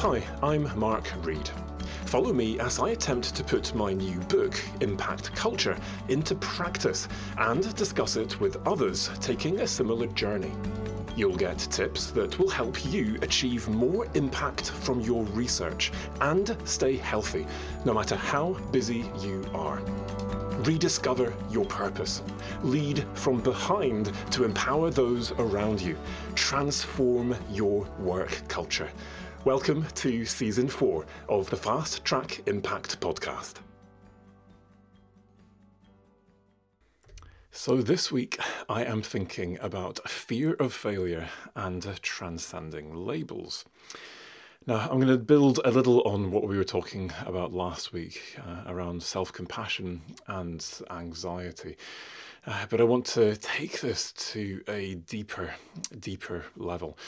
Hi, 0.00 0.22
I'm 0.42 0.78
Mark 0.78 1.10
Reed. 1.24 1.48
Follow 2.04 2.30
me 2.30 2.60
as 2.60 2.78
I 2.78 2.90
attempt 2.90 3.34
to 3.34 3.42
put 3.42 3.74
my 3.74 3.94
new 3.94 4.20
book, 4.20 4.54
Impact 4.82 5.34
Culture, 5.34 5.74
into 6.10 6.34
practice 6.34 7.08
and 7.38 7.74
discuss 7.76 8.16
it 8.16 8.38
with 8.38 8.58
others 8.66 9.10
taking 9.22 9.60
a 9.60 9.66
similar 9.66 10.06
journey. 10.08 10.52
You'll 11.16 11.34
get 11.34 11.58
tips 11.58 12.10
that 12.10 12.38
will 12.38 12.50
help 12.50 12.84
you 12.92 13.18
achieve 13.22 13.66
more 13.70 14.06
impact 14.12 14.70
from 14.70 15.00
your 15.00 15.24
research 15.24 15.90
and 16.20 16.54
stay 16.64 16.96
healthy, 16.98 17.46
no 17.86 17.94
matter 17.94 18.16
how 18.16 18.52
busy 18.70 19.10
you 19.20 19.48
are. 19.54 19.80
Rediscover 20.58 21.32
your 21.50 21.64
purpose. 21.64 22.22
Lead 22.62 23.02
from 23.14 23.40
behind 23.40 24.12
to 24.32 24.44
empower 24.44 24.90
those 24.90 25.32
around 25.32 25.80
you. 25.80 25.96
Transform 26.34 27.34
your 27.50 27.86
work 27.98 28.42
culture. 28.48 28.90
Welcome 29.46 29.86
to 29.94 30.24
season 30.24 30.66
four 30.66 31.06
of 31.28 31.50
the 31.50 31.56
Fast 31.56 32.04
Track 32.04 32.42
Impact 32.46 32.98
podcast. 32.98 33.60
So, 37.52 37.80
this 37.80 38.10
week 38.10 38.40
I 38.68 38.82
am 38.82 39.02
thinking 39.02 39.56
about 39.60 40.00
fear 40.10 40.54
of 40.54 40.72
failure 40.72 41.28
and 41.54 41.80
transcending 42.02 42.92
labels. 42.92 43.64
Now, 44.66 44.88
I'm 44.90 44.98
going 44.98 45.06
to 45.06 45.16
build 45.16 45.60
a 45.64 45.70
little 45.70 46.02
on 46.02 46.32
what 46.32 46.48
we 46.48 46.56
were 46.56 46.64
talking 46.64 47.12
about 47.24 47.52
last 47.52 47.92
week 47.92 48.40
uh, 48.44 48.68
around 48.68 49.04
self 49.04 49.32
compassion 49.32 50.00
and 50.26 50.66
anxiety. 50.90 51.76
Uh, 52.44 52.66
but 52.68 52.80
I 52.80 52.84
want 52.84 53.06
to 53.06 53.36
take 53.36 53.80
this 53.80 54.10
to 54.10 54.64
a 54.66 54.96
deeper, 54.96 55.54
deeper 55.96 56.46
level. 56.56 56.98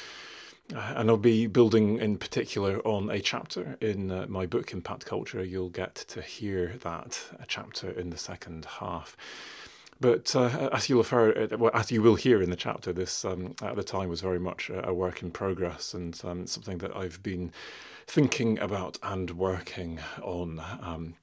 Uh, 0.75 0.95
and 0.97 1.09
I'll 1.09 1.17
be 1.17 1.47
building 1.47 1.99
in 1.99 2.19
particular 2.19 2.87
on 2.87 3.09
a 3.11 3.21
chapter 3.21 3.79
in 3.81 4.11
uh, 4.11 4.27
my 4.29 4.45
book, 4.45 4.73
Impact 4.73 5.07
Culture. 5.07 5.43
You'll 5.43 5.71
get 5.71 5.95
to 5.95 6.21
hear 6.21 6.75
that 6.83 7.25
chapter 7.47 7.91
in 7.91 8.11
the 8.11 8.19
second 8.19 8.67
half. 8.79 9.17
But 10.01 10.37
uh, 10.37 10.69
as 10.73 10.89
you'll 10.89 11.03
heard, 11.03 11.53
uh, 11.53 11.67
as 11.69 11.91
you 11.91 12.03
will 12.03 12.15
hear 12.15 12.43
in 12.43 12.51
the 12.51 12.57
chapter, 12.57 12.93
this 12.93 13.25
um, 13.25 13.55
at 13.63 13.77
the 13.77 13.83
time 13.83 14.09
was 14.09 14.21
very 14.21 14.39
much 14.39 14.71
a, 14.71 14.93
work 14.93 15.23
in 15.23 15.31
progress 15.31 15.95
and 15.95 16.21
um, 16.25 16.47
something 16.47 16.79
that 16.79 16.95
I've 16.95 17.23
been 17.23 17.51
thinking 18.07 18.59
about 18.59 18.99
and 19.03 19.31
working 19.33 20.01
on. 20.23 20.61
Um, 20.83 21.15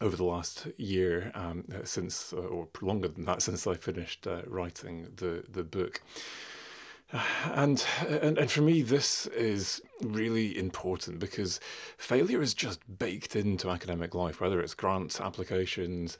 over 0.00 0.16
the 0.16 0.24
last 0.24 0.68
year, 0.76 1.32
um, 1.34 1.64
since, 1.82 2.32
uh, 2.32 2.36
or 2.36 2.68
longer 2.80 3.08
than 3.08 3.24
that, 3.24 3.42
since 3.42 3.66
I 3.66 3.74
finished 3.74 4.28
uh, 4.28 4.42
writing 4.46 5.08
the 5.16 5.42
the 5.48 5.64
book, 5.64 6.02
and, 7.12 7.84
and 8.06 8.36
and 8.36 8.50
for 8.50 8.60
me, 8.60 8.82
this 8.82 9.26
is 9.28 9.80
really 10.02 10.58
important 10.58 11.18
because 11.18 11.58
failure 11.96 12.42
is 12.42 12.52
just 12.52 12.80
baked 12.98 13.34
into 13.34 13.70
academic 13.70 14.14
life, 14.14 14.40
whether 14.40 14.60
it's 14.60 14.74
grants, 14.74 15.18
applications, 15.18 16.18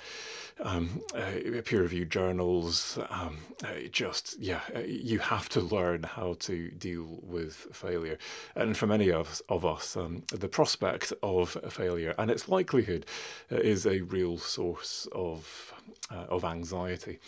um, 0.60 1.02
uh, 1.14 1.60
peer-reviewed 1.64 2.10
journals. 2.10 2.98
Um, 3.10 3.38
uh, 3.62 3.88
just 3.92 4.38
yeah, 4.40 4.60
uh, 4.74 4.80
you 4.80 5.18
have 5.18 5.50
to 5.50 5.60
learn 5.60 6.04
how 6.04 6.36
to 6.40 6.70
deal 6.70 7.20
with 7.22 7.66
failure, 7.72 8.16
and 8.54 8.74
for 8.74 8.86
many 8.86 9.10
of 9.10 9.42
of 9.50 9.66
us, 9.66 9.94
um, 9.94 10.22
the 10.32 10.48
prospect 10.48 11.12
of 11.22 11.50
failure 11.68 12.14
and 12.16 12.30
its 12.30 12.48
likelihood 12.48 13.04
uh, 13.52 13.56
is 13.56 13.86
a 13.86 14.00
real 14.00 14.38
source 14.38 15.06
of 15.12 15.74
uh, 16.10 16.24
of 16.30 16.44
anxiety. 16.44 17.18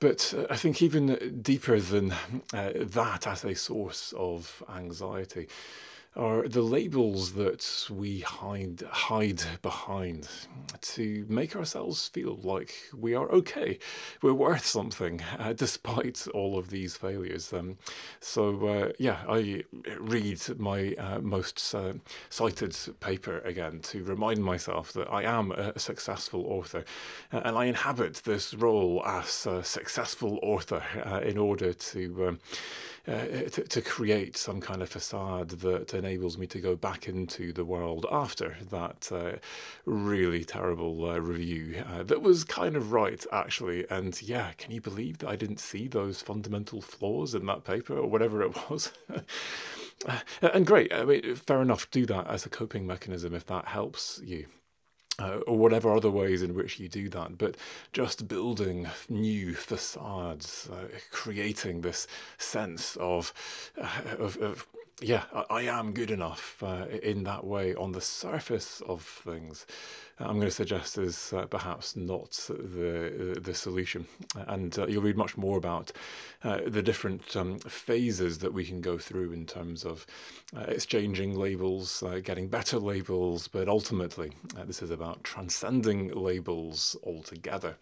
But 0.00 0.34
uh, 0.36 0.46
I 0.50 0.56
think 0.56 0.80
even 0.82 1.40
deeper 1.42 1.78
than 1.78 2.12
uh, 2.52 2.70
that 2.74 3.26
as 3.26 3.44
a 3.44 3.54
source 3.54 4.12
of 4.16 4.62
anxiety 4.74 5.48
are 6.14 6.46
the 6.46 6.62
labels 6.62 7.32
that 7.32 7.86
we 7.90 8.20
hide 8.20 8.82
hide 8.90 9.42
behind 9.62 10.28
to 10.82 11.24
make 11.28 11.56
ourselves 11.56 12.08
feel 12.08 12.38
like 12.42 12.74
we 12.94 13.14
are 13.14 13.30
okay, 13.30 13.78
we're 14.20 14.34
worth 14.34 14.66
something, 14.66 15.22
uh, 15.38 15.52
despite 15.56 16.26
all 16.34 16.58
of 16.58 16.68
these 16.68 16.96
failures. 16.96 17.52
Um, 17.52 17.78
so 18.20 18.66
uh, 18.66 18.92
yeah, 18.98 19.20
I 19.26 19.64
read 19.98 20.40
my 20.58 20.94
uh, 20.98 21.20
most 21.20 21.74
uh, 21.74 21.94
cited 22.28 22.76
paper 23.00 23.38
again 23.38 23.80
to 23.84 24.04
remind 24.04 24.44
myself 24.44 24.92
that 24.92 25.10
I 25.10 25.22
am 25.22 25.50
a 25.52 25.78
successful 25.78 26.44
author, 26.46 26.84
uh, 27.32 27.40
and 27.44 27.56
I 27.56 27.66
inhabit 27.66 28.22
this 28.24 28.52
role 28.52 29.02
as 29.06 29.46
a 29.46 29.64
successful 29.64 30.38
author 30.42 30.82
uh, 31.06 31.20
in 31.20 31.38
order 31.38 31.72
to. 31.72 32.28
Um, 32.28 32.38
uh, 33.06 33.24
to, 33.50 33.64
to, 33.64 33.82
create 33.82 34.36
some 34.36 34.60
kind 34.60 34.80
of 34.80 34.88
facade 34.88 35.48
that 35.48 35.92
enables 35.92 36.38
me 36.38 36.46
to 36.46 36.60
go 36.60 36.76
back 36.76 37.08
into 37.08 37.52
the 37.52 37.64
world 37.64 38.06
after 38.12 38.56
that 38.70 39.10
uh, 39.10 39.38
really 39.84 40.44
terrible 40.44 41.10
uh, 41.10 41.18
review 41.18 41.82
uh, 41.90 42.04
that 42.04 42.22
was 42.22 42.44
kind 42.44 42.76
of 42.76 42.92
right, 42.92 43.26
actually. 43.32 43.84
And 43.90 44.20
yeah, 44.22 44.52
can 44.52 44.70
you 44.70 44.80
believe 44.80 45.18
that 45.18 45.28
I 45.28 45.36
didn't 45.36 45.58
see 45.58 45.88
those 45.88 46.22
fundamental 46.22 46.80
flaws 46.80 47.34
in 47.34 47.46
that 47.46 47.64
paper 47.64 47.98
or 47.98 48.06
whatever 48.06 48.42
it 48.42 48.56
was? 48.70 48.92
Uh, 50.06 50.18
and 50.40 50.66
great, 50.66 50.92
I 50.92 51.04
mean, 51.04 51.34
fair 51.34 51.60
enough, 51.60 51.90
do 51.90 52.06
that 52.06 52.28
as 52.28 52.46
a 52.46 52.50
coping 52.50 52.86
mechanism 52.86 53.34
if 53.34 53.46
that 53.46 53.66
helps 53.66 54.20
you 54.24 54.46
uh, 55.18 55.38
or 55.46 55.56
whatever 55.56 55.94
other 55.94 56.10
ways 56.10 56.42
in 56.42 56.54
which 56.54 56.78
you 56.78 56.88
do 56.88 57.08
that, 57.10 57.38
but 57.38 57.56
just 57.92 58.28
building 58.28 58.88
new 59.08 59.54
facades, 59.54 60.68
uh, 60.72 60.88
creating 61.10 61.80
this 61.80 62.06
sense 62.38 62.96
of, 62.96 63.32
uh, 63.80 63.88
of, 64.18 64.36
of 64.38 64.66
yeah, 65.02 65.24
I, 65.50 65.62
am 65.62 65.92
good 65.92 66.10
enough 66.10 66.62
uh, 66.62 66.86
in 67.02 67.24
that 67.24 67.44
way 67.44 67.74
on 67.74 67.92
the 67.92 68.00
surface 68.00 68.80
of 68.82 69.02
things. 69.02 69.66
I'm 70.18 70.36
going 70.36 70.42
to 70.42 70.50
suggest 70.50 70.96
is 70.96 71.32
uh, 71.32 71.46
perhaps 71.46 71.96
not 71.96 72.30
the 72.48 73.38
the 73.40 73.54
solution, 73.54 74.06
and 74.34 74.78
uh, 74.78 74.86
you'll 74.86 75.02
read 75.02 75.16
much 75.16 75.36
more 75.36 75.58
about 75.58 75.90
uh, 76.44 76.60
the 76.66 76.82
different 76.82 77.34
um, 77.36 77.58
phases 77.58 78.38
that 78.38 78.52
we 78.52 78.64
can 78.64 78.80
go 78.80 78.98
through 78.98 79.32
in 79.32 79.46
terms 79.46 79.84
of 79.84 80.06
uh, 80.56 80.60
exchanging 80.68 81.34
labels, 81.36 82.02
uh, 82.02 82.20
getting 82.22 82.48
better 82.48 82.78
labels, 82.78 83.48
but 83.48 83.68
ultimately 83.68 84.32
this 84.66 84.82
is 84.82 84.90
about 84.90 85.24
transcending 85.24 86.14
labels 86.14 86.96
altogether. 87.02 87.76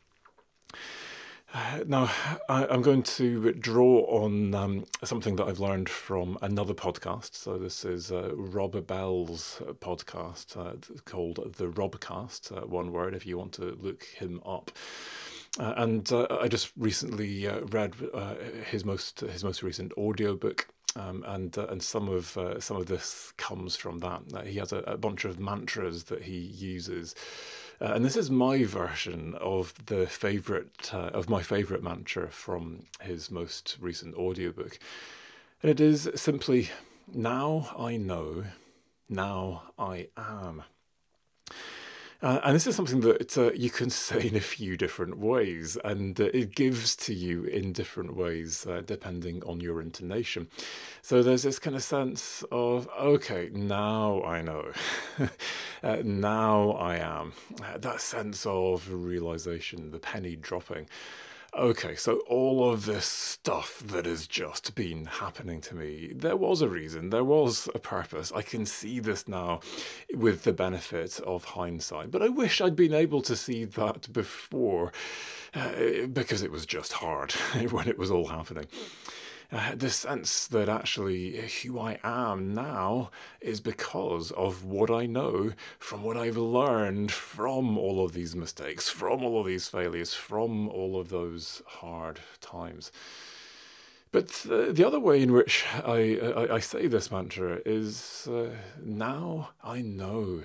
Uh, 1.53 1.81
now, 1.85 2.09
I, 2.49 2.73
am 2.73 2.81
going 2.81 3.03
to 3.03 3.53
draw 3.55 4.03
on 4.03 4.55
um, 4.55 4.87
something 5.03 5.35
that 5.37 5.49
I've 5.49 5.59
learned 5.59 5.89
from 5.89 6.39
another 6.41 6.75
podcast. 6.75 7.35
So, 7.35 7.59
this 7.59 7.85
is 7.85 8.13
uh, 8.13 8.31
Rob 8.37 8.87
Bell's 8.87 9.61
podcast 9.81 10.57
uh, 10.57 10.77
called 11.05 11.55
The 11.57 11.67
Robcast, 11.67 12.57
uh, 12.57 12.67
one 12.67 12.93
word 12.93 13.15
if 13.15 13.27
you 13.27 13.37
want 13.37 13.53
to 13.55 13.77
look 13.81 14.05
him 14.05 14.41
up. 14.47 14.71
Uh, 15.59 15.75
and 15.77 16.13
uh, 16.13 16.29
I 16.31 16.47
just 16.47 16.71
recently 16.77 17.49
read 17.49 17.97
his 18.71 18.85
most 18.85 19.21
his 19.21 19.43
most 19.43 19.65
recent 19.65 19.93
audiobook. 19.99 20.69
Um, 20.97 21.25
and 21.27 21.57
uh, 21.57 21.67
and 21.69 21.83
some 21.83 22.09
of 22.09 22.37
uh, 22.37 22.59
some 22.59 22.77
of 22.77 22.87
this 22.87 23.33
comes 23.37 23.77
from 23.77 24.01
that. 24.01 24.23
Uh, 24.35 24.43
he 24.43 24.59
has 24.59 24.73
a, 24.73 24.79
a, 24.79 24.97
bunch 24.97 25.25
of 25.25 25.39
mantras 25.39 26.05
that 26.05 26.25
he 26.25 26.37
uses, 26.37 27.15
uh, 27.81 27.93
and 27.95 28.05
this 28.05 28.17
is 28.17 28.31
my 28.31 28.65
version 28.65 29.35
of 29.41 29.87
the 29.87 30.07
favorite 30.07 30.93
uh, 30.93 31.11
of 31.15 31.31
my 31.31 31.43
favorite 31.43 31.83
mantra 31.83 32.29
from 32.29 32.85
his 33.01 33.31
most 33.31 33.77
recent 33.81 34.15
audiobook. 34.17 34.79
And 35.63 35.71
it 35.71 35.81
is 35.81 36.11
simply 36.15 36.71
now 37.13 37.71
I 37.79 37.97
know, 37.97 38.45
now 39.09 39.63
I 39.79 40.09
am. 40.17 40.65
Uh, 42.23 42.39
and 42.45 42.55
this 42.55 42.67
is 42.67 42.77
something 42.77 43.01
that 43.01 43.39
uh, 43.39 43.51
you 43.53 43.71
can 43.71 43.89
say 44.09 44.27
in 44.27 44.37
a 44.37 44.41
few 44.41 44.77
different 44.77 45.19
ways, 45.19 45.79
and 45.85 46.21
uh, 46.21 46.25
it 46.35 46.55
gives 46.55 46.95
to 46.95 47.15
you 47.15 47.45
in 47.45 47.73
different 47.73 48.15
ways 48.15 48.67
uh, 48.67 48.83
depending 48.85 49.43
on 49.45 49.61
your 49.61 49.81
intonation. 49.81 50.49
So 51.01 51.23
there's 51.23 51.45
this 51.45 51.59
kind 51.59 51.75
of 51.75 51.83
sense 51.83 52.45
of, 52.53 52.89
okay, 52.99 53.51
now 53.53 54.23
I 54.23 54.43
know, 54.43 54.73
uh, 55.83 56.03
now 56.05 56.73
I 56.73 56.97
am. 56.97 57.33
Uh, 57.63 57.79
that 57.79 58.01
sense 58.01 58.45
of 58.45 58.93
realization, 58.93 59.91
the 59.91 59.99
penny 59.99 60.37
dropping 60.37 60.89
okay, 61.55 61.95
so 61.97 62.19
all 62.29 62.71
of 62.71 62.87
this 62.87 63.07
stuff 63.07 63.81
that 63.85 64.07
has 64.07 64.27
just 64.27 64.75
been 64.75 65.07
happening 65.07 65.61
to 65.63 65.75
me, 65.75 66.13
there 66.15 66.37
was 66.37 66.63
a 66.63 66.69
reason, 66.69 67.11
there 67.11 67.25
was 67.25 67.69
a 67.75 67.79
purpose. 67.79 68.33
I 68.35 68.43
can 68.43 68.67
see 68.67 69.01
this 69.01 69.27
now 69.27 69.61
with 70.15 70.45
the 70.45 70.53
benefit 70.53 71.21
of 71.21 71.45
hindsight, 71.45 72.11
but 72.11 72.23
I 72.23 72.29
wish 72.29 72.61
I'd 72.61 72.77
been 72.77 72.95
able 72.95 73.23
to 73.23 73.37
see 73.37 73.65
that 73.65 74.13
before 74.13 74.93
uh, 75.55 76.07
because 76.13 76.43
it 76.43 76.53
was 76.53 76.67
just 76.67 76.95
hard 76.95 77.33
when 77.71 77.89
it 77.89 77.99
was 77.99 78.11
all 78.11 78.29
happening 78.29 78.67
uh, 79.53 79.75
the 79.75 79.91
sense 79.91 80.47
that 80.47 80.69
actually 80.69 81.37
who 81.63 81.79
I 81.79 81.99
am 82.05 82.55
now 82.55 83.11
is 83.41 83.61
because 83.61 84.31
of 84.33 84.65
what 84.65 84.91
I 84.91 85.07
know 85.07 85.53
from 85.79 86.03
what 86.03 86.17
I've 86.17 86.37
learned 86.37 87.11
from 87.11 87.77
all 87.77 88.05
of 88.05 88.13
these 88.13 88.37
mistakes, 88.37 88.89
from 88.89 89.25
all 89.25 89.41
of 89.41 89.47
these 89.47 89.67
failures, 89.67 90.15
from 90.15 90.69
all 90.69 91.01
of 91.01 91.09
those 91.09 91.63
hard 91.67 92.21
times. 92.41 92.93
But 94.13 94.29
the, 94.29 94.73
the 94.73 94.87
other 94.87 95.01
way 95.01 95.23
in 95.23 95.33
which 95.33 95.65
I, 95.73 96.19
I, 96.37 96.55
I 96.57 96.59
say 96.61 96.87
this 96.87 97.11
mantra 97.11 97.61
is 97.65 98.29
uh, 98.29 98.51
now 98.83 99.51
I 99.63 99.83
know, 99.83 100.45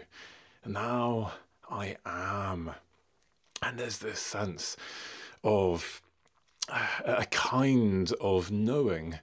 now 0.66 1.34
I 1.69 1.98
am. 2.06 2.72
And 3.62 3.80
there's 3.80 4.00
this 4.00 4.19
sense 4.19 4.78
of 5.44 6.02
a 6.70 7.26
kind 7.30 8.12
of 8.20 8.52
knowing 8.52 9.20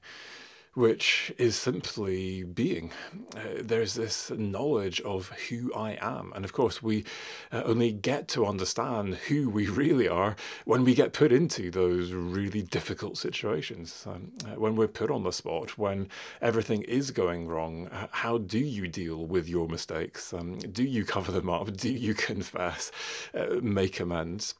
which 0.74 1.32
is 1.36 1.54
simply 1.54 2.42
being. 2.42 2.90
Uh, 3.36 3.60
there's 3.60 3.94
this 3.94 4.30
knowledge 4.30 5.00
of 5.02 5.28
who 5.48 5.72
I 5.74 5.98
am. 6.00 6.32
And 6.34 6.44
of 6.44 6.52
course, 6.52 6.82
we 6.82 7.04
uh, 7.52 7.62
only 7.64 7.92
get 7.92 8.26
to 8.28 8.46
understand 8.46 9.16
who 9.28 9.50
we 9.50 9.66
really 9.82 10.08
are 10.08 10.34
when 10.64 10.84
we 10.84 10.94
get 10.94 11.12
put 11.12 11.30
into 11.30 11.70
those 11.70 12.12
really 12.12 12.62
difficult 12.62 13.18
situations. 13.18 14.04
Um, 14.06 14.32
uh, 14.46 14.58
when 14.58 14.74
we're 14.74 14.88
put 14.88 15.10
on 15.10 15.24
the 15.24 15.32
spot, 15.32 15.76
when 15.76 16.08
everything 16.40 16.82
is 16.82 17.10
going 17.10 17.48
wrong, 17.48 17.90
how 18.10 18.38
do 18.38 18.58
you 18.58 18.88
deal 18.88 19.26
with 19.26 19.48
your 19.48 19.68
mistakes? 19.68 20.32
Um, 20.32 20.58
do 20.58 20.84
you 20.84 21.04
cover 21.04 21.32
them 21.32 21.50
up? 21.50 21.76
Do 21.82 21.90
you 21.90 22.14
confess? 22.14 22.90
Uh, 23.34 23.56
make 23.60 23.98
amends? 24.00 24.54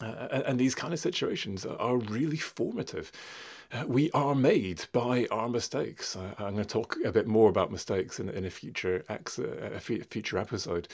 Uh, 0.00 0.42
and 0.46 0.58
these 0.58 0.74
kind 0.74 0.92
of 0.92 1.00
situations 1.00 1.66
are 1.66 1.96
really 1.96 2.36
formative. 2.36 3.12
Uh, 3.72 3.84
we 3.86 4.10
are 4.12 4.34
made 4.34 4.86
by 4.92 5.26
our 5.30 5.48
mistakes. 5.48 6.16
Uh, 6.16 6.34
I'm 6.38 6.54
going 6.54 6.64
to 6.64 6.64
talk 6.64 6.96
a 7.04 7.12
bit 7.12 7.26
more 7.26 7.48
about 7.48 7.70
mistakes 7.70 8.18
in, 8.18 8.28
in 8.28 8.44
a 8.44 8.50
future 8.50 9.04
ex, 9.08 9.38
a 9.38 9.78
future 9.78 10.38
episode. 10.38 10.88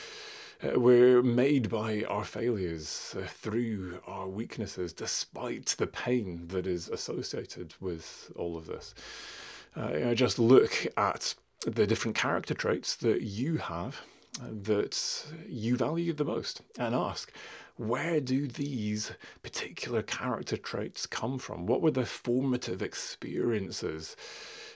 Uh, 0.63 0.79
we're 0.79 1.23
made 1.23 1.71
by 1.71 2.03
our 2.09 2.25
failures 2.25 3.15
uh, 3.19 3.23
through 3.27 4.01
our 4.07 4.27
weaknesses, 4.27 4.93
despite 4.93 5.75
the 5.79 5.87
pain 5.87 6.49
that 6.49 6.67
is 6.67 6.89
associated 6.89 7.75
with 7.81 8.31
all 8.37 8.57
of 8.57 8.67
this. 8.67 8.95
Uh, 9.75 10.15
just 10.15 10.39
look 10.39 10.87
at 10.97 11.35
the 11.67 11.87
different 11.87 12.17
character 12.17 12.55
traits 12.55 12.97
that 12.97 13.23
you 13.23 13.59
have 13.59 14.03
that 14.41 15.27
you 15.49 15.77
value 15.77 16.13
the 16.13 16.25
most 16.25 16.61
and 16.79 16.95
ask 16.95 17.33
where 17.77 18.21
do 18.21 18.47
these 18.47 19.13
particular 19.43 20.03
character 20.03 20.57
traits 20.57 21.07
come 21.07 21.39
from? 21.39 21.67
What 21.67 21.83
were 21.83 21.91
the 21.91 22.07
formative 22.07 22.83
experiences 22.83 24.17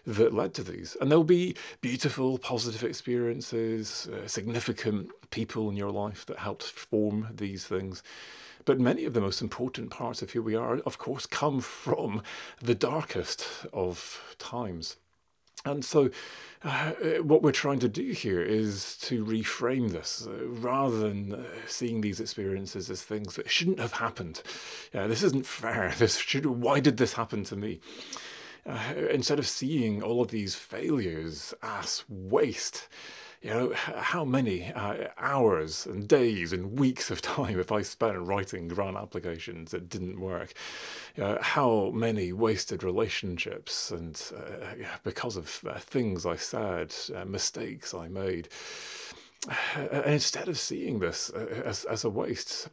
that 0.06 0.34
led 0.34 0.54
to 0.54 0.62
these? 0.62 0.96
And 1.00 1.10
there'll 1.10 1.24
be 1.24 1.56
beautiful, 1.80 2.38
positive 2.38 2.84
experiences, 2.84 4.08
uh, 4.08 4.26
significant 4.28 5.10
people 5.30 5.70
in 5.70 5.76
your 5.76 5.90
life 5.90 6.26
that 6.26 6.40
helped 6.40 6.64
form 6.64 7.28
these 7.34 7.66
things. 7.66 8.02
But 8.66 8.78
many 8.78 9.06
of 9.06 9.14
the 9.14 9.22
most 9.22 9.40
important 9.40 9.90
parts 9.90 10.20
of 10.20 10.32
who 10.32 10.42
we 10.42 10.54
are, 10.54 10.78
of 10.80 10.98
course, 10.98 11.24
come 11.24 11.60
from 11.60 12.22
the 12.60 12.74
darkest 12.74 13.46
of 13.72 14.36
times. 14.38 14.96
And 15.64 15.84
so, 15.84 16.10
uh, 16.62 16.92
what 17.22 17.42
we're 17.42 17.52
trying 17.52 17.80
to 17.80 17.88
do 17.88 18.12
here 18.12 18.42
is 18.42 18.96
to 19.02 19.24
reframe 19.24 19.90
this 19.90 20.26
uh, 20.26 20.46
rather 20.46 20.98
than 20.98 21.34
uh, 21.34 21.42
seeing 21.66 22.00
these 22.00 22.20
experiences 22.20 22.90
as 22.90 23.02
things 23.02 23.36
that 23.36 23.50
shouldn't 23.50 23.78
have 23.78 23.94
happened. 23.94 24.42
this 24.92 25.22
isn't 25.22 25.46
fair. 25.46 25.94
This 25.98 26.16
should. 26.16 26.46
Why 26.46 26.80
did 26.80 26.96
this 26.96 27.14
happen 27.14 27.44
to 27.44 27.56
me? 27.56 27.80
Uh, 28.66 28.94
instead 29.10 29.38
of 29.38 29.48
seeing 29.48 30.02
all 30.02 30.20
of 30.20 30.30
these 30.30 30.54
failures 30.54 31.54
as 31.62 32.04
waste, 32.08 32.88
you 33.42 33.50
know, 33.50 33.72
how 33.74 34.24
many 34.24 34.70
uh, 34.72 35.08
hours 35.16 35.86
and 35.86 36.06
days 36.06 36.52
and 36.52 36.78
weeks 36.78 37.10
of 37.10 37.22
time 37.36 37.56
have 37.56 37.72
I 37.72 37.82
spent 37.82 38.18
writing 38.18 38.68
grant 38.68 38.96
applications 38.96 39.70
that 39.70 39.88
didn't 39.88 40.20
work? 40.20 40.52
Uh, 41.18 41.38
how 41.40 41.90
many 41.94 42.32
wasted 42.32 42.82
relationships 42.82 43.90
and 43.90 44.20
uh, 44.36 44.74
because 45.04 45.36
of 45.36 45.60
uh, 45.66 45.78
things 45.78 46.26
I 46.26 46.36
said, 46.36 46.94
uh, 47.14 47.24
mistakes 47.24 47.94
I 47.94 48.08
made. 48.08 48.48
And 49.74 50.04
instead 50.04 50.48
of 50.48 50.58
seeing 50.58 50.98
this 50.98 51.30
uh, 51.30 51.62
as, 51.64 51.84
as 51.84 52.04
a 52.04 52.10
waste, 52.10 52.68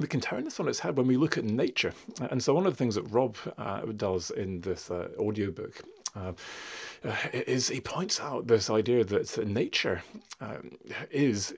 we 0.00 0.08
can 0.08 0.20
turn 0.20 0.44
this 0.44 0.58
on 0.58 0.66
its 0.66 0.80
head 0.80 0.96
when 0.96 1.06
we 1.06 1.16
look 1.16 1.38
at 1.38 1.44
nature. 1.44 1.92
And 2.20 2.42
so, 2.42 2.54
one 2.54 2.66
of 2.66 2.72
the 2.72 2.76
things 2.76 2.96
that 2.96 3.04
Rob 3.04 3.36
uh, 3.56 3.82
does 3.82 4.30
in 4.30 4.62
this 4.62 4.90
uh, 4.90 5.10
audiobook 5.18 5.82
uh, 6.14 6.32
is 7.32 7.68
he 7.68 7.80
points 7.80 8.20
out 8.20 8.46
this 8.46 8.68
idea 8.70 9.04
that 9.04 9.46
nature 9.46 10.02
um, 10.40 10.72
is, 11.10 11.54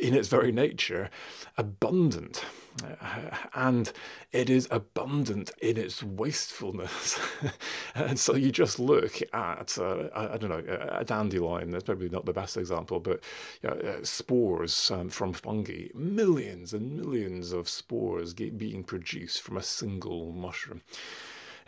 in 0.00 0.14
its 0.14 0.28
very 0.28 0.52
nature, 0.52 1.10
abundant. 1.56 2.44
Uh, 2.82 3.36
and 3.54 3.92
it 4.32 4.48
is 4.48 4.68
abundant 4.70 5.50
in 5.60 5.76
its 5.76 6.02
wastefulness. 6.02 7.18
and 7.94 8.18
so 8.18 8.34
you 8.34 8.52
just 8.52 8.78
look 8.78 9.20
at, 9.32 9.76
uh, 9.78 10.08
I, 10.14 10.34
I, 10.34 10.36
don't 10.36 10.50
know, 10.50 10.64
a 10.90 11.04
dandelion, 11.04 11.70
that's 11.70 11.84
probably 11.84 12.08
not 12.08 12.24
the 12.24 12.32
best 12.32 12.56
example, 12.56 13.00
but 13.00 13.20
uh, 13.66 14.04
spores 14.04 14.90
um, 14.90 15.08
from 15.08 15.32
fungi, 15.32 15.88
millions 15.94 16.72
and 16.72 16.96
millions 16.96 17.52
of 17.52 17.68
spores 17.68 18.34
being 18.34 18.84
produced 18.84 19.42
from 19.42 19.56
a 19.56 19.62
single 19.62 20.32
mushroom 20.32 20.82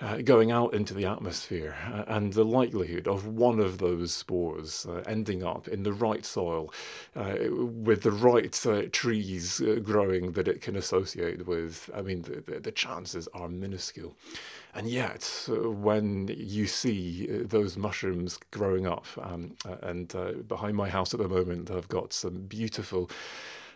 uh, 0.00 0.17
going 0.23 0.50
out 0.50 0.73
into 0.73 0.94
the 0.94 1.05
atmosphere 1.05 1.76
uh, 1.93 2.05
and 2.06 2.32
the 2.32 2.44
likelihood 2.44 3.06
of 3.06 3.26
one 3.26 3.61
of 3.61 3.79
those 3.79 4.12
spores 4.14 4.87
uh, 4.87 5.02
ending 5.06 5.44
up 5.44 5.69
in 5.69 5.82
the 5.82 5.93
right 5.93 6.25
soil 6.25 6.73
uh, 7.14 7.37
with 7.50 8.02
the 8.02 8.11
right 8.11 8.67
uh, 8.67 8.82
trees 8.93 9.61
uh, 9.61 9.79
growing 9.82 10.32
that 10.32 10.49
it 10.49 10.62
can 10.62 10.75
associate 10.75 11.47
with, 11.47 11.91
I 11.94 12.02
mean, 12.02 12.23
the, 12.23 12.61
the, 12.61 12.70
chances 12.70 13.29
are 13.35 13.49
minuscule. 13.49 14.17
And 14.73 14.88
yet, 14.88 15.44
when 15.49 16.29
you 16.29 16.67
see 16.67 17.26
those 17.26 17.76
mushrooms 17.76 18.38
growing 18.53 18.87
up, 18.87 19.05
um, 19.20 19.56
and 19.82 20.14
behind 20.46 20.76
my 20.76 20.88
house 20.88 21.12
at 21.12 21.19
the 21.19 21.29
moment, 21.29 21.70
I've 21.70 21.88
got 21.88 22.12
some 22.12 22.43
beautiful 22.46 23.11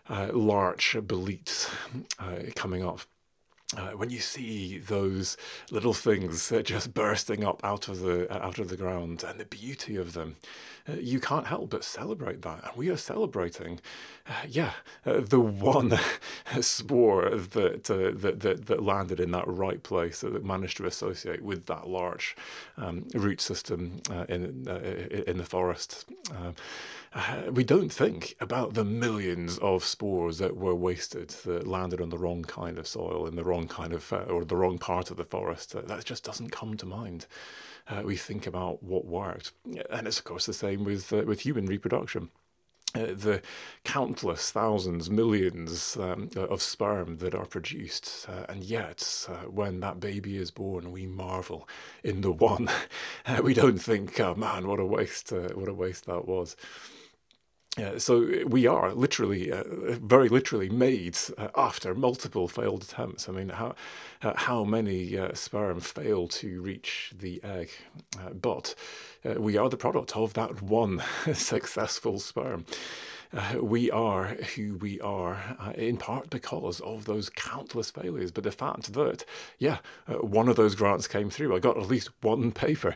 larch 0.09 0.97
boletes 1.03 1.69
coming 2.55 2.85
up 2.85 3.01
uh, 3.77 3.91
when 3.91 4.11
you 4.11 4.21
see 4.21 4.79
those 4.79 5.37
little 5.71 5.95
things 5.95 6.53
just 6.65 6.95
bursting 6.95 7.45
up 7.45 7.61
out 7.65 7.89
of 7.89 8.01
the 8.01 8.33
uh, 8.33 8.47
out 8.47 8.59
of 8.59 8.69
the 8.69 8.77
ground 8.77 9.25
and 9.27 9.39
the 9.39 9.45
beauty 9.45 9.97
of 9.97 10.13
them, 10.13 10.37
uh, 10.89 10.95
you 10.95 11.21
can't 11.21 11.47
help 11.47 11.71
but 11.71 11.85
celebrate 11.85 12.43
that. 12.43 12.65
And 12.65 12.77
we 12.77 12.89
are 12.91 12.97
celebrating, 12.97 13.81
yeah, 14.49 14.73
uh, 15.05 15.21
the 15.21 15.41
one 15.41 15.99
spore 16.61 17.31
that, 17.31 17.85
that 17.85 18.41
that 18.41 18.67
that 18.67 18.83
landed 18.83 19.21
in 19.21 19.31
that 19.33 19.47
right 19.47 19.83
place 19.83 20.21
that 20.21 20.45
managed 20.45 20.79
to 20.79 20.87
associate 20.87 21.43
with 21.43 21.67
that 21.67 21.89
large 21.89 22.37
um, 22.77 23.07
root 23.15 23.41
system 23.41 24.01
in 24.29 24.67
in 25.27 25.39
the 25.39 25.45
forest. 25.45 26.07
Um, 26.31 26.55
uh, 27.15 27.45
we 27.53 27.63
don't 27.63 27.93
think 27.93 28.35
about 28.41 28.75
the 28.75 28.85
millions 28.85 29.57
of 29.59 29.85
spores 29.85 30.39
that 30.39 30.57
were 30.57 30.75
wasted, 30.75 31.29
that 31.45 31.67
landed 31.67 32.01
on 32.01 32.11
the 32.11 32.19
wrong 32.19 32.43
kind 32.43 32.77
of 32.77 32.89
soil 32.89 33.27
in 33.27 33.37
the 33.37 33.45
wrong 33.45 33.69
kind 33.69 33.93
of, 33.93 34.13
uh, 34.13 34.17
or 34.23 34.45
the 34.45 34.57
wrong 34.57 34.79
part 34.79 35.13
of 35.13 35.17
the 35.17 35.25
forest. 35.25 35.77
Uh, 35.77 35.83
that 35.83 36.05
just 36.05 36.25
doesn't 36.25 36.51
come 36.51 36.77
to 36.77 36.87
mind. 36.87 37.27
Uh, 37.87 38.03
we 38.05 38.17
think 38.17 38.49
about 38.49 38.83
what 38.83 39.05
worked. 39.05 39.53
And 39.91 40.09
it's, 40.09 40.19
of 40.19 40.25
course, 40.25 40.47
the 40.47 40.53
same 40.53 40.83
with, 40.83 41.13
uh, 41.13 41.23
with 41.25 41.41
human 41.41 41.67
reproduction. 41.67 42.31
Uh, 42.97 43.07
the 43.13 43.43
countless 43.83 44.53
thousands, 44.53 45.11
millions 45.11 45.97
um, 45.97 46.31
of 46.37 46.63
sperm 46.63 47.17
that 47.17 47.35
are 47.35 47.45
produced. 47.45 48.27
Uh, 48.29 48.47
and 48.49 48.63
yet, 48.63 49.27
uh, 49.29 49.49
when 49.49 49.81
that 49.81 49.99
baby 49.99 50.37
is 50.37 50.53
born, 50.53 50.93
we 50.93 51.05
marvel 51.05 51.69
in 52.05 52.21
the 52.21 52.31
one. 52.31 52.71
we 53.43 53.53
don't 53.53 53.79
think, 53.79 54.21
oh 54.21 54.37
man, 54.37 54.69
what 54.69 54.79
a 54.79 54.87
waste, 54.87 55.33
what 55.33 55.69
a 55.69 55.75
waste 55.75 56.07
that 56.07 56.29
was. 56.29 56.55
So 57.99 58.45
we 58.47 58.69
are 58.69 58.95
literally, 58.95 59.51
uh, 59.51 59.65
very 60.01 60.29
literally, 60.29 60.69
made 60.69 61.19
uh, 61.37 61.49
after 61.57 61.93
multiple 61.93 62.47
failed 62.47 62.83
attempts. 62.83 63.29
I 63.29 63.33
mean, 63.33 63.49
how 63.49 63.75
uh, 64.23 64.35
how 64.37 64.65
many 64.65 65.19
uh, 65.19 65.35
sperm 65.35 65.81
fail 65.81 66.29
to 66.29 66.63
reach 66.63 67.13
the 67.19 67.43
egg? 67.43 67.71
Uh, 68.17 68.31
but 68.31 68.75
we 69.37 69.57
are 69.57 69.69
the 69.69 69.77
product 69.77 70.17
of 70.17 70.35
that 70.35 70.63
one 70.63 71.03
successful 71.35 72.21
sperm 72.21 72.65
uh, 73.35 73.63
we 73.63 73.91
are 73.91 74.27
who 74.55 74.77
we 74.77 75.01
are 75.01 75.57
uh, 75.59 75.73
in 75.75 75.97
part 75.97 76.31
because 76.31 76.81
of 76.81 77.05
those 77.05 77.29
countless 77.31 77.91
failures. 77.91 78.31
But 78.31 78.45
the 78.45 78.53
fact 78.53 78.93
that, 78.93 79.25
yeah, 79.59 79.79
uh, 80.09 80.15
one 80.15 80.49
of 80.49 80.57
those 80.57 80.75
grants 80.75 81.09
came 81.09 81.31
through, 81.31 81.55
I 81.55 81.59
got 81.59 81.77
at 81.77 81.89
least 81.89 82.11
one 82.23 82.53
paper. 82.53 82.95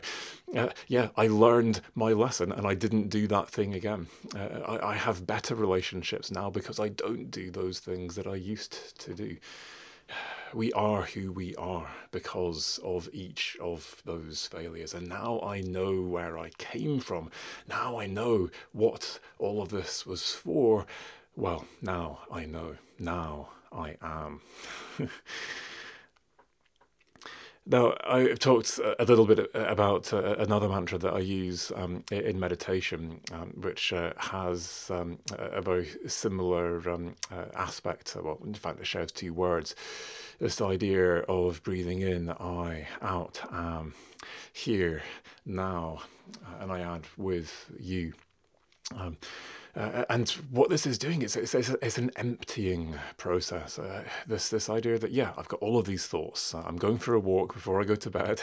Uh, 0.55 0.69
yeah, 0.87 1.09
I 1.15 1.27
learned 1.27 1.81
my 1.93 2.13
lesson 2.13 2.51
and 2.51 2.65
I 2.65 2.73
didn't 2.73 3.09
do 3.09 3.27
that 3.27 3.49
thing 3.49 3.73
again. 3.73 4.07
Uh, 4.35 4.59
I, 4.67 4.91
I 4.91 4.93
have 4.95 5.27
better 5.27 5.55
relationships 5.55 6.31
now 6.31 6.49
because 6.49 6.79
I 6.79 6.89
don't 6.89 7.29
do 7.29 7.51
those 7.51 7.79
things 7.79 8.15
that 8.15 8.27
I 8.27 8.35
used 8.35 8.97
to 8.99 9.13
do 9.13 9.37
we 10.53 10.71
are 10.73 11.03
who 11.03 11.31
we 11.31 11.55
are 11.55 11.89
because 12.11 12.79
of 12.83 13.09
each 13.13 13.57
of 13.61 14.01
those 14.05 14.47
failures. 14.47 14.93
And 14.93 15.07
now 15.07 15.39
I 15.41 15.61
know 15.61 16.01
where 16.01 16.37
I 16.37 16.49
came 16.57 16.99
from. 16.99 17.31
Now 17.67 17.99
I 17.99 18.07
know 18.07 18.49
what 18.71 19.19
all 19.37 19.61
of 19.61 19.69
this 19.69 20.05
was 20.05 20.33
for. 20.33 20.85
Well, 21.35 21.65
now 21.81 22.19
I 22.31 22.45
know. 22.45 22.75
Now 22.97 23.49
I 23.71 23.97
am. 24.01 24.41
Now, 27.65 27.93
I've 28.03 28.39
talked 28.39 28.79
a 28.79 29.05
little 29.05 29.27
bit 29.27 29.51
about 29.53 30.11
uh, 30.11 30.35
another 30.39 30.67
mantra 30.67 30.97
that 30.97 31.13
I 31.13 31.19
use 31.19 31.71
um, 31.75 32.03
in 32.11 32.39
meditation, 32.39 33.21
um, 33.31 33.53
which 33.61 33.93
uh, 33.93 34.13
has 34.17 34.89
um, 34.89 35.19
a 35.37 35.61
very 35.61 35.87
similar 36.07 36.89
um, 36.89 37.15
uh, 37.31 37.45
aspect. 37.53 38.15
Well, 38.19 38.39
in 38.43 38.55
fact, 38.55 38.79
it 38.79 38.87
shares 38.87 39.11
two 39.11 39.33
words. 39.33 39.75
This 40.39 40.61
idea 40.61 41.19
of 41.19 41.61
breathing 41.61 42.01
in, 42.01 42.31
I, 42.31 42.87
out, 43.01 43.39
am, 43.51 43.93
here, 44.51 45.03
now, 45.45 46.01
and 46.59 46.71
I 46.71 46.79
add 46.79 47.05
with 47.17 47.71
you. 47.79 48.13
Uh, 49.79 50.03
and 50.09 50.29
what 50.51 50.69
this 50.69 50.85
is 50.85 50.97
doing 50.97 51.21
is 51.21 51.37
it's, 51.37 51.55
it's, 51.55 51.69
it's 51.69 51.97
an 51.97 52.11
emptying 52.17 52.95
process. 53.15 53.79
Uh, 53.79 54.03
this 54.27 54.49
this 54.49 54.69
idea 54.69 54.99
that 54.99 55.11
yeah, 55.11 55.31
I've 55.37 55.47
got 55.47 55.61
all 55.61 55.79
of 55.79 55.85
these 55.85 56.05
thoughts. 56.05 56.53
I'm 56.53 56.75
going 56.75 56.97
for 56.97 57.13
a 57.13 57.19
walk 57.19 57.53
before 57.53 57.79
I 57.79 57.85
go 57.85 57.95
to 57.95 58.09
bed, 58.09 58.41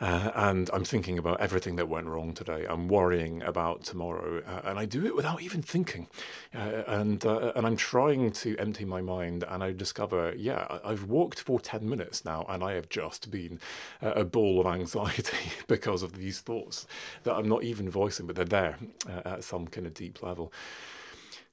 uh, 0.00 0.32
and 0.34 0.68
I'm 0.72 0.84
thinking 0.84 1.16
about 1.16 1.40
everything 1.40 1.76
that 1.76 1.88
went 1.88 2.08
wrong 2.08 2.32
today. 2.32 2.66
I'm 2.68 2.88
worrying 2.88 3.40
about 3.42 3.84
tomorrow, 3.84 4.42
uh, 4.44 4.62
and 4.64 4.76
I 4.76 4.84
do 4.84 5.06
it 5.06 5.14
without 5.14 5.42
even 5.42 5.62
thinking. 5.62 6.08
Uh, 6.52 6.82
and 6.88 7.24
uh, 7.24 7.52
and 7.54 7.66
I'm 7.66 7.76
trying 7.76 8.32
to 8.32 8.56
empty 8.58 8.84
my 8.84 9.00
mind, 9.00 9.44
and 9.48 9.62
I 9.62 9.70
discover 9.70 10.34
yeah, 10.36 10.78
I've 10.84 11.04
walked 11.04 11.38
for 11.38 11.60
ten 11.60 11.88
minutes 11.88 12.24
now, 12.24 12.46
and 12.48 12.64
I 12.64 12.72
have 12.72 12.88
just 12.88 13.30
been 13.30 13.60
a 14.02 14.24
ball 14.24 14.60
of 14.60 14.66
anxiety 14.66 15.52
because 15.68 16.02
of 16.02 16.16
these 16.16 16.40
thoughts 16.40 16.84
that 17.22 17.34
I'm 17.34 17.48
not 17.48 17.62
even 17.62 17.88
voicing, 17.88 18.26
but 18.26 18.34
they're 18.34 18.44
there 18.44 18.78
at 19.24 19.44
some 19.44 19.68
kind 19.68 19.86
of 19.86 19.94
deep 19.94 20.20
level. 20.20 20.52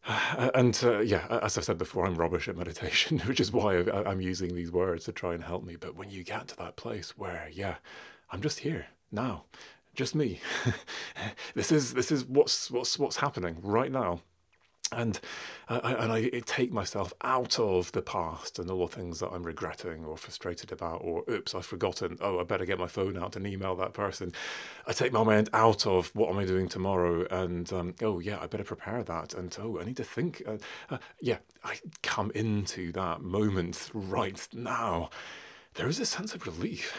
And 0.55 0.79
uh, 0.83 0.99
yeah, 0.99 1.27
as 1.43 1.57
I've 1.57 1.63
said 1.63 1.77
before, 1.77 2.05
I'm 2.05 2.15
rubbish 2.15 2.47
at 2.47 2.57
meditation, 2.57 3.19
which 3.25 3.39
is 3.39 3.51
why 3.51 3.77
I'm 3.77 4.19
using 4.19 4.55
these 4.55 4.71
words 4.71 5.05
to 5.05 5.11
try 5.11 5.33
and 5.33 5.43
help 5.43 5.63
me. 5.63 5.75
But 5.75 5.95
when 5.95 6.09
you 6.09 6.23
get 6.23 6.47
to 6.49 6.57
that 6.57 6.75
place 6.75 7.17
where, 7.17 7.49
yeah, 7.51 7.75
I'm 8.31 8.41
just 8.41 8.59
here 8.59 8.87
now, 9.11 9.45
just 9.93 10.15
me. 10.15 10.39
this 11.55 11.71
is 11.71 11.93
this 11.93 12.11
is 12.11 12.25
what's 12.25 12.71
what's 12.71 12.97
what's 12.97 13.17
happening 13.17 13.57
right 13.61 13.91
now 13.91 14.21
and 14.91 15.19
uh, 15.69 15.79
and 15.83 16.11
I 16.11 16.29
take 16.45 16.71
myself 16.71 17.13
out 17.21 17.57
of 17.59 17.91
the 17.93 18.01
past 18.01 18.59
and 18.59 18.69
all 18.69 18.87
the 18.87 18.95
things 18.95 19.19
that 19.19 19.29
I'm 19.29 19.43
regretting 19.43 20.03
or 20.03 20.17
frustrated 20.17 20.71
about, 20.71 20.97
or 21.01 21.23
oops, 21.29 21.55
I've 21.55 21.65
forgotten. 21.65 22.17
Oh, 22.19 22.39
I 22.39 22.43
better 22.43 22.65
get 22.65 22.77
my 22.77 22.87
phone 22.87 23.17
out 23.17 23.35
and 23.35 23.47
email 23.47 23.75
that 23.77 23.93
person. 23.93 24.33
I 24.85 24.93
take 24.93 25.13
my 25.13 25.23
mind 25.23 25.49
out 25.53 25.87
of 25.87 26.13
what 26.13 26.29
am 26.29 26.37
I 26.37 26.45
doing 26.45 26.67
tomorrow, 26.67 27.25
and 27.31 27.71
um, 27.71 27.95
oh 28.01 28.19
yeah, 28.19 28.39
I 28.41 28.47
better 28.47 28.63
prepare 28.63 29.03
that, 29.03 29.33
and 29.33 29.55
oh, 29.61 29.79
I 29.79 29.85
need 29.85 29.97
to 29.97 30.03
think. 30.03 30.41
Uh, 30.45 30.57
uh, 30.89 30.97
yeah, 31.21 31.37
I 31.63 31.79
come 32.03 32.31
into 32.35 32.91
that 32.93 33.21
moment 33.21 33.89
right 33.93 34.47
now. 34.53 35.09
There 35.75 35.87
is 35.87 35.99
a 35.99 36.05
sense 36.05 36.33
of 36.33 36.45
relief, 36.45 36.97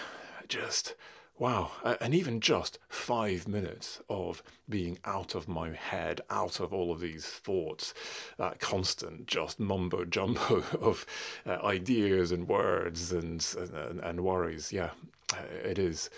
just 0.49 0.95
Wow, 1.39 1.73
and 2.01 2.15
even 2.15 2.41
just 2.41 2.79
five 2.89 3.49
minutes 3.49 4.01
of 4.09 4.43
being 4.69 4.99
out 5.05 5.35
of 5.35 5.49
my 5.49 5.71
head, 5.71 6.21
out 6.31 6.61
of 6.61 6.73
all 6.73 6.93
of 6.93 7.01
these 7.01 7.27
thoughts, 7.27 7.95
that 8.39 8.61
constant 8.61 9.27
just 9.27 9.59
mumbo 9.59 10.05
jumbo 10.05 10.63
of 10.81 11.05
uh, 11.45 11.59
ideas 11.65 12.31
and 12.31 12.49
words 12.49 13.13
and, 13.13 13.45
and, 13.75 14.01
and 14.01 14.21
worries. 14.21 14.73
Yeah, 14.73 14.91
uh, 15.33 15.43
it 15.65 15.79
is, 15.79 16.11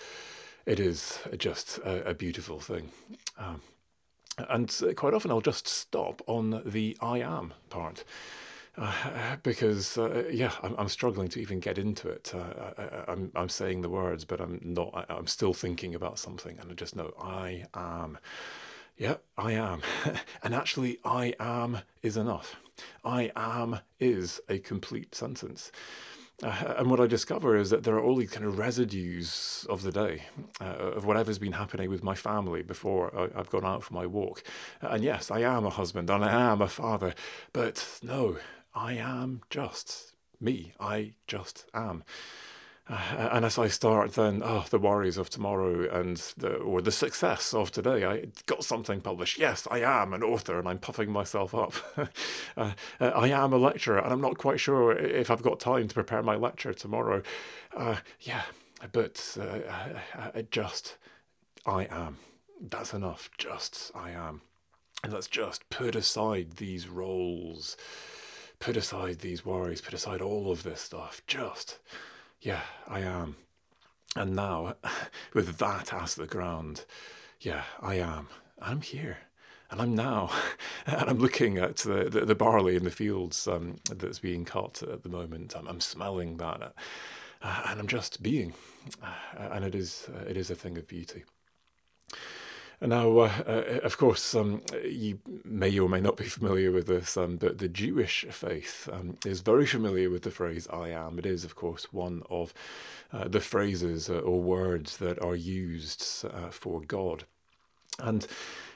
it 0.66 0.78
is 0.80 1.18
just 1.38 1.78
a, 1.78 2.11
a 2.11 2.14
beautiful 2.14 2.61
thing. 2.61 2.90
Um, 3.38 3.62
and 4.37 4.76
quite 4.97 5.14
often 5.14 5.30
I'll 5.30 5.40
just 5.40 5.68
stop 5.68 6.23
on 6.26 6.62
the 6.66 6.97
I 7.00 7.21
am 7.21 7.54
part. 7.71 8.04
Uh, 8.76 9.37
because 9.43 9.97
uh, 9.97 10.25
yeah, 10.33 10.52
I'm, 10.62 10.75
I'm 10.76 10.88
struggling 10.88 11.28
to 11.28 11.40
even 11.40 11.61
get 11.61 11.78
into 11.78 12.09
it. 12.09 12.33
Uh, 12.35 12.73
I, 12.76 12.83
am 12.83 13.04
I'm, 13.09 13.33
I'm 13.37 13.49
saying 13.49 13.83
the 13.83 13.88
words, 13.88 14.25
but 14.25 14.40
I'm 14.40 14.61
not. 14.62 15.07
I, 15.09 15.16
am 15.16 15.28
still 15.28 15.54
thinking 15.54 15.95
about 15.95 16.19
something, 16.19 16.59
and 16.59 16.71
I 16.71 16.75
just 16.75 16.97
know 16.97 17.12
I 17.21 17.66
am. 17.75 18.19
Yeah, 18.97 19.16
I 19.37 19.52
am, 19.52 19.83
and 20.43 20.54
actually, 20.54 20.99
I 21.04 21.35
am 21.38 21.81
is 22.02 22.16
enough. 22.16 22.57
I 23.04 23.31
am 23.37 23.81
is 24.00 24.40
a 24.49 24.59
complete 24.59 25.14
sentence. 25.14 25.71
Uh, 26.43 26.75
and 26.78 26.90
what 26.90 27.00
I 27.00 27.07
discover 27.07 27.57
is 27.57 27.71
that 27.71 27.85
there 27.85 27.95
are 27.95 28.02
all 28.02 28.16
these 28.16 28.31
kind 28.31 28.45
of 28.45 28.59
residues 28.59 29.64
of 29.71 29.83
the 29.83 29.93
day, 29.93 30.23
uh, 30.61 30.64
of 30.64 31.04
whatever's 31.04 31.38
been 31.38 31.52
happening 31.52 31.90
with 31.90 32.02
my 32.02 32.16
family 32.16 32.62
before 32.62 33.16
I, 33.16 33.37
have 33.37 33.50
gone 33.50 33.64
out 33.64 33.85
for 33.85 33.95
my 33.95 34.04
walk. 34.04 34.43
And 34.81 35.04
yes, 35.04 35.31
I 35.31 35.40
am 35.40 35.64
a 35.64 35.71
husband 35.71 36.11
and 36.11 36.25
I 36.25 36.50
am 36.50 36.61
a 36.61 36.66
father, 36.66 37.14
but 37.52 38.00
no, 38.02 38.38
I 38.75 38.95
am 38.95 39.43
just 39.50 40.14
me. 40.40 40.75
I 40.81 41.12
just 41.26 41.66
am. 41.73 42.04
Uh, 42.87 43.31
and 43.33 43.47
as 43.47 43.57
I 43.57 43.69
start, 43.69 44.12
then 44.12 44.43
oh, 44.45 44.66
the 44.69 44.78
worries 44.78 45.16
of 45.16 45.31
tomorrow 45.31 45.88
and 45.88 46.19
the 46.37 46.57
or 46.57 46.83
the 46.83 46.93
success 46.93 47.54
of 47.54 47.71
today. 47.71 48.04
I 48.04 48.26
got 48.45 48.62
something 48.62 49.00
published. 49.00 49.38
Yes, 49.38 49.66
I 49.71 49.78
am 49.78 50.12
an 50.12 50.23
author, 50.23 50.59
and 50.59 50.69
I'm 50.69 50.78
puffing 50.78 51.11
myself 51.11 51.54
up. 51.54 51.73
uh, 51.97 52.73
uh, 53.00 53.04
I 53.04 53.28
am 53.28 53.54
a 53.54 53.57
lecturer, 53.57 53.99
and 53.99 54.12
I'm 54.12 54.21
not 54.21 54.37
quite 54.37 54.61
sure 54.61 54.93
if 54.93 55.31
I've 55.31 55.43
got 55.43 55.61
time 55.61 55.88
to 55.88 55.95
prepare 55.95 56.23
my 56.23 56.37
lecture 56.37 56.75
tomorrow. 56.75 57.23
Uh, 57.75 57.97
yeah, 58.21 58.43
but 58.93 59.38
uh, 59.40 60.43
just 60.50 60.99
I 61.64 61.85
am. 61.85 62.19
That's 62.61 62.93
enough. 62.93 63.31
Just 63.38 63.93
I 63.95 64.11
am, 64.11 64.43
and 65.02 65.11
let's 65.11 65.28
just 65.28 65.71
put 65.71 65.97
aside 65.97 66.57
these 66.57 66.87
roles 66.87 67.78
put 68.64 68.76
aside 68.78 69.18
these 69.18 69.44
worries, 69.44 69.83
put 69.83 69.92
aside 69.92 70.23
all 70.23 70.50
of 70.50 70.62
this 70.62 70.80
stuff. 70.80 71.21
Just, 71.26 71.78
yeah, 72.40 72.62
I 72.88 73.00
am. 73.00 73.37
And 74.16 74.35
now, 74.35 74.76
with 75.35 75.59
that 75.59 75.92
as 75.92 76.14
the 76.14 76.26
ground, 76.26 76.87
yeah, 77.40 77.64
I 77.83 77.97
am. 77.97 78.28
I'm 78.62 78.80
here. 78.80 79.18
And 79.71 79.83
I'm 79.83 79.94
now, 79.94 80.30
and 80.87 81.11
I'm 81.11 81.18
looking 81.18 81.59
at 81.59 81.76
the, 81.76 82.09
the, 82.09 82.25
the 82.25 82.35
barley 82.35 82.75
in 82.75 82.85
the 82.85 82.90
fields 82.90 83.47
um, 83.47 83.80
that's 83.94 84.21
being 84.21 84.47
cut 84.47 84.83
at 84.83 85.02
the 85.02 85.11
moment. 85.11 85.54
I'm, 85.54 85.68
I'm 85.68 85.80
smelling 85.80 86.38
that, 86.38 86.73
uh, 87.42 87.62
and 87.66 87.78
I'm 87.78 87.87
just 87.87 88.23
being, 88.23 88.54
uh, 89.02 89.49
and 89.52 89.62
it 89.66 89.75
is 89.75 90.09
uh, 90.09 90.25
it 90.26 90.38
is 90.38 90.50
a 90.50 90.54
thing 90.54 90.78
of 90.78 90.88
beauty. 90.88 91.25
Now, 92.85 93.19
uh, 93.19 93.43
uh, 93.47 93.81
of 93.83 93.97
course, 93.97 94.35
um, 94.35 94.61
you 94.85 95.19
may 95.43 95.79
or 95.79 95.88
may 95.88 96.00
not 96.00 96.19
be 96.19 96.25
familiar 96.25 96.71
with 96.71 96.87
this, 96.87 97.17
um, 97.17 97.37
but 97.37 97.57
the 97.57 97.69
Jewish 97.69 98.26
faith 98.31 98.91
um, 98.93 99.17
is 99.25 99.41
very 99.41 99.64
familiar 99.64 100.11
with 100.11 100.23
the 100.23 100.31
phrase 100.31 100.69
I 100.71 100.91
am. 100.91 101.19
It 101.19 101.25
is, 101.25 101.45
of 101.45 101.57
course, 101.57 101.95
one 101.95 102.23
of 102.29 102.53
uh, 103.11 103.26
the 103.26 103.41
phrases 103.41 104.11
uh, 104.11 104.19
or 104.19 104.43
words 104.43 104.99
that 104.99 105.19
are 105.23 105.35
used 105.35 106.26
uh, 106.26 106.50
for 106.50 106.83
God. 106.83 107.25
And 107.99 108.26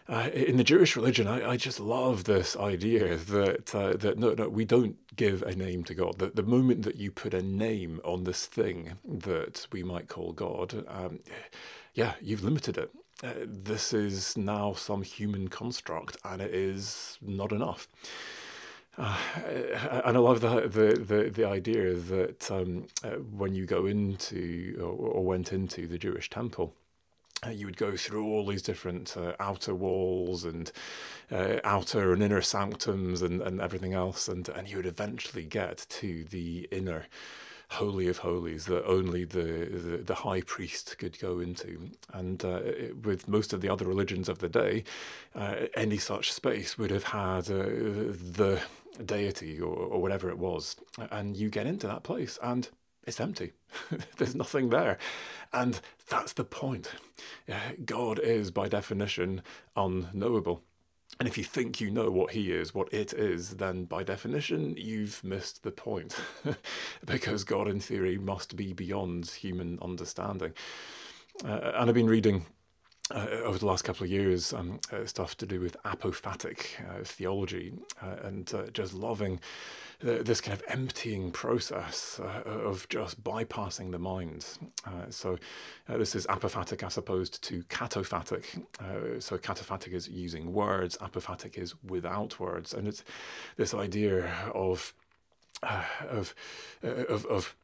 uh, 0.08 0.30
in 0.32 0.56
the 0.56 0.64
Jewish 0.64 0.96
religion, 0.96 1.26
I, 1.26 1.50
I 1.50 1.56
just 1.58 1.78
love 1.78 2.24
this 2.24 2.56
idea 2.56 3.16
that 3.16 3.74
uh, 3.74 3.92
that 3.94 4.18
no, 4.18 4.32
no, 4.32 4.48
we 4.48 4.64
don't 4.64 4.96
give 5.16 5.42
a 5.42 5.54
name 5.54 5.84
to 5.84 5.94
God. 5.94 6.18
That 6.18 6.34
the 6.34 6.42
moment 6.42 6.82
that 6.84 6.96
you 6.96 7.10
put 7.10 7.34
a 7.34 7.42
name 7.42 8.00
on 8.04 8.24
this 8.24 8.46
thing 8.46 8.94
that 9.04 9.66
we 9.70 9.82
might 9.82 10.08
call 10.08 10.32
God, 10.32 10.86
um, 10.88 11.18
yeah, 11.92 12.14
you've 12.22 12.44
limited 12.44 12.78
it 12.78 12.90
uh, 13.22 13.32
this 13.44 13.92
is 13.92 14.36
now 14.36 14.72
some 14.72 15.02
human 15.02 15.48
construct 15.48 16.16
and 16.24 16.40
it 16.40 16.54
is 16.54 17.18
not 17.20 17.52
enough. 17.52 17.88
Uh, 18.96 19.16
and 20.04 20.16
I 20.16 20.20
love 20.20 20.40
the, 20.40 20.62
the, 20.62 20.98
the, 21.00 21.30
the 21.30 21.44
idea 21.44 21.94
that 21.94 22.50
um, 22.50 22.86
uh, 23.04 23.10
when 23.10 23.54
you 23.54 23.64
go 23.64 23.86
into 23.86 24.76
or, 24.80 25.10
or, 25.10 25.24
went 25.24 25.52
into 25.52 25.86
the 25.86 25.98
Jewish 25.98 26.28
temple, 26.28 26.74
uh, 27.46 27.50
you 27.50 27.66
would 27.66 27.76
go 27.76 27.96
through 27.96 28.26
all 28.26 28.44
these 28.44 28.62
different 28.62 29.16
uh, 29.16 29.34
outer 29.38 29.72
walls 29.72 30.44
and 30.44 30.72
outer 31.30 32.12
and 32.12 32.24
inner 32.24 32.42
sanctums 32.42 33.22
and, 33.22 33.40
and 33.40 33.60
everything 33.60 33.94
else, 33.94 34.26
and, 34.26 34.48
and 34.48 34.68
you 34.68 34.78
would 34.78 34.86
eventually 34.86 35.44
get 35.44 35.86
to 35.88 36.24
the 36.24 36.66
inner 36.72 37.06
holy 37.72 38.08
of 38.08 38.18
holies 38.18 38.64
that 38.66 38.84
only 38.86 39.24
the, 39.24 39.42
the, 39.42 39.96
the 39.98 40.14
high 40.16 40.40
priest 40.40 40.96
could 40.98 41.18
go 41.18 41.38
into. 41.38 41.90
And 42.12 42.44
uh, 42.44 42.60
with 43.02 43.28
most 43.28 43.52
of 43.52 43.60
the 43.60 43.68
other 43.68 43.86
religions 43.86 44.28
of 44.28 44.38
the 44.38 44.48
day, 44.48 44.84
uh, 45.34 45.66
any 45.74 45.98
such 45.98 46.32
space 46.32 46.78
would 46.78 46.90
have 46.90 47.04
had 47.04 47.50
uh, 47.50 47.64
the 47.64 48.62
deity 49.04 49.60
or, 49.60 49.74
or 49.74 50.00
whatever 50.00 50.30
it 50.30 50.38
was. 50.38 50.76
And 51.10 51.36
you 51.36 51.50
get 51.50 51.66
into 51.66 51.86
that 51.86 52.02
place 52.02 52.38
and 52.42 52.68
it's 53.06 53.20
empty. 53.20 53.52
There's 54.16 54.34
nothing 54.34 54.70
there. 54.70 54.98
And 55.52 55.80
that's 56.08 56.32
the 56.32 56.44
point. 56.44 56.92
God 57.84 58.18
is, 58.18 58.50
by 58.50 58.68
definition, 58.68 59.42
unknowable. 59.76 60.62
And 61.18 61.28
if 61.28 61.36
you 61.36 61.42
think 61.42 61.80
you 61.80 61.90
know 61.90 62.10
what 62.10 62.30
he 62.32 62.52
is, 62.52 62.72
what 62.72 62.92
it 62.92 63.12
is, 63.12 63.56
then 63.56 63.84
by 63.84 64.04
definition, 64.04 64.76
you've 64.76 65.24
missed 65.24 65.64
the 65.64 65.72
point. 65.72 66.14
because 67.04 67.42
God, 67.42 67.66
in 67.66 67.80
theory, 67.80 68.18
must 68.18 68.54
be 68.54 68.72
beyond 68.72 69.28
human 69.28 69.80
understanding. 69.82 70.52
Uh, 71.44 71.72
and 71.74 71.88
I've 71.88 71.94
been 71.94 72.06
reading 72.06 72.46
uh, 73.10 73.26
over 73.44 73.58
the 73.58 73.66
last 73.66 73.82
couple 73.82 74.04
of 74.04 74.10
years, 74.10 74.52
um, 74.52 74.80
uh, 74.92 75.04
stuff 75.06 75.36
to 75.36 75.46
do 75.46 75.60
with 75.60 75.76
apophatic 75.84 76.66
uh, 76.88 77.02
theology 77.04 77.72
uh, 78.02 78.16
and 78.22 78.52
uh, 78.54 78.66
just 78.72 78.94
loving 78.94 79.40
this 80.00 80.40
kind 80.40 80.56
of 80.56 80.62
emptying 80.68 81.32
process 81.32 82.20
uh, 82.22 82.48
of 82.48 82.88
just 82.88 83.24
bypassing 83.24 83.90
the 83.90 83.98
mind. 83.98 84.46
so, 85.10 85.36
this 85.88 86.14
is 86.14 86.24
apophatic 86.28 86.86
as 86.86 86.96
opposed 86.96 87.42
to 87.42 87.64
cataphatic. 87.64 88.62
so, 89.20 89.36
cataphatic 89.38 89.92
is 89.92 90.08
using 90.08 90.52
words, 90.52 90.96
apophatic 90.98 91.58
is 91.58 91.74
without 91.82 92.38
words. 92.38 92.72
And 92.72 92.86
it's 92.86 93.02
this 93.56 93.74
idea 93.74 94.32
of 94.54 94.94
of, 96.08 96.32
of, 96.82 97.26
of 97.26 97.56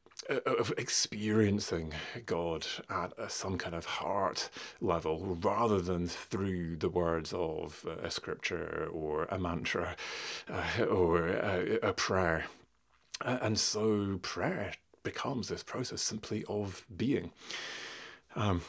of 0.47 0.73
experiencing 0.79 1.93
God 2.25 2.67
at 2.89 3.31
some 3.31 3.59
kind 3.59 3.75
of 3.75 3.85
heart 3.85 4.49
level 4.81 5.37
rather 5.41 5.81
than 5.81 6.09
through 6.09 6.77
the 6.77 6.89
words 6.89 7.33
of 7.33 7.87
a 8.03 8.11
scripture 8.11 8.89
or 8.93 9.25
a 9.25 9.39
mantra 9.39 9.97
uh, 10.49 10.85
or 10.85 11.29
a, 11.29 11.79
a 11.83 11.93
prayer. 11.93 12.47
And 13.21 13.59
so 13.59 14.19
prayer 14.23 14.73
becomes 15.03 15.49
this 15.49 15.63
process 15.63 16.03
simply 16.03 16.45
of 16.49 16.85
being. 16.95 17.31
Um, 18.35 18.63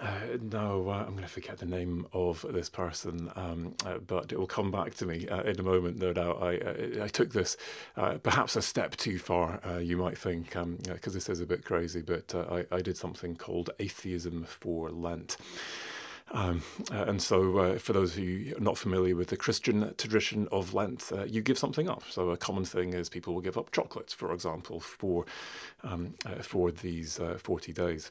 uh, 0.00 0.36
no, 0.40 0.90
uh, 0.90 1.04
I'm 1.06 1.12
going 1.12 1.22
to 1.22 1.28
forget 1.28 1.58
the 1.58 1.66
name 1.66 2.06
of 2.12 2.44
this 2.50 2.68
person, 2.68 3.30
um, 3.36 3.74
uh, 3.84 3.98
but 3.98 4.32
it 4.32 4.38
will 4.38 4.46
come 4.46 4.70
back 4.70 4.94
to 4.96 5.06
me 5.06 5.28
uh, 5.28 5.42
in 5.42 5.58
a 5.58 5.62
moment, 5.62 5.98
no 5.98 6.12
doubt. 6.12 6.42
I, 6.42 6.58
uh, 6.58 7.04
I 7.04 7.08
took 7.08 7.32
this 7.32 7.56
uh, 7.96 8.18
perhaps 8.18 8.56
a 8.56 8.62
step 8.62 8.96
too 8.96 9.18
far, 9.18 9.60
you 9.80 9.96
might 9.96 10.18
think, 10.18 10.50
because 10.50 10.62
um, 10.62 11.12
this 11.12 11.28
is 11.28 11.40
a 11.40 11.46
bit 11.46 11.64
crazy, 11.64 12.02
but 12.02 12.34
I, 12.34 12.66
I 12.70 12.82
did 12.82 12.96
something 12.96 13.36
called 13.36 13.70
Atheism 13.78 14.44
for 14.44 14.90
Lent. 14.90 15.36
Um, 16.32 16.62
and 16.90 17.22
so, 17.22 17.78
for 17.78 17.92
those 17.92 18.14
of 18.14 18.18
you 18.18 18.56
not 18.58 18.76
familiar 18.76 19.14
with 19.14 19.28
the 19.28 19.36
Christian 19.36 19.94
tradition 19.96 20.48
of 20.50 20.74
Lent, 20.74 21.12
you 21.28 21.40
give 21.40 21.56
something 21.56 21.88
up. 21.88 22.02
So, 22.10 22.30
a 22.30 22.36
common 22.36 22.64
thing 22.64 22.94
is 22.94 23.08
people 23.08 23.32
will 23.32 23.40
give 23.40 23.56
up 23.56 23.70
chocolates, 23.70 24.12
for 24.12 24.32
example, 24.32 24.80
for 24.80 25.24
um, 25.84 26.14
for 26.42 26.72
these 26.72 27.20
40 27.38 27.72
days. 27.72 28.10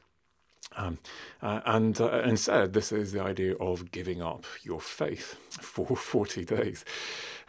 Um, 0.76 0.98
uh, 1.42 1.62
and 1.66 2.00
uh, 2.02 2.22
instead, 2.24 2.74
this 2.74 2.92
is 2.92 3.12
the 3.12 3.22
idea 3.22 3.56
of 3.56 3.92
giving 3.92 4.22
up 4.22 4.46
your 4.64 4.82
faith 4.82 5.38
for 5.50 5.96
40 5.96 6.46
days. 6.46 6.84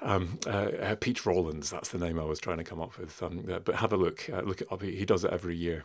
Um, 0.02 0.38
uh, 0.46 0.94
Pete 1.00 1.24
Rollins, 1.26 1.70
that's 1.70 1.88
the 1.88 1.98
name 1.98 2.20
I 2.20 2.24
was 2.24 2.38
trying 2.38 2.58
to 2.58 2.64
come 2.64 2.80
up 2.80 2.98
with. 2.98 3.22
Um, 3.22 3.60
but 3.64 3.76
have 3.76 3.92
a 3.92 3.96
look. 3.96 4.28
Uh, 4.30 4.42
look 4.42 4.60
it 4.60 4.68
up. 4.70 4.82
He 4.82 5.04
does 5.04 5.24
it 5.24 5.32
every 5.32 5.56
year. 5.56 5.84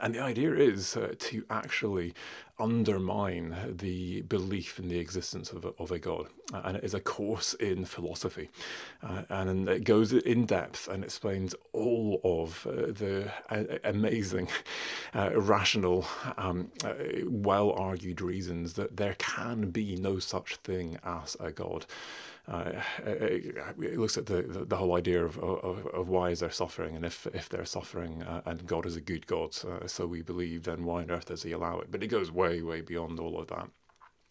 And 0.00 0.14
the 0.14 0.20
idea 0.20 0.54
is 0.54 0.96
uh, 0.96 1.14
to 1.18 1.44
actually 1.50 2.14
undermine 2.58 3.56
the 3.68 4.22
belief 4.22 4.78
in 4.78 4.88
the 4.88 4.98
existence 4.98 5.50
of 5.50 5.64
a, 5.64 5.68
of 5.78 5.90
a 5.90 5.98
God. 5.98 6.28
And 6.52 6.76
it 6.76 6.84
is 6.84 6.94
a 6.94 7.00
course 7.00 7.54
in 7.54 7.84
philosophy. 7.84 8.50
Uh, 9.02 9.22
and 9.28 9.68
it 9.68 9.84
goes 9.84 10.12
in 10.12 10.46
depth 10.46 10.86
and 10.86 11.02
explains 11.02 11.54
all 11.72 12.20
of 12.22 12.66
uh, 12.66 12.92
the 12.92 13.32
uh, 13.50 13.78
amazing, 13.82 14.48
uh, 15.14 15.30
rational, 15.34 16.06
um, 16.36 16.70
well 17.26 17.72
argued 17.72 18.20
reasons 18.20 18.74
that 18.74 18.96
there 18.96 19.16
can 19.18 19.70
be 19.70 19.96
no 19.96 20.18
such 20.18 20.56
thing 20.56 20.98
as 21.04 21.36
a 21.40 21.50
God 21.50 21.86
uh, 22.48 22.72
it, 23.04 23.56
it, 23.78 23.98
looks 23.98 24.18
at 24.18 24.26
the, 24.26 24.42
the, 24.42 24.64
the 24.64 24.76
whole 24.76 24.96
idea 24.96 25.24
of, 25.24 25.38
of, 25.38 25.86
of, 25.86 26.08
why 26.08 26.30
is 26.30 26.40
there 26.40 26.50
suffering, 26.50 26.96
and 26.96 27.04
if 27.04 27.26
if 27.28 27.48
they're 27.48 27.64
suffering, 27.64 28.22
uh, 28.24 28.42
and 28.44 28.66
God 28.66 28.84
is 28.84 28.96
a 28.96 29.00
good 29.00 29.28
God, 29.28 29.56
uh, 29.64 29.86
so 29.86 30.06
we 30.06 30.22
believe, 30.22 30.64
then 30.64 30.84
why 30.84 31.02
on 31.02 31.10
earth 31.10 31.26
does 31.26 31.44
He 31.44 31.52
allow 31.52 31.78
it? 31.78 31.90
But 31.90 32.02
it 32.02 32.08
goes 32.08 32.32
way, 32.32 32.60
way 32.60 32.80
beyond 32.80 33.20
all 33.20 33.38
of 33.38 33.46
that. 33.48 33.68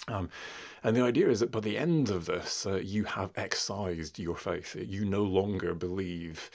Um, 0.07 0.29
and 0.83 0.95
the 0.95 1.03
idea 1.03 1.29
is 1.29 1.41
that 1.41 1.51
by 1.51 1.59
the 1.59 1.77
end 1.77 2.09
of 2.09 2.25
this, 2.25 2.65
uh, 2.65 2.77
you 2.77 3.03
have 3.03 3.31
excised 3.35 4.17
your 4.17 4.35
faith. 4.35 4.75
You 4.75 5.05
no 5.05 5.23
longer 5.23 5.75
believe 5.75 6.49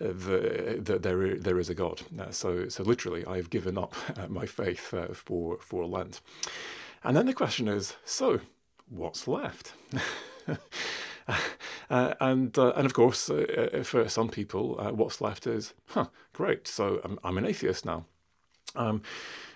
uh, 0.00 0.06
the, 0.08 0.78
that 0.80 1.02
there, 1.02 1.34
there 1.34 1.58
is 1.58 1.68
a 1.68 1.74
God. 1.74 2.02
Uh, 2.18 2.30
so, 2.30 2.68
so 2.68 2.84
literally, 2.84 3.24
I've 3.26 3.50
given 3.50 3.76
up 3.76 3.94
uh, 4.16 4.28
my 4.28 4.46
faith 4.46 4.94
uh, 4.94 5.08
for, 5.08 5.58
for 5.58 5.84
Lent. 5.84 6.20
And 7.02 7.16
then 7.16 7.26
the 7.26 7.34
question 7.34 7.66
is 7.66 7.96
so, 8.04 8.40
what's 8.88 9.26
left? 9.26 9.72
uh, 11.90 12.14
and 12.20 12.56
uh, 12.58 12.72
and 12.76 12.86
of 12.86 12.94
course, 12.94 13.30
uh, 13.30 13.70
uh 13.74 13.82
for 13.84 14.08
some 14.08 14.28
people, 14.28 14.76
uh, 14.78 14.92
what's 14.92 15.20
left 15.20 15.46
is, 15.46 15.74
huh, 15.88 16.06
great. 16.32 16.68
So 16.68 17.00
I'm, 17.04 17.18
I'm 17.24 17.38
an 17.38 17.46
atheist 17.46 17.84
now. 17.84 18.04
Um, 18.74 19.02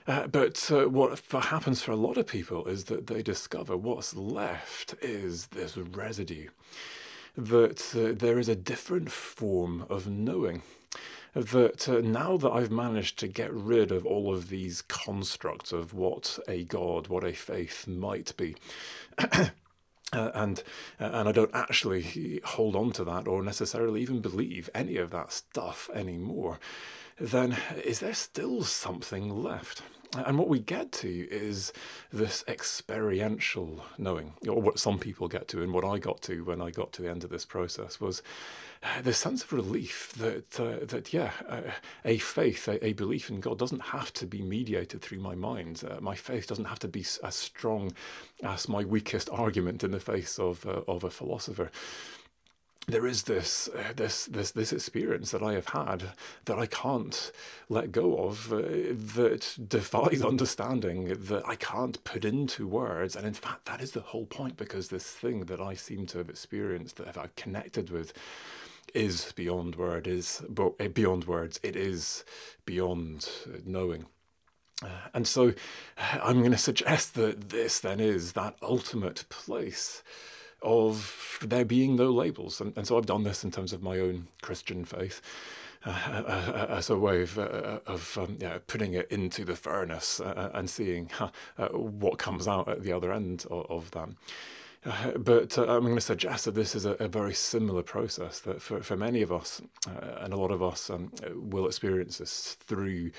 uh, 0.06 0.26
but 0.28 0.70
what 0.70 1.18
happens 1.30 1.82
for 1.82 1.90
a 1.90 1.96
lot 1.96 2.16
of 2.16 2.26
people 2.26 2.66
is 2.66 2.84
that 2.84 3.08
they 3.08 3.22
discover 3.22 3.76
what's 3.76 4.14
left 4.14 4.94
is 5.02 5.48
this 5.48 5.76
residue, 5.76 6.48
that 7.36 8.16
there 8.18 8.38
is 8.38 8.48
a 8.48 8.54
different 8.54 9.10
form 9.10 9.84
of 9.88 10.06
knowing 10.06 10.62
that 11.36 11.86
uh, 11.86 12.00
now 12.00 12.38
that 12.38 12.50
I've 12.50 12.70
managed 12.70 13.18
to 13.18 13.28
get 13.28 13.52
rid 13.52 13.92
of 13.92 14.06
all 14.06 14.34
of 14.34 14.48
these 14.48 14.80
constructs 14.80 15.70
of 15.70 15.92
what 15.92 16.38
a 16.48 16.64
God, 16.64 17.08
what 17.08 17.24
a 17.24 17.34
faith 17.34 17.86
might 17.86 18.34
be, 18.38 18.56
Uh, 20.12 20.30
and 20.34 20.62
uh, 21.00 21.10
and 21.12 21.28
I 21.28 21.32
don't 21.32 21.50
actually 21.52 22.40
hold 22.44 22.76
on 22.76 22.92
to 22.92 23.04
that 23.04 23.26
or 23.26 23.42
necessarily 23.42 24.00
even 24.02 24.20
believe 24.20 24.70
any 24.72 24.98
of 24.98 25.10
that 25.10 25.32
stuff 25.32 25.90
anymore, 25.92 26.60
then 27.18 27.56
is 27.84 27.98
there 27.98 28.14
still 28.14 28.62
something 28.62 29.42
left? 29.42 29.82
And 30.14 30.38
what 30.38 30.48
we 30.48 30.60
get 30.60 30.92
to 30.92 31.28
is 31.28 31.72
this 32.12 32.44
experiential 32.46 33.84
knowing, 33.98 34.34
or 34.48 34.62
what 34.62 34.78
some 34.78 34.98
people 34.98 35.26
get 35.28 35.48
to, 35.48 35.62
and 35.62 35.72
what 35.72 35.84
I 35.84 35.98
got 35.98 36.22
to 36.22 36.44
when 36.44 36.62
I 36.62 36.70
got 36.70 36.92
to 36.92 37.02
the 37.02 37.10
end 37.10 37.24
of 37.24 37.30
this 37.30 37.44
process 37.44 38.00
was 38.00 38.22
the 39.02 39.12
sense 39.12 39.42
of 39.42 39.52
relief 39.52 40.12
that 40.18 40.60
uh, 40.60 40.84
that 40.84 41.12
yeah, 41.12 41.32
uh, 41.48 41.62
a 42.04 42.18
faith, 42.18 42.68
a, 42.68 42.84
a, 42.84 42.92
belief 42.92 43.30
in 43.30 43.40
God 43.40 43.58
doesn't 43.58 43.82
have 43.86 44.12
to 44.14 44.26
be 44.26 44.42
mediated 44.42 45.02
through 45.02 45.20
my 45.20 45.34
mind. 45.34 45.82
Uh, 45.88 46.00
my 46.00 46.14
faith 46.14 46.46
doesn't 46.46 46.66
have 46.66 46.78
to 46.80 46.88
be 46.88 47.04
as 47.22 47.34
strong 47.34 47.92
as 48.42 48.68
my 48.68 48.84
weakest 48.84 49.28
argument 49.30 49.82
in 49.84 49.90
the 49.90 50.00
face 50.00 50.38
of 50.38 50.66
uh, 50.66 50.82
of 50.88 51.04
a 51.04 51.10
philosopher 51.10 51.70
there 52.88 53.06
is 53.06 53.24
this 53.24 53.68
uh, 53.76 53.92
this 53.96 54.26
this 54.26 54.52
this 54.52 54.72
experience 54.72 55.32
that 55.32 55.42
I 55.42 55.54
have 55.54 55.68
had 55.68 56.10
that 56.44 56.58
I 56.58 56.66
can't 56.66 57.32
let 57.68 57.90
go 57.90 58.16
of 58.16 58.52
uh, 58.52 58.58
that 58.58 59.56
defies 59.68 60.22
understanding 60.22 61.08
that 61.08 61.42
I 61.46 61.56
can't 61.56 62.02
put 62.04 62.24
into 62.24 62.68
words 62.68 63.16
and 63.16 63.26
in 63.26 63.34
fact 63.34 63.64
that 63.64 63.80
is 63.80 63.92
the 63.92 64.00
whole 64.00 64.26
point 64.26 64.56
because 64.56 64.88
this 64.88 65.10
thing 65.10 65.46
that 65.46 65.60
I 65.60 65.74
seem 65.74 66.06
to 66.06 66.18
have 66.18 66.30
experienced 66.30 66.96
that 66.96 67.18
I've 67.18 67.34
connected 67.34 67.90
with 67.90 68.12
is 68.94 69.32
beyond 69.32 69.76
word 69.76 70.06
is 70.06 70.42
eh, 70.78 70.88
beyond 70.88 71.24
words 71.24 71.60
it 71.62 71.76
is 71.76 72.24
beyond 72.64 73.28
knowing 73.64 74.06
uh, 74.82 75.08
and 75.14 75.26
so 75.26 75.54
I'm 75.96 76.40
going 76.40 76.52
to 76.52 76.58
suggest 76.58 77.14
that 77.14 77.48
this 77.48 77.80
then 77.80 77.98
is 77.98 78.32
that 78.32 78.56
ultimate 78.62 79.24
place 79.28 80.02
of 80.62 81.38
there 81.42 81.64
being 81.64 81.96
no 81.96 82.10
labels. 82.10 82.60
And, 82.60 82.76
and 82.76 82.86
so 82.86 82.98
I've 82.98 83.06
done 83.06 83.24
this 83.24 83.44
in 83.44 83.50
terms 83.50 83.72
of 83.72 83.82
my 83.82 83.98
own 83.98 84.28
Christian 84.42 84.84
faith. 84.84 85.20
Uh, 85.84 85.90
uh, 85.90 86.12
uh 86.12 86.66
as 86.70 86.90
a 86.90 86.98
way 86.98 87.22
of, 87.22 87.38
of 87.38 88.18
um, 88.18 88.38
yeah, 88.40 88.58
putting 88.66 88.94
it 88.94 89.08
into 89.08 89.44
the 89.44 89.54
furnace 89.54 90.20
and 90.24 90.68
seeing 90.68 91.10
what 91.70 92.18
comes 92.18 92.48
out 92.48 92.66
at 92.66 92.82
the 92.82 92.92
other 92.92 93.12
end 93.12 93.46
of, 93.50 93.70
of 93.70 93.90
that. 93.92 94.08
Uh, 94.86 95.18
but 95.18 95.58
uh, 95.58 95.62
I'm 95.62 95.82
going 95.82 95.96
to 95.96 96.00
suggest 96.00 96.44
that 96.44 96.54
this 96.54 96.76
is 96.76 96.84
a, 96.84 96.92
a, 96.92 97.08
very 97.08 97.34
similar 97.34 97.82
process 97.82 98.38
that 98.40 98.62
for, 98.62 98.82
for 98.82 98.96
many 98.96 99.20
of 99.20 99.32
us, 99.32 99.60
uh, 99.88 100.18
and 100.20 100.32
a 100.32 100.36
lot 100.36 100.52
of 100.52 100.62
us 100.62 100.88
um, 100.90 101.10
will 101.34 101.66
experience 101.66 102.18
this 102.18 102.54
through 102.60 103.10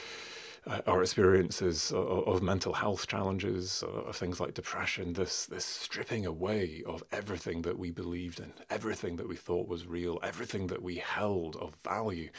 uh, 0.66 0.80
our 0.88 1.02
experiences 1.02 1.92
of, 1.92 2.26
of, 2.26 2.42
mental 2.42 2.74
health 2.74 3.08
challenges, 3.08 3.84
of 3.84 4.16
things 4.16 4.40
like 4.40 4.54
depression, 4.54 5.14
this 5.14 5.46
this 5.46 5.66
stripping 5.66 6.26
away 6.26 6.84
of 6.86 7.04
everything 7.12 7.64
that 7.64 7.78
we 7.78 7.92
believed 7.92 8.40
in, 8.40 8.54
everything 8.70 9.18
that 9.18 9.28
we 9.28 9.36
thought 9.36 9.68
was 9.68 9.86
real, 9.86 10.20
everything 10.24 10.68
that 10.68 10.82
we 10.82 10.96
held 10.96 11.58
of 11.58 11.76
value, 11.84 12.30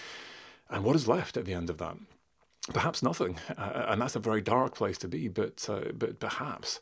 and 0.70 0.84
what 0.84 0.96
is 0.96 1.06
left 1.06 1.36
at 1.36 1.44
the 1.44 1.54
end 1.54 1.68
of 1.68 1.76
that? 1.78 1.96
Perhaps 2.72 3.02
nothing, 3.02 3.38
uh, 3.58 3.86
and 3.88 4.00
that's 4.00 4.16
a 4.16 4.20
very 4.20 4.40
dark 4.40 4.74
place 4.74 4.96
to 4.98 5.08
be. 5.08 5.28
But 5.28 5.66
uh, 5.68 5.92
but 5.92 6.18
perhaps. 6.18 6.80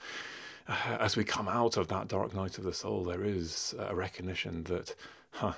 Uh, 0.68 0.74
as 1.00 1.16
we 1.16 1.24
come 1.24 1.48
out 1.48 1.76
of 1.76 1.88
that 1.88 2.08
dark 2.08 2.34
night 2.34 2.58
of 2.58 2.64
the 2.64 2.74
soul, 2.74 3.04
there 3.04 3.24
is 3.24 3.74
a 3.78 3.94
recognition 3.94 4.64
that, 4.64 4.94
huh, 5.32 5.54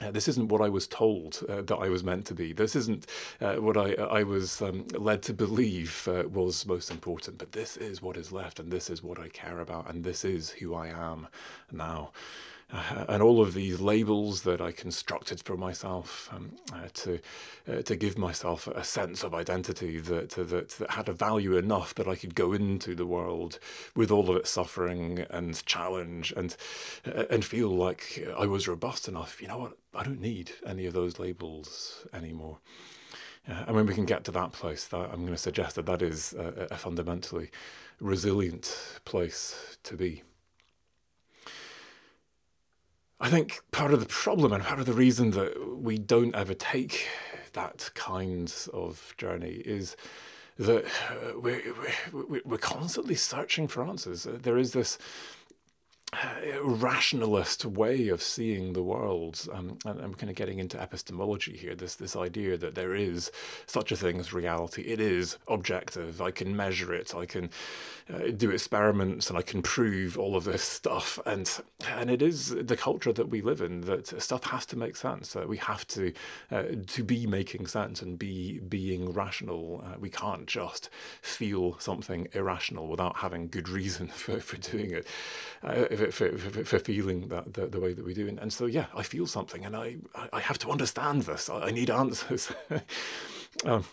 uh, 0.00 0.10
this 0.10 0.28
isn't 0.28 0.48
what 0.48 0.62
I 0.62 0.68
was 0.68 0.86
told 0.86 1.44
uh, 1.48 1.60
that 1.62 1.76
I 1.76 1.88
was 1.90 2.02
meant 2.02 2.24
to 2.26 2.34
be. 2.34 2.52
This 2.52 2.74
isn't 2.74 3.06
uh, 3.40 3.56
what 3.56 3.76
I 3.76 3.92
I 3.92 4.22
was 4.22 4.62
um, 4.62 4.86
led 4.94 5.22
to 5.24 5.34
believe 5.34 6.08
uh, 6.08 6.26
was 6.26 6.66
most 6.66 6.90
important. 6.90 7.36
But 7.36 7.52
this 7.52 7.76
is 7.76 8.00
what 8.00 8.16
is 8.16 8.32
left, 8.32 8.58
and 8.58 8.72
this 8.72 8.88
is 8.88 9.02
what 9.02 9.18
I 9.18 9.28
care 9.28 9.60
about, 9.60 9.90
and 9.90 10.02
this 10.02 10.24
is 10.24 10.50
who 10.52 10.74
I 10.74 10.88
am 10.88 11.28
now. 11.70 12.12
Uh, 12.72 13.04
and 13.08 13.22
all 13.22 13.40
of 13.40 13.54
these 13.54 13.80
labels 13.80 14.42
that 14.42 14.60
I 14.60 14.70
constructed 14.70 15.40
for 15.42 15.56
myself 15.56 16.28
um, 16.32 16.52
uh, 16.72 16.88
to 16.94 17.18
uh, 17.68 17.82
to 17.82 17.96
give 17.96 18.16
myself 18.16 18.68
a 18.68 18.84
sense 18.84 19.24
of 19.24 19.34
identity 19.34 19.98
that, 19.98 20.30
that 20.30 20.68
that 20.68 20.90
had 20.90 21.08
a 21.08 21.12
value 21.12 21.56
enough 21.56 21.94
that 21.96 22.06
I 22.06 22.14
could 22.14 22.36
go 22.36 22.52
into 22.52 22.94
the 22.94 23.06
world 23.06 23.58
with 23.96 24.12
all 24.12 24.30
of 24.30 24.36
its 24.36 24.50
suffering 24.50 25.26
and 25.30 25.64
challenge 25.66 26.32
and 26.36 26.56
uh, 27.04 27.24
and 27.28 27.44
feel 27.44 27.70
like 27.70 28.24
I 28.38 28.46
was 28.46 28.68
robust 28.68 29.08
enough. 29.08 29.42
You 29.42 29.48
know 29.48 29.58
what? 29.58 29.72
I 29.92 30.04
don't 30.04 30.20
need 30.20 30.52
any 30.64 30.86
of 30.86 30.92
those 30.92 31.18
labels 31.18 32.06
anymore. 32.12 32.58
Uh, 33.48 33.64
and 33.66 33.74
when 33.74 33.86
we 33.86 33.94
can 33.94 34.04
get 34.04 34.22
to 34.24 34.30
that 34.30 34.52
place, 34.52 34.86
that 34.86 35.10
I'm 35.10 35.22
going 35.22 35.28
to 35.28 35.36
suggest 35.36 35.74
that 35.74 35.86
that 35.86 36.02
is 36.02 36.34
a, 36.34 36.68
a 36.70 36.76
fundamentally 36.76 37.50
resilient 37.98 39.00
place 39.04 39.76
to 39.82 39.96
be. 39.96 40.22
I 43.22 43.28
think 43.28 43.60
part 43.70 43.92
of 43.92 44.00
the 44.00 44.06
problem 44.06 44.50
and 44.50 44.64
part 44.64 44.80
of 44.80 44.86
the 44.86 44.94
reason 44.94 45.32
that 45.32 45.76
we 45.76 45.98
don't 45.98 46.34
ever 46.34 46.54
take 46.54 47.06
that 47.52 47.90
kind 47.94 48.50
of 48.72 49.14
journey 49.18 49.60
is 49.66 49.94
that 50.58 50.86
uh, 50.86 51.38
we're, 51.38 51.62
we're, 52.12 52.40
we're 52.46 52.56
constantly 52.58 53.14
searching 53.14 53.68
for 53.68 53.84
answers. 53.84 54.22
There 54.22 54.56
is 54.56 54.72
this 54.72 54.96
rationalist 56.62 57.64
way 57.64 58.08
of 58.08 58.22
seeing 58.22 58.72
the 58.72 58.82
world. 58.82 59.46
Um, 59.52 59.78
and 59.84 60.00
I'm 60.00 60.14
kind 60.14 60.30
of 60.30 60.36
getting 60.36 60.58
into 60.58 60.80
epistemology 60.80 61.56
here. 61.56 61.74
This 61.74 61.94
this 61.94 62.16
idea 62.16 62.56
that 62.56 62.74
there 62.74 62.94
is 62.94 63.30
such 63.66 63.92
a 63.92 63.96
thing 63.96 64.18
as 64.18 64.32
reality. 64.32 64.82
It 64.82 65.00
is 65.00 65.38
objective. 65.48 66.20
I 66.20 66.30
can 66.30 66.56
measure 66.56 66.92
it. 66.92 67.14
I 67.14 67.26
can 67.26 67.50
uh, 68.12 68.30
do 68.36 68.50
experiments, 68.50 69.28
and 69.28 69.38
I 69.38 69.42
can 69.42 69.62
prove 69.62 70.18
all 70.18 70.36
of 70.36 70.44
this 70.44 70.62
stuff. 70.62 71.18
And 71.24 71.50
and 71.88 72.10
it 72.10 72.22
is 72.22 72.50
the 72.50 72.76
culture 72.76 73.12
that 73.12 73.28
we 73.28 73.40
live 73.40 73.60
in 73.60 73.82
that 73.82 74.20
stuff 74.20 74.44
has 74.46 74.66
to 74.66 74.76
make 74.76 74.96
sense. 74.96 75.36
Uh, 75.36 75.44
we 75.46 75.58
have 75.58 75.86
to 75.88 76.12
uh, 76.50 76.64
to 76.88 77.04
be 77.04 77.26
making 77.26 77.66
sense 77.66 78.02
and 78.02 78.18
be 78.18 78.58
being 78.58 79.12
rational. 79.12 79.84
Uh, 79.84 79.98
we 79.98 80.10
can't 80.10 80.46
just 80.46 80.90
feel 81.22 81.78
something 81.78 82.26
irrational 82.32 82.88
without 82.88 83.18
having 83.18 83.48
good 83.48 83.68
reason 83.68 84.08
for, 84.08 84.40
for 84.40 84.56
doing 84.56 84.90
it 84.90 85.06
uh, 85.62 85.86
for, 86.06 86.36
for, 86.38 86.64
for, 86.64 86.78
feeling 86.78 87.28
that 87.28 87.54
the, 87.54 87.66
the 87.66 87.80
way 87.80 87.92
that 87.92 88.04
we 88.04 88.14
do. 88.14 88.28
And, 88.28 88.38
and 88.38 88.52
so, 88.52 88.66
yeah, 88.66 88.86
I 88.94 89.02
feel 89.02 89.26
something 89.26 89.64
and 89.64 89.76
I, 89.76 89.96
I 90.32 90.40
have 90.40 90.58
to 90.58 90.70
understand 90.70 91.22
this. 91.22 91.48
I 91.48 91.70
need 91.70 91.90
answers. 91.90 92.52
um, 93.64 93.84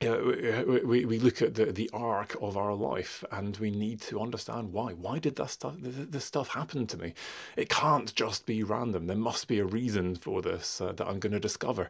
yeah, 0.00 0.64
we, 0.64 1.04
we 1.04 1.18
look 1.18 1.40
at 1.40 1.54
the, 1.54 1.66
the 1.66 1.88
arc 1.92 2.36
of 2.42 2.56
our 2.56 2.74
life 2.74 3.24
and 3.30 3.56
we 3.58 3.70
need 3.70 4.00
to 4.02 4.20
understand 4.20 4.72
why. 4.72 4.92
Why 4.92 5.18
did 5.18 5.36
that 5.36 5.50
stuff 5.50 5.76
this 5.78 6.24
stuff 6.24 6.48
happen 6.48 6.86
to 6.88 6.96
me? 6.98 7.14
It 7.56 7.68
can't 7.68 8.14
just 8.14 8.44
be 8.44 8.62
random. 8.62 9.06
There 9.06 9.16
must 9.16 9.46
be 9.46 9.60
a 9.60 9.64
reason 9.64 10.16
for 10.16 10.42
this 10.42 10.80
uh, 10.80 10.92
that 10.92 11.06
I'm 11.06 11.20
going 11.20 11.32
to 11.32 11.40
discover. 11.40 11.88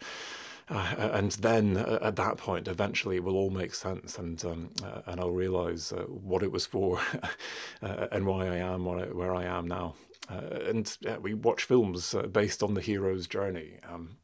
Uh, 0.69 1.11
and 1.13 1.33
then 1.33 1.77
uh, 1.77 1.99
at 2.01 2.17
that 2.17 2.39
point, 2.39 2.69
eventually, 2.69 3.17
it 3.17 3.25
will 3.25 3.37
all 3.37 3.51
make 3.51 3.75
sense, 3.75 4.19
and 4.19 4.43
um, 4.45 4.71
uh, 4.83 5.03
and 5.07 5.21
I'll 5.21 5.31
realize 5.31 5.93
uh, 5.93 6.05
what 6.05 6.43
it 6.43 6.53
was 6.53 6.65
for, 6.65 7.01
and 7.83 8.27
why 8.27 8.47
I 8.47 8.57
am 8.57 8.85
where 8.87 9.35
I 9.35 9.45
am 9.45 9.69
now. 9.69 9.95
And 10.29 10.97
we 11.21 11.35
watch 11.35 11.65
films 11.65 12.15
based 12.33 12.63
on 12.63 12.73
the 12.73 12.81
hero's 12.81 13.27
journey. 13.27 13.79
Um, 13.87 14.17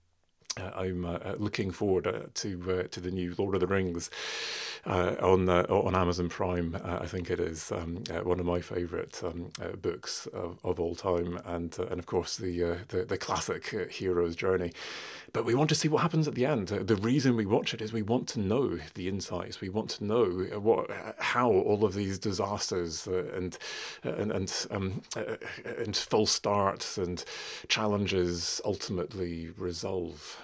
Uh, 0.56 0.70
I'm 0.74 1.04
uh, 1.04 1.12
uh, 1.12 1.34
looking 1.38 1.70
forward 1.70 2.04
to 2.34 2.82
to 2.82 3.00
the 3.00 3.10
new 3.10 3.34
Lord 3.38 3.54
of 3.54 3.60
the 3.60 3.68
Rings 3.68 4.10
on 4.84 5.48
on 5.48 5.94
Amazon 5.94 6.28
Prime. 6.28 6.76
I 6.84 7.06
think 7.06 7.30
it 7.30 7.38
is 7.38 7.70
um, 7.70 8.02
one 8.24 8.40
of 8.40 8.46
my 8.46 8.60
favourite 8.60 9.22
um, 9.22 9.52
books 9.80 10.26
of, 10.32 10.58
of 10.64 10.80
all 10.80 10.96
time, 10.96 11.38
and 11.44 11.78
and 11.78 12.00
of 12.00 12.06
course 12.06 12.36
the 12.36 12.78
the, 12.88 13.04
the 13.04 13.18
classic 13.18 13.90
hero's 13.92 14.34
journey. 14.34 14.72
But 15.32 15.44
we 15.44 15.54
want 15.54 15.68
to 15.68 15.76
see 15.76 15.88
what 15.88 16.02
happens 16.02 16.26
at 16.26 16.34
the 16.34 16.46
end. 16.46 16.68
The 16.68 16.96
reason 16.96 17.36
we 17.36 17.46
watch 17.46 17.72
it 17.72 17.80
is 17.80 17.92
we 17.92 18.02
want 18.02 18.26
to 18.30 18.40
know 18.40 18.80
the 18.94 19.06
insights. 19.06 19.60
We 19.60 19.68
want 19.68 19.90
to 19.90 20.04
know 20.04 20.26
what, 20.58 20.90
how 21.18 21.50
all 21.50 21.84
of 21.84 21.94
these 21.94 22.18
disasters 22.18 23.06
uh, 23.06 23.30
and 23.34 23.56
and 24.02 24.32
and 24.32 24.66
um, 24.70 25.02
uh, 25.16 25.36
and 25.78 25.96
false 25.96 26.32
starts 26.32 26.98
and 26.98 27.24
challenges 27.68 28.60
ultimately 28.64 29.50
resolve. 29.56 30.39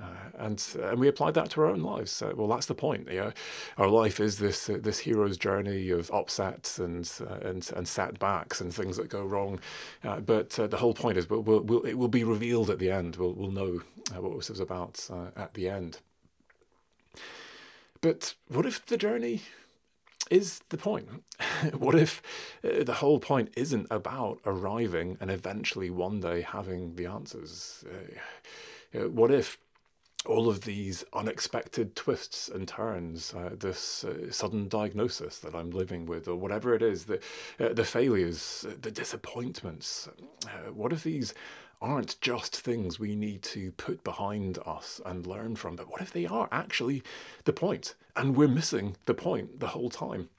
Uh, 0.00 0.06
and 0.38 0.66
and 0.82 0.98
we 0.98 1.08
applied 1.08 1.34
that 1.34 1.50
to 1.50 1.60
our 1.60 1.66
own 1.66 1.80
lives. 1.80 2.20
Uh, 2.20 2.32
well, 2.34 2.48
that's 2.48 2.66
the 2.66 2.74
point. 2.74 3.10
You 3.10 3.20
know? 3.20 3.32
Our 3.78 3.88
life 3.88 4.20
is 4.20 4.38
this 4.38 4.68
uh, 4.68 4.78
this 4.80 5.00
hero's 5.00 5.36
journey 5.36 5.90
of 5.90 6.10
upsets 6.10 6.78
and 6.78 7.10
uh, 7.20 7.48
and 7.48 7.70
and 7.74 7.86
setbacks 7.86 8.60
and 8.60 8.74
things 8.74 8.96
that 8.96 9.08
go 9.08 9.24
wrong. 9.24 9.60
Uh, 10.02 10.20
but 10.20 10.50
the 10.50 10.78
whole 10.78 10.94
point 10.94 11.18
is, 11.18 11.28
we'll, 11.28 11.42
we'll, 11.42 11.82
it 11.82 11.94
will 11.94 12.08
be 12.08 12.24
revealed 12.24 12.70
at 12.70 12.78
the 12.78 12.90
end. 12.90 13.16
We'll 13.16 13.32
we'll 13.32 13.50
know 13.50 13.82
what 14.12 14.36
this 14.36 14.50
was 14.50 14.60
about 14.60 15.08
at 15.36 15.54
the 15.54 15.68
end. 15.68 15.98
But 18.00 18.34
what 18.48 18.66
if 18.66 18.84
the 18.84 18.98
journey 18.98 19.40
is 20.30 20.60
the 20.68 20.76
point? 20.76 21.08
what 21.78 21.94
if 21.94 22.20
uh, 22.62 22.84
the 22.84 22.94
whole 22.94 23.18
point 23.18 23.50
isn't 23.56 23.86
about 23.90 24.40
arriving 24.44 25.16
and 25.20 25.30
eventually 25.30 25.90
one 25.90 26.20
day 26.20 26.42
having 26.42 26.96
the 26.96 27.06
answers? 27.06 27.84
Uh, 27.86 28.18
what 28.94 29.30
if 29.30 29.58
all 30.26 30.48
of 30.48 30.62
these 30.62 31.04
unexpected 31.12 31.94
twists 31.94 32.48
and 32.48 32.66
turns, 32.66 33.34
uh, 33.34 33.50
this 33.58 34.04
uh, 34.04 34.30
sudden 34.30 34.68
diagnosis 34.68 35.38
that 35.38 35.54
I'm 35.54 35.70
living 35.70 36.06
with, 36.06 36.26
or 36.26 36.36
whatever 36.36 36.74
it 36.74 36.82
is, 36.82 37.04
the, 37.04 37.20
uh, 37.60 37.72
the 37.74 37.84
failures, 37.84 38.64
the 38.80 38.90
disappointments, 38.90 40.08
uh, 40.46 40.72
what 40.72 40.92
if 40.92 41.02
these 41.02 41.34
aren't 41.82 42.18
just 42.20 42.56
things 42.56 42.98
we 42.98 43.14
need 43.14 43.42
to 43.42 43.72
put 43.72 44.02
behind 44.02 44.58
us 44.64 45.00
and 45.04 45.26
learn 45.26 45.56
from, 45.56 45.76
but 45.76 45.90
what 45.90 46.00
if 46.00 46.12
they 46.12 46.24
are 46.24 46.48
actually 46.50 47.02
the 47.44 47.52
point 47.52 47.94
and 48.16 48.36
we're 48.36 48.48
missing 48.48 48.96
the 49.04 49.14
point 49.14 49.60
the 49.60 49.68
whole 49.68 49.90
time? 49.90 50.30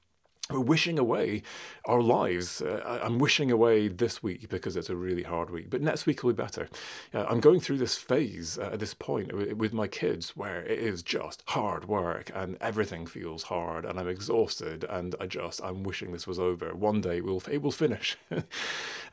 We're 0.50 0.60
wishing 0.60 0.98
away 0.98 1.42
our 1.86 2.00
lives. 2.00 2.62
Uh, 2.62 3.00
I'm 3.02 3.18
wishing 3.18 3.50
away 3.50 3.88
this 3.88 4.22
week 4.22 4.48
because 4.48 4.76
it's 4.76 4.88
a 4.88 4.94
really 4.94 5.24
hard 5.24 5.50
week, 5.50 5.70
but 5.70 5.82
next 5.82 6.06
week 6.06 6.22
will 6.22 6.32
be 6.32 6.42
better. 6.42 6.68
Uh, 7.12 7.24
I'm 7.28 7.40
going 7.40 7.58
through 7.58 7.78
this 7.78 7.96
phase 7.96 8.56
uh, 8.56 8.70
at 8.72 8.78
this 8.78 8.94
point 8.94 9.32
with 9.56 9.72
my 9.72 9.88
kids 9.88 10.36
where 10.36 10.62
it 10.64 10.78
is 10.78 11.02
just 11.02 11.42
hard 11.48 11.86
work 11.86 12.30
and 12.32 12.56
everything 12.60 13.06
feels 13.06 13.44
hard 13.44 13.84
and 13.84 13.98
I'm 13.98 14.08
exhausted 14.08 14.84
and 14.84 15.16
I 15.20 15.26
just, 15.26 15.60
I'm 15.64 15.82
wishing 15.82 16.12
this 16.12 16.28
was 16.28 16.38
over. 16.38 16.74
One 16.74 17.00
day 17.00 17.20
we'll, 17.20 17.42
it 17.50 17.60
will 17.60 17.72
finish. 17.72 18.16
Um, 18.30 18.42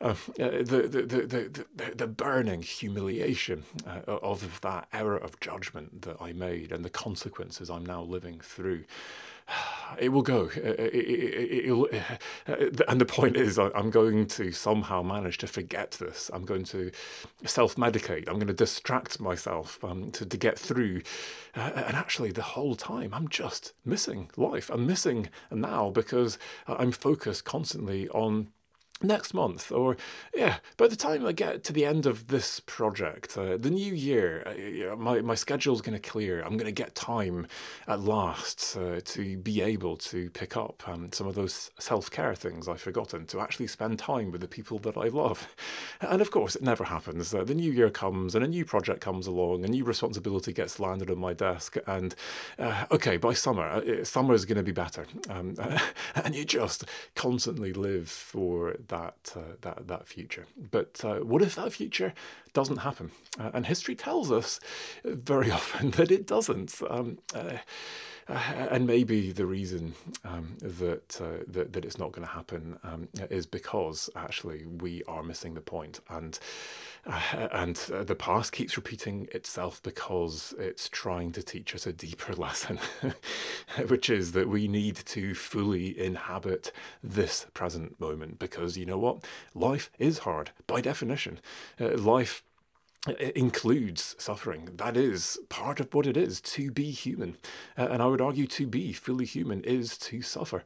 uh, 0.00 0.12
the, 0.38 0.88
the, 0.88 1.02
the, 1.02 1.64
the, 1.74 1.94
the 1.96 2.06
burning 2.06 2.62
humiliation 2.62 3.64
uh, 3.86 4.02
of 4.06 4.60
that 4.60 4.86
error 4.92 5.16
of 5.16 5.40
judgment 5.40 6.02
that 6.02 6.16
I 6.20 6.32
made 6.32 6.70
and 6.70 6.84
the 6.84 6.90
consequences 6.90 7.70
I'm 7.70 7.84
now 7.84 8.02
living 8.02 8.40
through 8.40 8.84
it 9.98 10.10
will 10.10 10.22
go. 10.22 10.50
Uh, 10.56 10.70
uh, 10.70 10.90
it, 10.92 11.70
will 11.70 11.88
uh, 12.48 12.82
and 12.88 13.00
the 13.00 13.06
point 13.06 13.36
is, 13.36 13.58
I'm 13.58 13.90
going 13.90 14.26
to 14.26 14.52
somehow 14.52 15.02
manage 15.02 15.38
to 15.38 15.46
forget 15.46 15.92
this. 15.92 16.30
I'm 16.32 16.44
going 16.44 16.64
to 16.64 16.90
self 17.44 17.76
medicate. 17.76 18.28
I'm 18.28 18.34
going 18.34 18.46
to 18.48 18.52
distract 18.54 19.20
myself 19.20 19.82
um, 19.84 20.10
to, 20.12 20.26
to 20.26 20.36
get 20.36 20.58
through. 20.58 21.02
Uh, 21.54 21.70
and 21.74 21.96
actually, 21.96 22.32
the 22.32 22.42
whole 22.42 22.74
time, 22.74 23.12
I'm 23.12 23.28
just 23.28 23.72
missing 23.84 24.30
life. 24.36 24.70
I'm 24.70 24.86
missing 24.86 25.28
now 25.50 25.90
because 25.90 26.38
I'm 26.66 26.92
focused 26.92 27.44
constantly 27.44 28.08
on 28.10 28.48
next 29.04 29.34
month 29.34 29.70
or 29.70 29.96
yeah 30.34 30.56
by 30.76 30.88
the 30.88 30.96
time 30.96 31.26
i 31.26 31.32
get 31.32 31.62
to 31.64 31.72
the 31.72 31.84
end 31.84 32.06
of 32.06 32.28
this 32.28 32.60
project 32.60 33.36
uh, 33.36 33.56
the 33.56 33.70
new 33.70 33.94
year 33.94 34.42
uh, 34.46 34.96
my, 34.96 35.20
my 35.20 35.34
schedule's 35.34 35.80
going 35.80 35.94
to 35.98 36.08
clear. 36.08 36.40
I'm 36.42 36.56
going 36.56 36.66
to 36.66 36.72
get 36.72 36.94
time 36.94 37.46
at 37.86 38.00
last 38.00 38.76
uh, 38.76 39.00
to 39.04 39.36
be 39.36 39.60
able 39.60 39.96
to 39.96 40.30
pick 40.30 40.56
up 40.56 40.82
um, 40.86 41.12
some 41.12 41.26
of 41.26 41.34
those 41.34 41.70
self-care 41.78 42.34
things 42.34 42.68
i've 42.68 42.80
forgotten 42.80 43.26
to 43.26 43.40
actually 43.40 43.66
spend 43.66 43.98
time 43.98 44.30
with 44.30 44.40
the 44.40 44.48
people 44.48 44.78
that 44.80 44.96
i 44.96 45.08
love. 45.08 45.48
And 46.00 46.20
of 46.20 46.30
course 46.30 46.56
it 46.56 46.62
never 46.62 46.84
happens. 46.84 47.34
Uh, 47.34 47.44
the 47.44 47.54
new 47.54 47.72
year 47.72 47.90
comes 47.90 48.34
and 48.34 48.44
a 48.44 48.48
new 48.48 48.64
project 48.64 49.00
comes 49.00 49.26
along 49.26 49.64
a 49.64 49.68
new 49.68 49.84
responsibility 49.84 50.52
gets 50.52 50.80
landed 50.80 51.10
on 51.10 51.18
my 51.18 51.32
desk 51.32 51.76
and 51.86 52.14
uh, 52.58 52.86
okay 52.90 53.16
by 53.16 53.32
summer 53.32 53.64
uh, 53.64 54.04
summer 54.04 54.34
is 54.34 54.44
going 54.44 54.56
to 54.56 54.62
be 54.62 54.72
better. 54.72 55.06
Um, 55.28 55.56
and 56.14 56.34
you 56.34 56.44
just 56.44 56.84
constantly 57.14 57.72
live 57.72 58.08
for 58.08 58.76
that 58.88 58.93
uh, 58.94 59.56
that 59.62 59.86
that 59.88 60.08
future. 60.08 60.46
But 60.70 61.04
uh, 61.04 61.16
what 61.30 61.42
if 61.42 61.54
that 61.56 61.72
future 61.72 62.12
doesn't 62.54 62.78
happen? 62.78 63.10
Uh, 63.38 63.50
and 63.52 63.66
history 63.66 63.94
tells 63.94 64.32
us 64.32 64.58
very 65.04 65.50
often 65.60 65.90
that 65.92 66.10
it 66.10 66.26
doesn't. 66.26 66.80
Um, 66.88 67.18
uh, 67.34 67.58
uh, 68.26 68.38
and 68.70 68.86
maybe 68.86 69.32
the 69.32 69.44
reason 69.44 69.94
um, 70.24 70.56
that, 70.60 71.20
uh, 71.20 71.44
that, 71.46 71.74
that 71.74 71.84
it's 71.84 71.98
not 71.98 72.12
going 72.12 72.26
to 72.26 72.32
happen 72.32 72.78
um, 72.82 73.08
is 73.28 73.44
because 73.44 74.08
actually 74.16 74.64
we 74.64 75.02
are 75.06 75.22
missing 75.22 75.54
the 75.54 75.60
point, 75.60 76.00
and 76.08 76.38
uh, 77.06 77.48
and 77.52 77.76
the 77.76 78.14
past 78.14 78.52
keeps 78.52 78.78
repeating 78.78 79.28
itself 79.32 79.82
because 79.82 80.54
it's 80.58 80.88
trying 80.88 81.32
to 81.32 81.42
teach 81.42 81.74
us 81.74 81.86
a 81.86 81.92
deeper 81.92 82.32
lesson, 82.36 82.78
which 83.88 84.08
is 84.08 84.32
that 84.32 84.48
we 84.48 84.68
need 84.68 84.96
to 84.96 85.34
fully 85.34 85.98
inhabit 85.98 86.72
this 87.02 87.46
present 87.52 88.00
moment 88.00 88.38
because 88.38 88.78
you 88.78 88.86
know 88.86 88.98
what? 88.98 89.22
Life 89.54 89.90
is 89.98 90.20
hard 90.20 90.50
by 90.66 90.80
definition. 90.80 91.40
Uh, 91.78 91.90
life 93.06 93.20
includes 93.34 94.16
suffering. 94.18 94.70
That 94.76 94.96
is 94.96 95.38
part 95.48 95.80
of 95.80 95.92
what 95.94 96.06
it 96.06 96.16
is 96.16 96.40
to 96.42 96.70
be 96.70 96.90
human. 96.90 97.36
Uh, 97.76 97.88
and 97.90 98.02
I 98.02 98.06
would 98.06 98.20
argue 98.20 98.46
to 98.46 98.66
be 98.66 98.92
fully 98.92 99.26
human 99.26 99.62
is 99.64 99.98
to 99.98 100.22
suffer. 100.22 100.62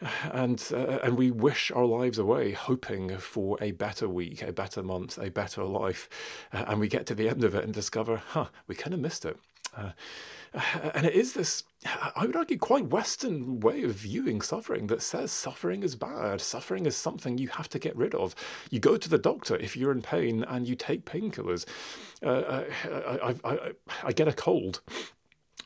And, 0.32 0.64
uh, 0.72 1.00
and 1.02 1.18
we 1.18 1.32
wish 1.32 1.72
our 1.72 1.84
lives 1.84 2.18
away, 2.18 2.52
hoping 2.52 3.18
for 3.18 3.58
a 3.60 3.72
better 3.72 4.08
week, 4.08 4.42
a 4.42 4.52
better 4.52 4.80
month, 4.80 5.18
a 5.18 5.28
better 5.28 5.64
life. 5.64 6.08
Uh, 6.52 6.66
and 6.68 6.78
we 6.78 6.86
get 6.86 7.04
to 7.06 7.16
the 7.16 7.28
end 7.28 7.42
of 7.42 7.52
it 7.56 7.64
and 7.64 7.74
discover, 7.74 8.22
huh, 8.28 8.46
we 8.68 8.76
kind 8.76 8.94
of 8.94 9.00
missed 9.00 9.24
it. 9.24 9.38
Uh, 9.76 9.90
and 10.94 11.06
it 11.06 11.14
is 11.14 11.34
this, 11.34 11.64
I 12.16 12.24
would 12.24 12.36
argue, 12.36 12.58
quite 12.58 12.86
Western 12.86 13.60
way 13.60 13.82
of 13.82 13.92
viewing 13.92 14.40
suffering 14.40 14.86
that 14.86 15.02
says 15.02 15.30
suffering 15.30 15.82
is 15.82 15.94
bad. 15.94 16.40
Suffering 16.40 16.86
is 16.86 16.96
something 16.96 17.38
you 17.38 17.48
have 17.48 17.68
to 17.70 17.78
get 17.78 17.96
rid 17.96 18.14
of. 18.14 18.34
You 18.70 18.80
go 18.80 18.96
to 18.96 19.08
the 19.08 19.18
doctor 19.18 19.56
if 19.56 19.76
you're 19.76 19.92
in 19.92 20.02
pain 20.02 20.44
and 20.44 20.66
you 20.66 20.74
take 20.74 21.04
painkillers. 21.04 21.66
Uh, 22.22 22.64
I, 22.84 23.28
I, 23.30 23.34
I, 23.44 23.72
I 24.04 24.12
get 24.12 24.28
a 24.28 24.32
cold 24.32 24.80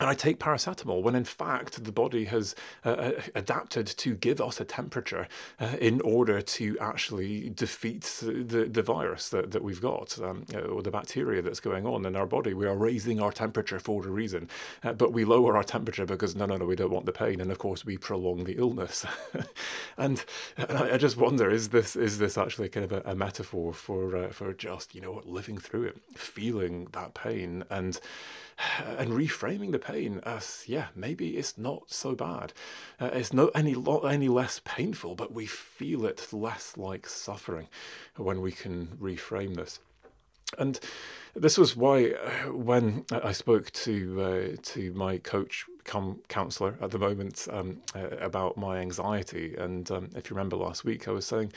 and 0.03 0.11
I 0.11 0.15
take 0.15 0.41
paracetamol 0.41 1.01
when 1.01 1.15
in 1.15 1.23
fact 1.23 1.85
the 1.85 1.93
body 1.93 2.25
has 2.25 2.57
uh, 2.85 2.89
uh, 2.89 3.13
adapted 3.37 3.87
to 3.87 4.17
give 4.17 4.41
us 4.41 4.61
a 4.61 4.65
temperature 4.65 5.29
uh, 5.61 5.77
in 5.81 6.01
order 6.01 6.43
to 6.43 6.77
actually 6.81 7.51
defeat 7.51 8.03
the, 8.21 8.69
the 8.69 8.83
virus 8.83 9.29
that, 9.29 9.53
that 9.53 9.63
we've 9.63 9.81
got 9.81 10.19
um, 10.21 10.45
uh, 10.53 10.59
or 10.59 10.83
the 10.83 10.91
bacteria 10.91 11.41
that's 11.41 11.61
going 11.61 11.87
on 11.87 12.05
in 12.05 12.17
our 12.17 12.27
body. 12.27 12.53
We 12.53 12.67
are 12.67 12.75
raising 12.75 13.21
our 13.21 13.31
temperature 13.31 13.79
for 13.79 14.05
a 14.05 14.11
reason, 14.11 14.49
uh, 14.83 14.93
but 14.95 15.13
we 15.13 15.25
lower 15.25 15.57
our 15.57 15.63
temperature 15.63 16.05
because 16.05 16.35
no, 16.35 16.47
no, 16.47 16.57
no, 16.57 16.67
we 16.67 16.75
don't 16.75 16.91
want 16.91 17.07
the 17.07 17.13
pain, 17.13 17.41
and 17.41 17.53
of 17.53 17.59
course 17.59 17.85
we 17.85 17.97
prolong 17.97 18.43
the 18.43 18.59
illness. 18.59 19.07
and, 19.97 20.25
and 20.57 20.79
I, 20.79 20.97
just 20.97 21.17
wonder 21.17 21.49
is 21.49 21.69
this 21.69 21.95
is 21.95 22.19
this 22.19 22.37
actually 22.37 22.71
kind 22.71 22.85
of 22.85 22.91
a, 22.91 23.13
a 23.13 23.15
metaphor 23.15 23.73
for 23.73 24.17
uh, 24.17 24.29
for 24.31 24.53
just 24.53 24.97
you 24.97 25.01
know 25.01 25.23
living 25.25 25.59
through 25.59 25.85
it, 25.85 26.01
feeling 26.17 26.89
that 26.91 27.15
pain 27.15 27.63
and 27.71 28.01
and 28.99 29.11
reframing 29.11 29.73
the 29.73 29.79
pain 29.79 30.21
as 30.25 30.65
yeah 30.67 30.87
maybe 30.95 31.37
it's 31.37 31.59
not 31.59 31.91
so 31.91 32.15
bad. 32.15 32.53
Uh, 33.01 33.11
it's 33.13 33.33
not 33.33 33.51
any 33.55 33.75
lo- 33.75 34.01
any 34.01 34.29
less 34.29 34.61
painful 34.65 35.15
but 35.15 35.33
we 35.33 35.47
feel 35.47 36.05
it 36.05 36.29
less 36.33 36.77
like 36.77 37.07
suffering 37.07 37.69
when 38.17 38.41
we 38.41 38.53
can 38.53 38.99
reframe 39.01 39.57
this. 39.57 39.81
And 40.59 40.79
this 41.35 41.57
was 41.57 41.77
why 41.77 42.13
uh, 42.13 42.53
when 42.53 43.05
I 43.11 43.33
spoke 43.33 43.71
to 43.73 44.21
uh, 44.21 44.57
to 44.63 44.93
my 44.93 45.19
coach 45.19 45.65
come 45.85 46.21
counselor 46.29 46.77
at 46.81 46.91
the 46.91 46.99
moment 46.99 47.49
um, 47.51 47.83
uh, 47.95 48.17
about 48.21 48.57
my 48.57 48.79
anxiety. 48.79 49.55
And 49.57 49.91
um, 49.91 50.11
if 50.15 50.31
you 50.31 50.37
remember 50.37 50.57
last 50.57 50.85
week 50.85 51.09
I 51.09 51.13
was 51.13 51.27
saying 51.27 51.53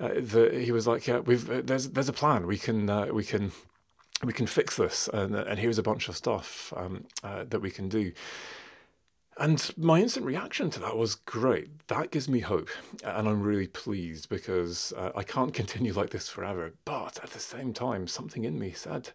uh, 0.00 0.10
that 0.14 0.54
he 0.54 0.70
was 0.70 0.86
like 0.86 1.06
yeah 1.06 1.18
we've 1.18 1.50
uh, 1.50 1.62
there's 1.64 1.90
there's 1.90 2.08
a 2.08 2.12
plan. 2.12 2.46
We 2.46 2.58
can 2.58 2.88
uh, 2.88 3.06
we 3.06 3.24
can 3.24 3.52
we 4.24 4.32
can 4.32 4.46
fix 4.46 4.76
this, 4.76 5.08
and, 5.08 5.34
and 5.34 5.58
here's 5.58 5.78
a 5.78 5.82
bunch 5.82 6.08
of 6.08 6.16
stuff 6.16 6.72
um, 6.76 7.04
uh, 7.22 7.44
that 7.48 7.60
we 7.60 7.70
can 7.70 7.88
do. 7.88 8.12
And 9.38 9.70
my 9.76 10.00
instant 10.00 10.26
reaction 10.26 10.68
to 10.70 10.80
that 10.80 10.96
was 10.96 11.14
great. 11.14 11.86
That 11.86 12.10
gives 12.10 12.28
me 12.28 12.40
hope. 12.40 12.70
And 13.04 13.28
I'm 13.28 13.40
really 13.40 13.68
pleased 13.68 14.28
because 14.28 14.92
uh, 14.96 15.12
I 15.14 15.22
can't 15.22 15.54
continue 15.60 15.92
like 15.92 16.10
this 16.10 16.28
forever. 16.28 16.72
But 16.84 17.20
at 17.22 17.30
the 17.30 17.38
same 17.38 17.72
time, 17.72 18.08
something 18.08 18.44
in 18.44 18.58
me 18.58 18.72
said, 18.72 19.10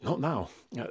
not 0.00 0.20
now. 0.20 0.50
Uh, 0.78 0.86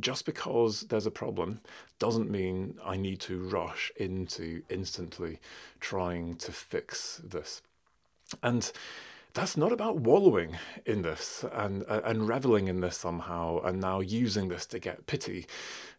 just 0.00 0.24
because 0.24 0.82
there's 0.82 1.04
a 1.04 1.10
problem 1.10 1.60
doesn't 1.98 2.30
mean 2.30 2.78
I 2.82 2.96
need 2.96 3.20
to 3.20 3.38
rush 3.38 3.92
into 3.96 4.62
instantly 4.70 5.38
trying 5.78 6.36
to 6.36 6.52
fix 6.52 7.20
this. 7.22 7.60
And 8.42 8.72
that's 9.34 9.56
not 9.56 9.72
about 9.72 10.00
wallowing 10.00 10.56
in 10.84 11.02
this 11.02 11.44
and 11.52 11.84
uh, 11.88 12.00
and 12.04 12.28
reveling 12.28 12.68
in 12.68 12.80
this 12.80 12.96
somehow 12.96 13.60
and 13.60 13.80
now 13.80 14.00
using 14.00 14.48
this 14.48 14.66
to 14.66 14.78
get 14.78 15.06
pity 15.06 15.46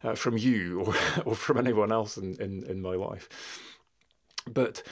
uh, 0.04 0.15
from 0.15 0.38
you 0.38 0.82
or, 0.82 0.96
or 1.26 1.36
from 1.36 1.58
anyone 1.58 1.91
else 1.91 2.17
in, 2.17 2.36
in, 2.41 2.63
in 2.63 2.82
my 2.82 2.96
life. 2.96 3.30
But 4.52 4.84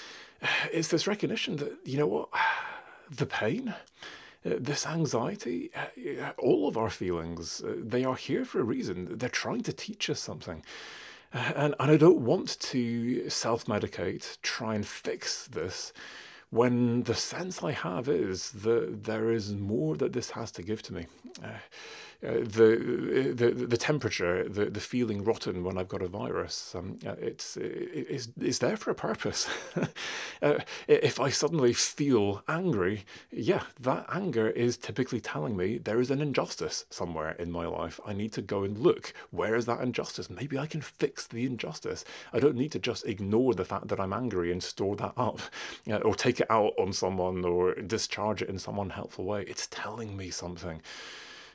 it's 0.72 0.90
this 0.90 1.08
recognition 1.08 1.58
that, 1.58 1.78
you 1.84 1.98
know 1.98 2.08
what, 2.08 2.30
the 3.10 3.26
pain, 3.26 3.74
uh, 4.46 4.56
this 4.60 4.86
anxiety, 4.86 5.72
uh, 5.76 6.32
all 6.38 6.68
of 6.68 6.78
our 6.78 6.90
feelings, 6.90 7.62
uh, 7.62 7.76
they 7.78 8.04
are 8.04 8.16
here 8.16 8.46
for 8.46 8.60
a 8.60 8.64
reason. 8.64 9.18
They're 9.18 9.30
trying 9.30 9.64
to 9.64 9.74
teach 9.74 10.10
us 10.10 10.20
something. 10.20 10.64
And, 11.32 11.76
and 11.80 11.92
I 11.92 11.98
don't 11.98 12.22
want 12.22 12.60
to 12.60 13.30
self 13.30 13.66
medicate, 13.66 14.38
try 14.42 14.76
and 14.76 14.86
fix 14.86 15.46
this 15.48 15.94
when 16.50 17.04
the 17.04 17.16
sense 17.16 17.64
I 17.64 17.72
have 17.72 18.10
is 18.10 18.52
that 18.52 19.04
there 19.04 19.30
is 19.32 19.54
more 19.54 19.96
that 19.98 20.14
this 20.14 20.32
has 20.32 20.52
to 20.54 20.64
give 20.64 20.82
to 20.84 20.94
me. 20.94 21.06
Uh, 21.44 21.60
uh, 22.22 22.34
the, 22.34 23.34
the 23.34 23.52
the 23.52 23.78
temperature, 23.78 24.48
the 24.48 24.66
the 24.66 24.82
feeling 24.82 25.24
rotten 25.24 25.64
when 25.64 25.78
I've 25.78 25.88
got 25.88 26.02
a 26.02 26.10
virus, 26.10 26.76
um, 26.76 26.98
uh, 27.08 27.16
it's 27.18 27.56
it's 27.56 28.28
it's 28.38 28.60
there 28.60 28.76
for 28.76 28.92
a 28.92 28.96
purpose. 28.96 29.50
uh, 30.42 30.60
if 30.90 31.18
I 31.18 31.30
suddenly 31.30 31.72
feel 31.72 32.44
angry, 32.50 33.06
yeah, 33.32 33.64
that 33.80 34.06
anger 34.12 34.50
is 34.50 34.76
typically 34.76 35.22
telling 35.22 35.56
me 35.56 35.78
there 35.78 36.02
is 36.02 36.12
an 36.12 36.22
injustice 36.22 36.84
somewhere 36.90 37.32
in 37.40 37.54
my 37.54 37.66
life. 37.66 38.02
I 38.06 38.12
need 38.12 38.34
to 38.34 38.42
go 38.42 38.64
and 38.64 38.78
look. 38.78 39.14
Where 39.32 39.56
is 39.56 39.66
that 39.68 39.80
injustice? 39.80 40.30
Maybe 40.30 40.60
I 40.60 40.66
can 40.66 40.82
fix 40.82 41.26
the 41.26 41.46
injustice. 41.46 42.04
I 42.34 42.40
don't 42.40 42.58
need 42.58 42.74
to 42.74 42.80
just 42.80 43.06
ignore 43.06 43.54
the 43.54 43.64
fact 43.64 43.88
that 43.88 44.00
I'm 44.00 44.12
angry 44.12 44.52
and 44.52 44.62
store 44.62 44.98
that 44.98 45.14
up, 45.16 45.40
uh, 45.90 45.96
or 45.98 46.16
take 46.16 46.42
it 46.42 46.52
out 46.52 46.74
on 46.78 46.92
someone 46.92 47.46
or 47.46 47.76
discharge 47.76 48.42
it 48.42 48.50
in 48.50 48.60
some 48.60 48.78
unhelpful 48.78 49.24
way. 49.24 49.44
It's 49.48 49.68
telling 49.72 50.18
me 50.18 50.32
something. 50.32 50.82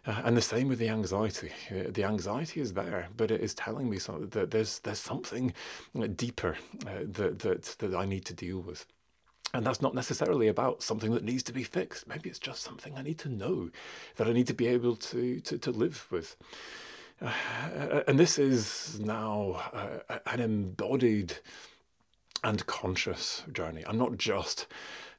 Uh, 0.06 0.20
and 0.24 0.36
the 0.36 0.42
same 0.42 0.68
with 0.68 0.78
the 0.78 0.88
anxiety. 0.88 1.50
Uh, 1.70 1.90
the 1.90 2.04
anxiety 2.04 2.60
is 2.60 2.74
there, 2.74 3.08
but 3.16 3.30
it 3.30 3.40
is 3.40 3.54
telling 3.54 3.88
me 3.88 3.98
that 3.98 4.50
there's 4.50 4.80
there's 4.80 4.98
something 4.98 5.54
uh, 5.98 6.06
deeper 6.06 6.56
uh, 6.86 7.00
that 7.04 7.38
that 7.40 7.76
that 7.78 7.94
I 7.94 8.04
need 8.04 8.24
to 8.26 8.34
deal 8.34 8.60
with. 8.60 8.86
And 9.54 9.64
that's 9.64 9.80
not 9.80 9.94
necessarily 9.94 10.48
about 10.48 10.82
something 10.82 11.12
that 11.12 11.22
needs 11.22 11.44
to 11.44 11.52
be 11.52 11.62
fixed. 11.62 12.08
Maybe 12.08 12.28
it's 12.28 12.40
just 12.40 12.62
something 12.62 12.98
I 12.98 13.02
need 13.02 13.18
to 13.20 13.28
know, 13.28 13.70
that 14.16 14.26
I 14.26 14.32
need 14.32 14.48
to 14.48 14.54
be 14.54 14.66
able 14.66 14.96
to 14.96 15.40
to, 15.40 15.58
to 15.58 15.70
live 15.70 16.06
with. 16.10 16.36
Uh, 17.22 18.02
and 18.06 18.18
this 18.18 18.38
is 18.38 19.00
now 19.00 19.62
an 20.26 20.40
embodied 20.40 21.38
and 22.42 22.66
conscious 22.66 23.42
journey. 23.50 23.84
I'm 23.86 23.96
not 23.96 24.18
just 24.18 24.66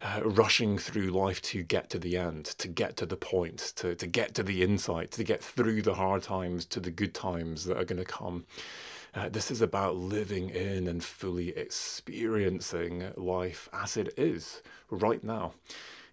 uh, 0.05 0.21
rushing 0.23 0.77
through 0.77 1.07
life 1.07 1.41
to 1.41 1.63
get 1.63 1.89
to 1.89 1.97
the 1.97 2.15
end, 2.15 2.45
to 2.45 2.67
get 2.67 2.95
to 2.97 3.07
the 3.07 3.17
point, 3.17 3.73
to, 3.75 3.95
to 3.95 4.05
get 4.05 4.35
to 4.35 4.43
the 4.43 4.61
insight, 4.61 5.09
to 5.11 5.23
get 5.23 5.43
through 5.43 5.81
the 5.81 5.95
hard 5.95 6.21
times 6.21 6.63
to 6.65 6.79
the 6.79 6.91
good 6.91 7.13
times 7.13 7.65
that 7.65 7.75
are 7.75 7.85
going 7.85 7.97
to 7.97 8.05
come. 8.05 8.45
Uh, 9.15 9.29
this 9.29 9.49
is 9.49 9.61
about 9.61 9.95
living 9.95 10.49
in 10.49 10.87
and 10.87 11.03
fully 11.03 11.57
experiencing 11.57 13.13
life 13.15 13.67
as 13.73 13.97
it 13.97 14.13
is 14.15 14.61
right 14.91 15.23
now 15.23 15.53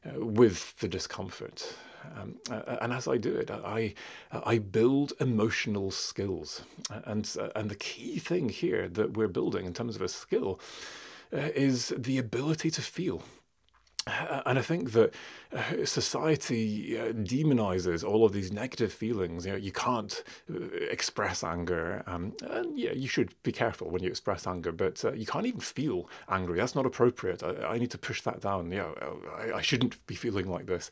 uh, 0.07 0.24
with 0.24 0.78
the 0.78 0.88
discomfort. 0.88 1.74
Um, 2.16 2.37
uh, 2.50 2.78
and 2.81 2.92
as 2.92 3.07
I 3.07 3.16
do 3.16 3.35
it, 3.37 3.48
I 3.50 3.94
I 4.33 4.59
build 4.59 5.12
emotional 5.20 5.92
skills, 5.92 6.62
and 6.90 7.31
uh, 7.38 7.50
and 7.55 7.70
the 7.70 7.76
key 7.76 8.18
thing 8.18 8.48
here 8.48 8.88
that 8.88 9.16
we're 9.16 9.28
building 9.28 9.66
in 9.66 9.72
terms 9.72 9.94
of 9.94 10.02
a 10.02 10.09
skill 10.09 10.59
uh, 11.33 11.50
is 11.55 11.94
the 11.96 12.18
ability 12.18 12.72
to 12.72 12.83
feel. 12.83 13.22
Uh, 14.06 14.42
and 14.46 14.58
I 14.58 14.62
think 14.62 14.92
that 14.92 15.14
uh, 15.52 15.84
society 15.84 16.98
uh, 16.98 17.12
demonizes 17.12 18.02
all 18.02 18.24
of 18.24 18.32
these 18.32 18.50
negative 18.50 18.92
feelings. 18.92 19.46
You 19.46 19.52
know, 19.52 19.58
you 19.58 19.70
can't 19.70 20.24
express 20.90 21.44
anger, 21.44 22.02
um, 22.06 22.34
and 22.42 22.76
yeah, 22.76 22.92
you 22.92 23.06
should 23.06 23.34
be 23.44 23.52
careful 23.52 23.90
when 23.90 24.02
you 24.02 24.08
express 24.08 24.46
anger. 24.46 24.72
But 24.72 25.04
uh, 25.04 25.12
you 25.12 25.26
can't 25.26 25.46
even 25.46 25.60
feel 25.60 26.08
angry. 26.28 26.58
That's 26.58 26.74
not 26.74 26.84
appropriate. 26.84 27.42
I, 27.44 27.74
I 27.74 27.78
need 27.78 27.92
to 27.92 27.98
push 27.98 28.22
that 28.22 28.40
down. 28.40 28.72
Yeah, 28.72 28.90
I, 29.38 29.58
I 29.58 29.62
shouldn't 29.62 30.04
be 30.06 30.16
feeling 30.16 30.50
like 30.50 30.66
this. 30.66 30.90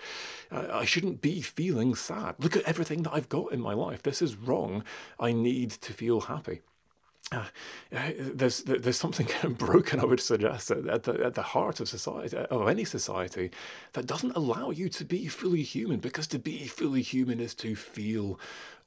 I 0.53 0.85
shouldn't 0.85 1.21
be 1.21 1.41
feeling 1.41 1.95
sad. 1.95 2.37
Look 2.39 2.57
at 2.57 2.63
everything 2.65 3.03
that 3.03 3.13
I've 3.13 3.29
got 3.29 3.53
in 3.53 3.61
my 3.61 3.75
life. 3.75 4.03
This 4.03 4.23
is 4.23 4.37
wrong. 4.37 4.85
I 5.19 5.33
need 5.33 5.71
to 5.71 5.93
feel 5.93 6.21
happy. 6.23 6.61
Uh, 7.33 7.45
there's 7.91 8.65
there's 8.65 8.99
something 8.99 9.27
kind 9.35 9.45
of 9.45 9.59
broken, 9.59 10.01
I 10.01 10.05
would 10.05 10.19
suggest, 10.19 10.71
at 10.73 11.05
the 11.05 11.25
at 11.25 11.35
the 11.35 11.43
heart 11.43 11.79
of 11.79 11.89
society 11.89 12.37
of 12.37 12.69
any 12.69 12.85
society 12.85 13.53
that 13.93 14.07
doesn't 14.07 14.37
allow 14.37 14.71
you 14.71 14.89
to 14.89 15.05
be 15.05 15.29
fully 15.29 15.63
human. 15.63 16.01
Because 16.01 16.27
to 16.29 16.41
be 16.41 16.67
fully 16.67 17.03
human 17.03 17.39
is 17.39 17.55
to 17.57 17.77
feel 17.77 18.39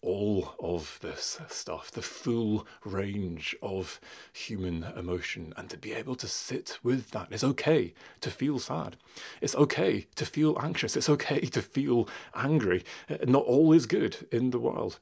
all 0.01 0.56
of 0.60 0.99
this 1.01 1.39
stuff, 1.47 1.89
the 1.89 2.01
full 2.01 2.67
range 2.84 3.56
of 3.62 4.01
human 4.34 4.84
emotion, 4.97 5.53
and 5.56 5.69
to 5.69 5.77
be 5.77 5.93
able 5.93 6.15
to 6.15 6.27
sit 6.27 6.79
with 6.84 7.12
that. 7.12 7.29
It's 7.32 7.45
okay 7.45 7.93
to 8.19 8.29
feel 8.29 8.60
sad. 8.60 8.97
It's 9.39 9.56
okay 9.56 10.08
to 10.15 10.25
feel 10.25 10.58
anxious. 10.62 10.97
It's 10.97 11.10
okay 11.10 11.39
to 11.39 11.62
feel 11.62 12.10
angry. 12.36 12.84
Not 13.25 13.45
all 13.45 13.71
is 13.71 13.86
good 13.86 14.27
in 14.34 14.49
the 14.49 14.60
world. 14.60 14.99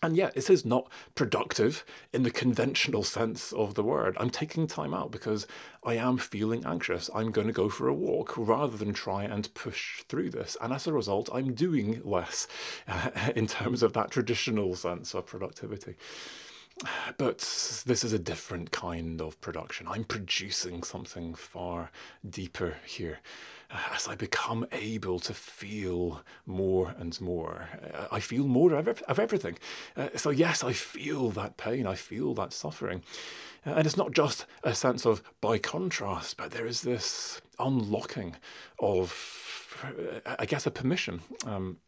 And 0.00 0.16
yet, 0.16 0.34
this 0.34 0.48
is 0.48 0.64
not 0.64 0.88
productive 1.16 1.84
in 2.12 2.22
the 2.22 2.30
conventional 2.30 3.02
sense 3.02 3.52
of 3.52 3.74
the 3.74 3.82
word. 3.82 4.16
I'm 4.20 4.30
taking 4.30 4.68
time 4.68 4.94
out 4.94 5.10
because 5.10 5.46
I 5.82 5.94
am 5.94 6.18
feeling 6.18 6.64
anxious. 6.64 7.10
I'm 7.12 7.32
going 7.32 7.48
to 7.48 7.52
go 7.52 7.68
for 7.68 7.88
a 7.88 7.94
walk 7.94 8.34
rather 8.36 8.76
than 8.76 8.92
try 8.92 9.24
and 9.24 9.52
push 9.54 10.02
through 10.04 10.30
this. 10.30 10.56
And 10.60 10.72
as 10.72 10.86
a 10.86 10.92
result, 10.92 11.28
I'm 11.32 11.52
doing 11.52 12.00
less 12.04 12.46
uh, 12.86 13.10
in 13.34 13.48
terms 13.48 13.82
of 13.82 13.92
that 13.94 14.12
traditional 14.12 14.76
sense 14.76 15.14
of 15.14 15.26
productivity. 15.26 15.96
But 17.16 17.38
this 17.86 18.04
is 18.04 18.12
a 18.12 18.18
different 18.18 18.70
kind 18.70 19.20
of 19.20 19.40
production. 19.40 19.86
I'm 19.88 20.04
producing 20.04 20.82
something 20.82 21.34
far 21.34 21.90
deeper 22.28 22.76
here. 22.86 23.18
As 23.92 24.08
I 24.08 24.14
become 24.14 24.66
able 24.72 25.18
to 25.20 25.34
feel 25.34 26.22
more 26.46 26.94
and 26.98 27.20
more, 27.20 27.68
uh, 27.94 28.06
I 28.10 28.20
feel 28.20 28.46
more 28.46 28.72
of, 28.72 29.02
of 29.02 29.18
everything. 29.18 29.58
Uh, 29.94 30.08
so, 30.16 30.30
yes, 30.30 30.64
I 30.64 30.72
feel 30.72 31.30
that 31.30 31.58
pain, 31.58 31.86
I 31.86 31.94
feel 31.94 32.32
that 32.34 32.52
suffering. 32.52 33.02
Uh, 33.66 33.72
and 33.72 33.86
it's 33.86 33.96
not 33.96 34.12
just 34.12 34.46
a 34.62 34.74
sense 34.74 35.04
of 35.04 35.22
by 35.40 35.58
contrast, 35.58 36.38
but 36.38 36.52
there 36.52 36.66
is 36.66 36.80
this 36.82 37.42
unlocking 37.58 38.36
of, 38.78 39.82
uh, 39.84 40.36
I 40.38 40.46
guess, 40.46 40.66
a 40.66 40.70
permission. 40.70 41.20
Um, 41.44 41.78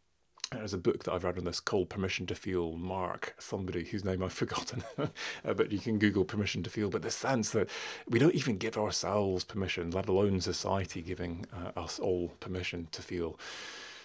there's 0.51 0.73
a 0.73 0.77
book 0.77 1.03
that 1.03 1.13
I've 1.13 1.23
read 1.23 1.37
on 1.37 1.45
this 1.45 1.59
called 1.59 1.89
Permission 1.89 2.25
to 2.27 2.35
Feel 2.35 2.73
Marc, 2.73 3.35
somebody 3.39 3.85
whose 3.85 4.03
name 4.03 4.21
I've 4.21 4.33
forgotten, 4.43 4.83
uh, 4.97 5.07
but 5.53 5.71
you 5.71 5.79
can 5.79 5.97
Google 5.97 6.25
Permission 6.25 6.61
to 6.63 6.69
Feel. 6.69 6.89
But 6.89 7.01
the 7.01 7.11
sense 7.11 7.51
that 7.51 7.69
we 8.07 8.19
don't 8.19 8.35
even 8.35 8.57
give 8.57 8.77
ourselves 8.77 9.43
permission, 9.43 9.91
let 9.91 10.09
alone 10.09 10.41
society 10.41 11.01
giving 11.01 11.45
uh, 11.53 11.79
us 11.79 11.99
all 11.99 12.33
permission 12.39 12.87
to 12.91 13.01
feel. 13.01 13.39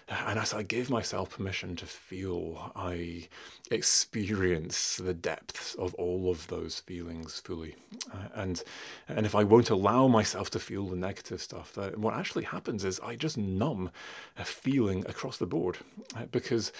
And 0.08 0.38
as 0.38 0.54
I 0.54 0.62
give 0.62 0.88
myself 0.88 1.30
permission 1.30 1.74
to 1.76 1.86
feel, 1.86 2.70
I 2.76 3.26
experience 3.72 4.98
the 4.98 5.14
depths 5.14 5.74
of 5.74 5.94
all 5.94 6.30
of 6.30 6.46
those 6.46 6.78
feelings 6.78 7.40
fully. 7.40 7.74
Uh, 8.12 8.28
and 8.32 8.62
and 9.08 9.26
if 9.26 9.34
I 9.34 9.42
won't 9.42 9.68
allow 9.68 10.06
myself 10.06 10.48
to 10.50 10.60
feel 10.60 10.86
the 10.86 10.94
negative 10.94 11.42
stuff, 11.42 11.72
that 11.72 11.98
what 11.98 12.14
actually 12.14 12.44
happens 12.44 12.84
is 12.84 13.00
I 13.00 13.16
just 13.16 13.36
numb 13.36 13.90
a 14.38 14.44
feeling 14.44 15.04
across 15.08 15.38
the 15.38 15.46
board. 15.46 15.78
Uh, 16.14 16.26
because 16.26 16.70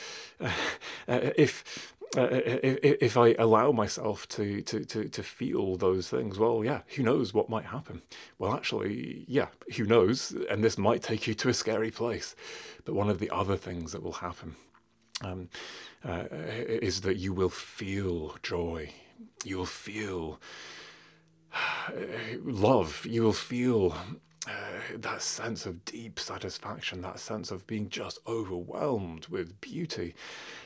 uh, 0.41 0.51
if 1.09 1.96
uh, 2.17 2.29
if, 2.31 2.99
if 3.01 3.17
I 3.17 3.35
allow 3.39 3.73
myself 3.73 4.29
to, 4.29 4.63
to, 4.63 4.85
to, 4.85 5.09
to 5.09 5.23
feel 5.23 5.77
those 5.77 6.09
things, 6.09 6.39
well, 6.39 6.65
yeah, 6.65 6.81
who 6.95 7.03
knows 7.03 7.35
what 7.35 7.51
might 7.51 7.67
happen? 7.67 8.03
Well, 8.39 8.55
actually, 8.55 9.25
yeah, 9.29 9.49
who 9.77 9.85
knows? 9.85 10.35
And 10.51 10.63
this 10.63 10.79
might 10.79 11.03
take 11.03 11.27
you 11.27 11.35
to 11.35 11.49
a 11.49 11.55
scary 11.55 11.91
place. 11.91 12.35
But 12.85 12.95
one 12.95 13.11
of 13.11 13.19
the 13.19 13.31
other 13.31 13.57
things 13.57 13.93
that 13.93 14.03
will 14.03 14.13
happen 14.13 14.57
um, 15.23 15.49
uh, 16.05 16.25
is 16.31 17.03
that 17.03 17.17
you 17.17 17.33
will 17.33 17.51
feel 17.51 18.37
joy. 18.43 18.91
You 19.45 19.59
will 19.59 19.67
feel 19.67 20.41
love. 22.43 23.07
You 23.07 23.23
will 23.23 23.33
feel 23.33 23.97
uh, 24.47 24.97
that 24.97 25.23
sense 25.23 25.67
of 25.67 25.85
deep 25.85 26.21
satisfaction, 26.21 27.03
that 27.03 27.19
sense 27.19 27.51
of 27.51 27.67
being 27.67 27.89
just 27.89 28.21
overwhelmed 28.27 29.27
with 29.27 29.61
beauty. 29.61 30.15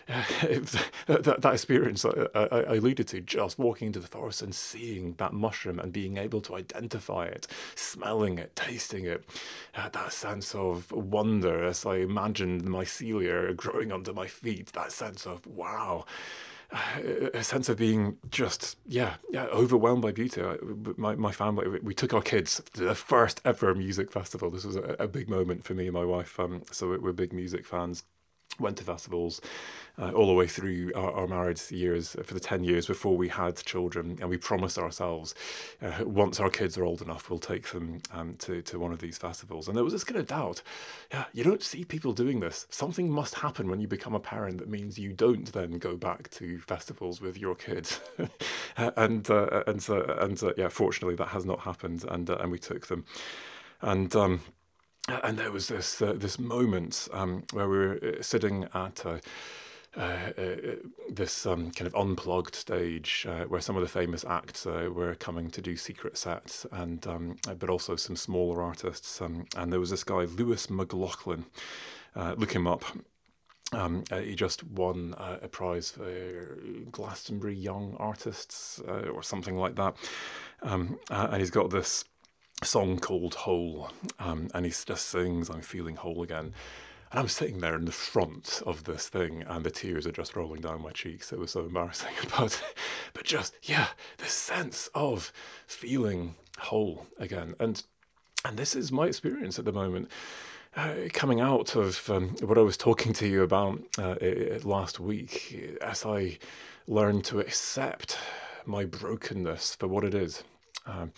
Uh, 0.08 0.22
that, 1.06 1.38
that 1.40 1.54
experience 1.54 2.04
I, 2.04 2.26
I, 2.34 2.44
I, 2.44 2.74
alluded 2.74 3.08
to, 3.08 3.20
just 3.20 3.58
walking 3.58 3.86
into 3.86 4.00
the 4.00 4.06
forest 4.06 4.42
and 4.42 4.54
seeing 4.54 5.14
that 5.14 5.32
mushroom 5.32 5.78
and 5.78 5.92
being 5.92 6.18
able 6.18 6.40
to 6.42 6.56
identify 6.56 7.24
it, 7.26 7.46
smelling 7.74 8.38
it, 8.38 8.54
tasting 8.54 9.06
it, 9.06 9.24
uh, 9.74 9.88
that 9.88 10.12
sense 10.12 10.54
of 10.54 10.92
wonder 10.92 11.64
as 11.64 11.86
I 11.86 11.96
imagined 11.96 12.64
mycelia 12.64 13.54
growing 13.56 13.92
under 13.92 14.12
my 14.12 14.26
feet, 14.26 14.72
that 14.74 14.92
sense 14.92 15.26
of 15.26 15.46
wow 15.46 16.04
a 17.34 17.42
sense 17.42 17.68
of 17.68 17.78
being 17.78 18.16
just 18.30 18.76
yeah, 18.86 19.14
yeah 19.30 19.46
overwhelmed 19.46 20.02
by 20.02 20.12
beauty. 20.12 20.42
My 20.96 21.14
my 21.16 21.32
family 21.32 21.80
we 21.82 21.94
took 21.94 22.14
our 22.14 22.22
kids 22.22 22.62
to 22.74 22.84
the 22.84 22.94
first 22.94 23.40
ever 23.44 23.74
music 23.74 24.10
festival. 24.12 24.50
This 24.50 24.64
was 24.64 24.76
a, 24.76 24.96
a 24.98 25.08
big 25.08 25.28
moment 25.28 25.64
for 25.64 25.74
me 25.74 25.86
and 25.86 25.94
my 25.94 26.04
wife. 26.04 26.38
Um, 26.38 26.62
so 26.70 26.96
we're 27.00 27.12
big 27.12 27.32
music 27.32 27.66
fans 27.66 28.04
went 28.60 28.76
to 28.78 28.84
festivals 28.84 29.40
uh, 29.98 30.10
all 30.12 30.26
the 30.26 30.32
way 30.32 30.46
through 30.46 30.92
our, 30.94 31.12
our, 31.12 31.26
married 31.26 31.60
years 31.70 32.16
uh, 32.16 32.22
for 32.22 32.34
the 32.34 32.40
10 32.40 32.64
years 32.64 32.86
before 32.86 33.16
we 33.16 33.28
had 33.28 33.56
children. 33.56 34.18
And 34.20 34.30
we 34.30 34.36
promised 34.36 34.78
ourselves 34.78 35.34
uh, 35.82 36.04
once 36.04 36.40
our 36.40 36.50
kids 36.50 36.78
are 36.78 36.84
old 36.84 37.02
enough 37.02 37.28
we'll 37.28 37.38
take 37.38 37.68
them 37.68 38.00
um, 38.12 38.34
to, 38.34 38.62
to 38.62 38.78
one 38.78 38.92
of 38.92 39.00
these 39.00 39.18
festivals. 39.18 39.68
And 39.68 39.76
there 39.76 39.84
was 39.84 39.92
this 39.92 40.04
kind 40.04 40.20
of 40.20 40.26
doubt. 40.26 40.62
Yeah 41.12 41.24
you 41.32 41.44
don't 41.44 41.62
see 41.62 41.84
people 41.84 42.12
doing 42.12 42.40
this. 42.40 42.66
Something 42.70 43.10
must 43.10 43.36
happen 43.36 43.68
when 43.68 43.80
you 43.80 43.88
become 43.88 44.14
a 44.14 44.20
parent 44.20 44.58
that 44.58 44.68
means 44.68 44.98
you 44.98 45.12
don't 45.12 45.52
then 45.52 45.78
go 45.78 45.96
back 45.96 46.30
to 46.30 46.58
festivals 46.58 47.20
with 47.20 47.38
your 47.38 47.54
kids. 47.54 48.00
And 48.76 49.28
uh, 49.30 49.62
and 49.66 49.82
so 49.82 50.02
and 50.20 50.42
uh, 50.42 50.52
yeah 50.56 50.68
fortunately 50.68 51.16
that 51.16 51.28
has 51.28 51.44
not 51.44 51.60
happened 51.60 52.04
and 52.08 52.30
uh, 52.30 52.36
and 52.40 52.50
we 52.50 52.58
took 52.58 52.86
them. 52.86 53.04
And 53.82 54.14
um, 54.16 54.40
and 55.22 55.38
there 55.38 55.50
was 55.50 55.68
this 55.68 56.00
uh, 56.00 56.14
this 56.16 56.38
moment 56.38 57.08
um, 57.12 57.44
where 57.52 57.68
we 57.68 57.78
were 57.78 57.98
uh, 58.02 58.22
sitting 58.22 58.68
at 58.74 59.04
uh, 59.04 59.18
uh, 59.96 60.32
this 61.08 61.46
um, 61.46 61.70
kind 61.72 61.86
of 61.86 61.94
unplugged 61.94 62.54
stage 62.54 63.26
uh, 63.28 63.44
where 63.44 63.60
some 63.60 63.76
of 63.76 63.82
the 63.82 63.88
famous 63.88 64.24
acts 64.24 64.66
uh, 64.66 64.88
were 64.92 65.14
coming 65.14 65.50
to 65.50 65.60
do 65.60 65.76
secret 65.76 66.16
sets, 66.16 66.66
and 66.70 67.06
um, 67.06 67.36
but 67.58 67.70
also 67.70 67.96
some 67.96 68.16
smaller 68.16 68.62
artists. 68.62 69.20
Um, 69.20 69.46
and 69.56 69.72
there 69.72 69.80
was 69.80 69.90
this 69.90 70.04
guy, 70.04 70.24
Lewis 70.24 70.70
McLaughlin. 70.70 71.46
look 72.14 72.52
him 72.52 72.66
up. 72.66 72.84
Um, 73.72 74.04
uh, 74.10 74.18
he 74.18 74.34
just 74.34 74.64
won 74.64 75.14
uh, 75.14 75.38
a 75.42 75.48
prize 75.48 75.90
for 75.90 76.58
Glastonbury 76.90 77.54
Young 77.54 77.96
Artists 77.98 78.80
uh, 78.86 79.08
or 79.08 79.22
something 79.22 79.56
like 79.56 79.76
that. 79.76 79.94
Um, 80.62 80.98
and 81.08 81.36
he's 81.36 81.50
got 81.50 81.70
this 81.70 82.04
song 82.62 82.98
called 82.98 83.34
Whole, 83.34 83.90
um, 84.18 84.50
and 84.54 84.64
he 84.66 84.72
just 84.72 85.06
sings, 85.06 85.48
I'm 85.48 85.62
feeling 85.62 85.96
whole 85.96 86.22
again. 86.22 86.52
And 87.10 87.18
I'm 87.18 87.28
sitting 87.28 87.58
there 87.58 87.74
in 87.74 87.86
the 87.86 87.92
front 87.92 88.62
of 88.66 88.84
this 88.84 89.08
thing, 89.08 89.42
and 89.42 89.64
the 89.64 89.70
tears 89.70 90.06
are 90.06 90.12
just 90.12 90.36
rolling 90.36 90.60
down 90.60 90.82
my 90.82 90.90
cheeks. 90.90 91.32
It 91.32 91.38
was 91.38 91.52
so 91.52 91.60
embarrassing. 91.60 92.12
But, 92.38 92.62
but 93.12 93.24
just, 93.24 93.54
yeah, 93.62 93.88
this 94.18 94.32
sense 94.32 94.88
of 94.94 95.32
feeling 95.66 96.36
whole 96.58 97.06
again. 97.18 97.54
And, 97.58 97.82
and 98.44 98.56
this 98.56 98.76
is 98.76 98.92
my 98.92 99.06
experience 99.06 99.58
at 99.58 99.64
the 99.64 99.72
moment. 99.72 100.10
Uh, 100.76 101.08
coming 101.12 101.40
out 101.40 101.74
of 101.74 102.08
um, 102.08 102.28
what 102.42 102.56
I 102.56 102.62
was 102.62 102.76
talking 102.76 103.12
to 103.14 103.26
you 103.26 103.42
about 103.42 103.80
uh, 103.98 104.14
last 104.62 105.00
week, 105.00 105.76
as 105.82 106.06
I 106.06 106.38
learned 106.86 107.24
to 107.24 107.40
accept 107.40 108.16
my 108.64 108.84
brokenness 108.84 109.74
for 109.74 109.88
what 109.88 110.04
it 110.04 110.14
is. 110.14 110.44
Um, 110.90 111.12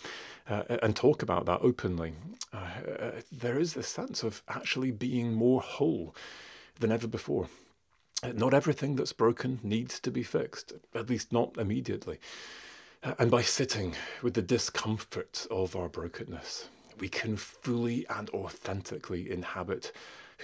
uh, 0.47 0.63
and 0.83 0.95
talk 0.95 1.23
about 1.23 1.45
that 1.45 1.61
openly, 1.61 2.13
uh, 2.53 2.57
uh, 2.57 3.11
there 3.31 3.57
is 3.57 3.73
this 3.73 3.87
sense 3.87 4.21
of 4.21 4.43
actually 4.47 4.91
being 4.91 5.33
more 5.33 5.61
whole 5.61 6.13
than 6.79 6.91
ever 6.91 7.07
before. 7.07 7.47
Uh, 8.21 8.33
not 8.33 8.53
everything 8.53 8.95
that's 8.95 9.13
broken 9.13 9.59
needs 9.63 9.99
to 10.01 10.11
be 10.11 10.21
fixed, 10.21 10.73
at 10.93 11.09
least 11.09 11.31
not 11.33 11.57
immediately. 11.57 12.19
Uh, 13.03 13.13
and 13.17 13.31
by 13.31 13.41
sitting 13.41 13.95
with 14.21 14.33
the 14.33 14.41
discomfort 14.41 15.47
of 15.49 15.75
our 15.75 15.89
brokenness, 15.89 16.69
we 16.99 17.09
can 17.09 17.35
fully 17.35 18.05
and 18.09 18.29
authentically 18.29 19.29
inhabit 19.31 19.91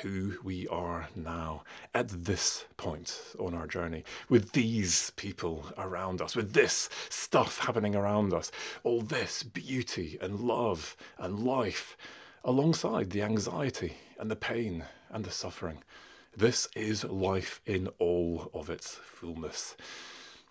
who 0.01 0.37
we 0.43 0.67
are 0.67 1.09
now 1.15 1.63
at 1.93 2.09
this 2.09 2.65
point 2.77 3.19
on 3.37 3.53
our 3.53 3.67
journey, 3.67 4.03
with 4.27 4.51
these 4.53 5.11
people 5.11 5.65
around 5.77 6.21
us, 6.21 6.35
with 6.35 6.53
this 6.53 6.89
stuff 7.09 7.59
happening 7.59 7.95
around 7.95 8.33
us, 8.33 8.51
all 8.83 9.01
this 9.01 9.43
beauty 9.43 10.17
and 10.21 10.39
love 10.39 10.95
and 11.17 11.39
life, 11.39 11.97
alongside 12.43 13.09
the 13.09 13.21
anxiety 13.21 13.97
and 14.17 14.31
the 14.31 14.35
pain 14.35 14.85
and 15.09 15.25
the 15.25 15.31
suffering. 15.31 15.83
This 16.35 16.67
is 16.75 17.03
life 17.03 17.61
in 17.65 17.89
all 17.97 18.49
of 18.53 18.69
its 18.69 18.95
fullness. 18.95 19.75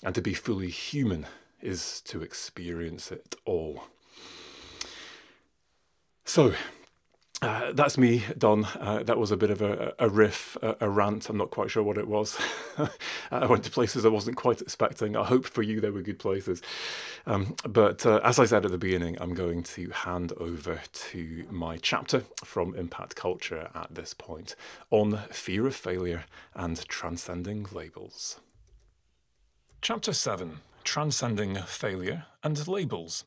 And 0.05 0.15
to 0.15 0.23
be 0.23 0.35
fully 0.35 0.71
human 0.71 1.27
is 1.61 2.01
to 2.03 2.23
experience 2.23 3.11
it 3.11 3.35
all. 3.45 3.85
So, 6.25 6.53
uh, 7.40 7.72
that's 7.72 7.96
me 7.96 8.24
Don. 8.37 8.64
Uh, 8.64 9.03
that 9.05 9.18
was 9.18 9.31
a 9.31 9.37
bit 9.37 9.51
of 9.51 9.62
a, 9.62 9.94
a 9.98 10.09
riff, 10.09 10.57
a, 10.61 10.77
a, 10.81 10.90
rant. 10.90 11.29
I'm 11.29 11.37
not 11.37 11.51
quite 11.51 11.70
sure 11.70 11.83
what 11.83 11.96
it 11.96 12.09
was. 12.09 12.37
I 13.31 13.46
went 13.46 13.64
to 13.64 13.70
places 13.70 14.05
I 14.05 14.09
wasn't 14.09 14.37
quite 14.37 14.61
expecting. 14.61 15.16
I 15.16 15.24
hope 15.24 15.46
for 15.46 15.62
you 15.62 15.81
they 15.81 15.90
were 15.90 16.03
good 16.03 16.18
places. 16.18 16.61
Um, 17.27 17.55
but 17.68 18.05
uh, 18.05 18.20
as 18.24 18.38
I 18.40 18.44
said 18.44 18.64
at 18.64 18.72
the 18.72 18.79
beginning, 18.79 19.16
I'm 19.20 19.35
going 19.35 19.62
to 19.64 19.90
hand 19.90 20.33
over 20.38 20.81
to 20.92 21.46
my 21.51 21.77
chapter 21.77 22.24
from 22.42 22.74
Impact 22.74 23.14
Culture 23.14 23.70
at 23.74 23.94
this 23.94 24.14
point 24.14 24.57
on 24.90 25.18
fear 25.31 25.66
of 25.66 25.77
failure 25.77 26.24
and 26.55 26.77
transcending 26.88 27.66
labels. 27.72 28.40
Chapter 29.81 30.12
7 30.12 30.59
Transcending 30.83 31.57
Failure 31.57 32.24
and 32.43 32.66
Labels. 32.66 33.24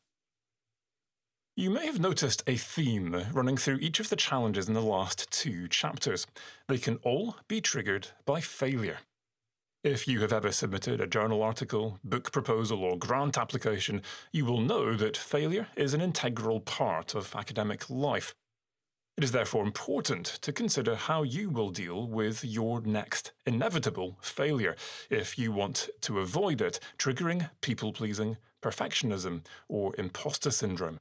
You 1.54 1.68
may 1.68 1.84
have 1.84 2.00
noticed 2.00 2.42
a 2.46 2.56
theme 2.56 3.26
running 3.30 3.58
through 3.58 3.76
each 3.76 4.00
of 4.00 4.08
the 4.08 4.16
challenges 4.16 4.68
in 4.68 4.74
the 4.74 4.80
last 4.80 5.30
two 5.30 5.68
chapters. 5.68 6.26
They 6.66 6.78
can 6.78 6.96
all 7.02 7.36
be 7.46 7.60
triggered 7.60 8.08
by 8.24 8.40
failure. 8.40 9.00
If 9.84 10.08
you 10.08 10.20
have 10.22 10.32
ever 10.32 10.50
submitted 10.50 10.98
a 10.98 11.06
journal 11.06 11.42
article, 11.42 11.98
book 12.02 12.32
proposal, 12.32 12.82
or 12.82 12.96
grant 12.96 13.36
application, 13.36 14.00
you 14.32 14.46
will 14.46 14.62
know 14.62 14.96
that 14.96 15.14
failure 15.14 15.66
is 15.76 15.92
an 15.92 16.00
integral 16.00 16.58
part 16.58 17.14
of 17.14 17.36
academic 17.36 17.90
life. 17.90 18.34
It 19.18 19.24
is 19.24 19.32
therefore 19.32 19.62
important 19.62 20.24
to 20.40 20.54
consider 20.54 20.96
how 20.96 21.22
you 21.22 21.50
will 21.50 21.68
deal 21.68 22.06
with 22.06 22.42
your 22.42 22.80
next 22.80 23.32
inevitable 23.44 24.16
failure 24.22 24.74
if 25.10 25.38
you 25.38 25.52
want 25.52 25.90
to 26.00 26.18
avoid 26.20 26.62
it 26.62 26.80
triggering 26.96 27.50
people 27.60 27.92
pleasing, 27.92 28.38
perfectionism, 28.62 29.44
or 29.68 29.94
imposter 29.98 30.50
syndrome. 30.50 30.96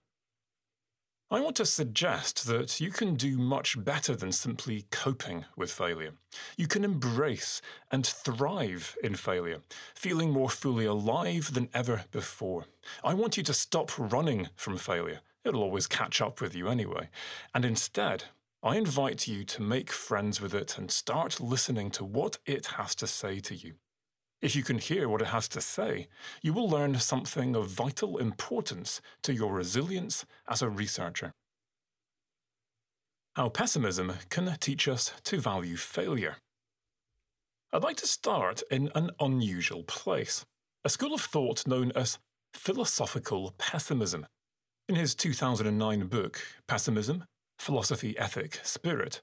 I 1.34 1.40
want 1.40 1.56
to 1.56 1.66
suggest 1.66 2.46
that 2.48 2.82
you 2.82 2.92
can 2.92 3.16
do 3.16 3.38
much 3.38 3.82
better 3.82 4.18
than 4.18 4.34
simply 4.34 4.88
coping 4.92 5.46
with 5.56 5.72
failure. 5.72 6.12
You 6.58 6.68
can 6.68 6.84
embrace 6.84 7.62
and 7.90 8.06
thrive 8.06 8.98
in 9.02 9.16
failure, 9.16 9.60
feeling 9.96 10.32
more 10.32 10.50
fully 10.50 10.84
alive 10.84 11.54
than 11.54 11.70
ever 11.74 12.04
before. 12.12 12.66
I 13.02 13.14
want 13.14 13.38
you 13.38 13.44
to 13.44 13.54
stop 13.54 13.98
running 13.98 14.50
from 14.58 14.76
failure. 14.76 15.22
It'll 15.46 15.64
always 15.64 15.88
catch 15.88 16.20
up 16.20 16.42
with 16.42 16.54
you 16.54 16.68
anyway. 16.68 17.08
And 17.56 17.64
instead, 17.64 18.26
I 18.62 18.76
invite 18.76 19.26
you 19.26 19.46
to 19.46 19.62
make 19.62 19.90
friends 19.90 20.42
with 20.42 20.54
it 20.54 20.78
and 20.78 20.92
start 20.92 21.40
listening 21.40 21.92
to 21.92 22.04
what 22.04 22.40
it 22.46 22.66
has 22.76 22.94
to 22.96 23.08
say 23.08 23.40
to 23.40 23.56
you. 23.56 23.76
If 24.42 24.56
you 24.56 24.64
can 24.64 24.80
hear 24.80 25.08
what 25.08 25.22
it 25.22 25.28
has 25.28 25.48
to 25.50 25.62
say, 25.62 26.08
you 26.42 26.54
will 26.54 26.68
learn 26.68 26.98
something 27.00 27.56
of 27.56 27.68
vital 27.68 28.18
importance 28.18 29.00
to 29.22 29.34
your 29.34 29.54
resilience 29.54 30.26
as 30.48 30.62
a 30.62 30.70
researcher. 30.70 31.32
How 33.36 33.50
pessimism 33.50 34.14
can 34.30 34.58
teach 34.60 34.88
us 34.88 35.14
to 35.26 35.39
value 35.39 35.78
failure. 35.78 36.38
I'd 37.72 37.84
like 37.84 37.98
to 37.98 38.08
start 38.08 38.64
in 38.70 38.89
an 38.96 39.12
unusual 39.20 39.84
place 39.84 40.44
a 40.84 40.89
school 40.89 41.14
of 41.14 41.22
thought 41.22 41.68
known 41.68 41.92
as 41.96 42.18
philosophical 42.54 43.54
pessimism. 43.60 44.26
In 44.89 44.96
his 44.96 45.14
2009 45.14 46.08
book, 46.08 46.42
Pessimism 46.68 47.26
Philosophy, 47.60 48.18
Ethic, 48.18 48.60
Spirit, 48.64 49.22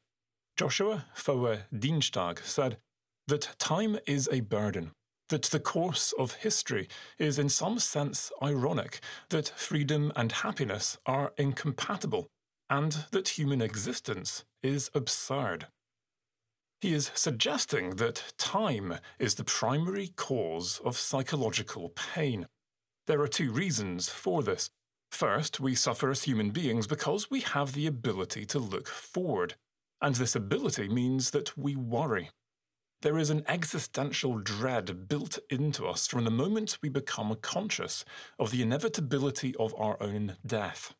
Joshua 0.57 1.07
Foa 1.12 1.64
Dienstag 1.77 2.41
said 2.45 2.79
that 3.27 3.57
time 3.59 3.99
is 4.07 4.29
a 4.31 4.41
burden 4.41 4.93
that 5.29 5.45
the 5.45 5.61
course 5.61 6.12
of 6.18 6.35
history 6.35 6.89
is 7.18 7.39
in 7.39 7.49
some 7.49 7.79
sense 7.79 8.33
ironic, 8.43 9.01
that 9.31 9.49
freedom 9.57 10.12
and 10.16 10.33
happiness 10.33 10.99
are 11.07 11.33
incompatible, 11.37 12.29
and 12.70 13.05
that 13.12 13.39
human 13.39 13.61
existence 13.61 14.45
is 14.62 14.91
absurd. 14.95 15.66
He 16.81 16.95
is 16.95 17.11
suggesting 17.14 17.97
that 17.97 18.33
time 18.39 18.99
is 19.18 19.35
the 19.35 19.45
primary 19.45 20.12
cause 20.16 20.81
of 20.85 20.97
psychological 20.97 21.91
pain. 21.91 22.47
There 23.07 23.20
are 23.20 23.29
two 23.29 23.51
reasons 23.51 24.09
for 24.09 24.43
this. 24.43 24.70
First, 25.11 25.59
we 25.59 25.74
suffer 25.74 26.11
as 26.11 26.24
human 26.24 26.51
beings 26.51 26.87
because 26.87 27.31
we 27.31 27.41
have 27.41 27.72
the 27.72 27.87
ability 27.87 28.45
to 28.47 28.59
look 28.59 28.87
forward, 28.87 29.55
and 30.01 30.14
this 30.14 30.37
ability 30.37 30.89
means 30.89 31.31
that 31.31 31.57
we 31.57 31.74
worry. 31.74 32.31
There 33.03 33.18
is 33.18 33.30
an 33.30 33.44
existential 33.46 34.38
dread 34.38 35.07
built 35.09 35.38
into 35.49 35.86
us 35.86 36.09
from 36.09 36.24
the 36.24 36.32
moment 36.32 36.78
we 36.82 36.88
become 36.88 37.36
conscious 37.40 38.05
of 38.40 38.51
the 38.51 38.61
inevitability 38.61 39.55
of 39.55 39.72
our 39.78 39.96
own 40.03 40.36
death. 40.44 40.94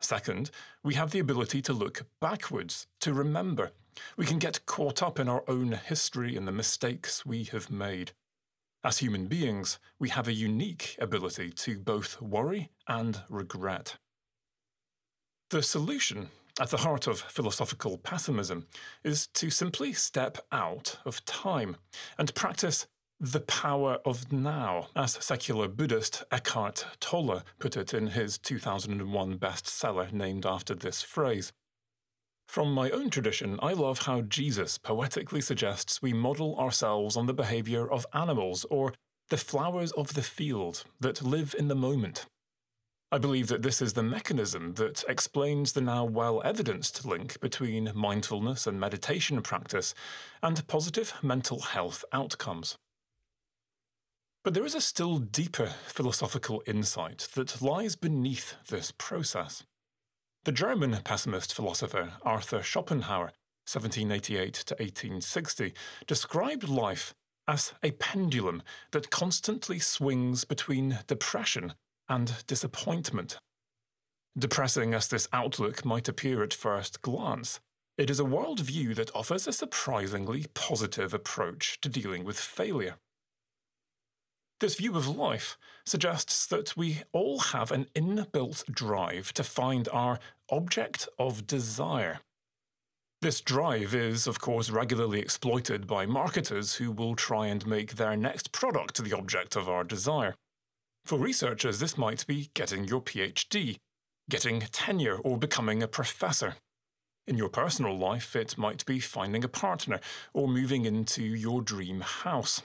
Second, 0.00 0.52
we 0.84 0.94
have 0.94 1.10
the 1.10 1.18
ability 1.18 1.62
to 1.62 1.72
look 1.72 2.06
backwards, 2.20 2.86
to 3.00 3.12
remember. 3.12 3.72
We 4.16 4.24
can 4.24 4.38
get 4.38 4.66
caught 4.66 5.02
up 5.02 5.18
in 5.18 5.28
our 5.28 5.42
own 5.48 5.72
history 5.72 6.36
and 6.36 6.46
the 6.46 6.52
mistakes 6.52 7.26
we 7.26 7.42
have 7.44 7.70
made. 7.70 8.12
As 8.84 8.98
human 8.98 9.26
beings, 9.26 9.80
we 9.98 10.10
have 10.10 10.28
a 10.28 10.32
unique 10.32 10.96
ability 11.00 11.50
to 11.50 11.76
both 11.76 12.22
worry 12.22 12.70
and 12.86 13.22
regret. 13.28 13.96
The 15.50 15.62
solution 15.62 16.30
at 16.58 16.70
the 16.70 16.78
heart 16.78 17.06
of 17.06 17.20
philosophical 17.20 17.98
pessimism 17.98 18.66
is 19.04 19.26
to 19.28 19.50
simply 19.50 19.92
step 19.92 20.38
out 20.50 20.98
of 21.04 21.24
time 21.24 21.76
and 22.18 22.34
practice 22.34 22.86
the 23.18 23.40
power 23.40 23.98
of 24.04 24.30
now, 24.30 24.88
as 24.94 25.12
secular 25.24 25.68
Buddhist 25.68 26.22
Eckhart 26.30 26.86
Tolle 27.00 27.42
put 27.58 27.76
it 27.76 27.94
in 27.94 28.08
his 28.08 28.36
2001 28.38 29.38
bestseller 29.38 30.12
named 30.12 30.44
after 30.44 30.74
this 30.74 31.02
phrase. 31.02 31.52
From 32.46 32.72
my 32.72 32.90
own 32.90 33.10
tradition, 33.10 33.58
I 33.62 33.72
love 33.72 34.02
how 34.02 34.20
Jesus 34.20 34.78
poetically 34.78 35.40
suggests 35.40 36.02
we 36.02 36.12
model 36.12 36.58
ourselves 36.58 37.16
on 37.16 37.26
the 37.26 37.34
behaviour 37.34 37.90
of 37.90 38.06
animals 38.12 38.66
or 38.70 38.92
the 39.30 39.36
flowers 39.36 39.92
of 39.92 40.14
the 40.14 40.22
field 40.22 40.84
that 41.00 41.22
live 41.22 41.54
in 41.58 41.68
the 41.68 41.74
moment. 41.74 42.26
I 43.12 43.18
believe 43.18 43.46
that 43.48 43.62
this 43.62 43.80
is 43.80 43.92
the 43.92 44.02
mechanism 44.02 44.74
that 44.74 45.04
explains 45.08 45.72
the 45.72 45.80
now 45.80 46.04
well 46.04 46.42
evidenced 46.44 47.04
link 47.04 47.38
between 47.40 47.92
mindfulness 47.94 48.66
and 48.66 48.80
meditation 48.80 49.42
practice 49.42 49.94
and 50.42 50.66
positive 50.66 51.14
mental 51.22 51.60
health 51.60 52.04
outcomes. 52.12 52.76
But 54.42 54.54
there 54.54 54.64
is 54.64 54.74
a 54.74 54.80
still 54.80 55.18
deeper 55.18 55.66
philosophical 55.86 56.64
insight 56.66 57.28
that 57.34 57.62
lies 57.62 57.94
beneath 57.94 58.54
this 58.68 58.90
process. 58.90 59.62
The 60.44 60.52
German 60.52 60.98
pessimist 61.04 61.54
philosopher 61.54 62.14
Arthur 62.22 62.62
Schopenhauer, 62.62 63.32
1788 63.70 64.54
to 64.54 64.74
1860, 64.74 65.74
described 66.08 66.68
life 66.68 67.14
as 67.46 67.72
a 67.84 67.92
pendulum 67.92 68.62
that 68.90 69.10
constantly 69.10 69.78
swings 69.78 70.44
between 70.44 70.98
depression 71.06 71.74
and 72.08 72.44
disappointment. 72.46 73.38
Depressing 74.38 74.94
as 74.94 75.08
this 75.08 75.28
outlook 75.32 75.84
might 75.84 76.08
appear 76.08 76.42
at 76.42 76.52
first 76.52 77.02
glance, 77.02 77.60
it 77.96 78.10
is 78.10 78.20
a 78.20 78.24
worldview 78.24 78.94
that 78.96 79.14
offers 79.14 79.46
a 79.46 79.52
surprisingly 79.52 80.44
positive 80.52 81.14
approach 81.14 81.80
to 81.80 81.88
dealing 81.88 82.24
with 82.24 82.38
failure. 82.38 82.96
This 84.60 84.76
view 84.76 84.96
of 84.96 85.08
life 85.08 85.58
suggests 85.84 86.46
that 86.46 86.76
we 86.76 87.02
all 87.12 87.38
have 87.38 87.70
an 87.70 87.86
inbuilt 87.94 88.64
drive 88.66 89.32
to 89.34 89.44
find 89.44 89.88
our 89.92 90.18
object 90.50 91.08
of 91.18 91.46
desire. 91.46 92.20
This 93.22 93.40
drive 93.40 93.94
is, 93.94 94.26
of 94.26 94.40
course, 94.40 94.70
regularly 94.70 95.20
exploited 95.20 95.86
by 95.86 96.06
marketers 96.06 96.74
who 96.74 96.90
will 96.90 97.16
try 97.16 97.46
and 97.46 97.66
make 97.66 97.96
their 97.96 98.16
next 98.16 98.52
product 98.52 99.02
the 99.02 99.16
object 99.16 99.56
of 99.56 99.68
our 99.68 99.84
desire. 99.84 100.34
For 101.06 101.20
researchers, 101.20 101.78
this 101.78 101.96
might 101.96 102.26
be 102.26 102.50
getting 102.54 102.84
your 102.84 103.00
PhD, 103.00 103.76
getting 104.28 104.58
tenure, 104.72 105.18
or 105.18 105.38
becoming 105.38 105.80
a 105.80 105.86
professor. 105.86 106.56
In 107.28 107.38
your 107.38 107.48
personal 107.48 107.96
life, 107.96 108.34
it 108.34 108.58
might 108.58 108.84
be 108.86 108.98
finding 108.98 109.44
a 109.44 109.48
partner 109.48 110.00
or 110.34 110.48
moving 110.48 110.84
into 110.84 111.22
your 111.22 111.62
dream 111.62 112.00
house. 112.00 112.62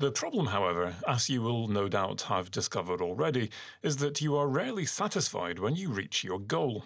The 0.00 0.10
problem, 0.10 0.46
however, 0.46 0.96
as 1.06 1.30
you 1.30 1.40
will 1.40 1.68
no 1.68 1.88
doubt 1.88 2.22
have 2.22 2.50
discovered 2.50 3.00
already, 3.00 3.50
is 3.80 3.98
that 3.98 4.20
you 4.20 4.34
are 4.34 4.48
rarely 4.48 4.86
satisfied 4.86 5.60
when 5.60 5.76
you 5.76 5.90
reach 5.90 6.24
your 6.24 6.40
goal. 6.40 6.84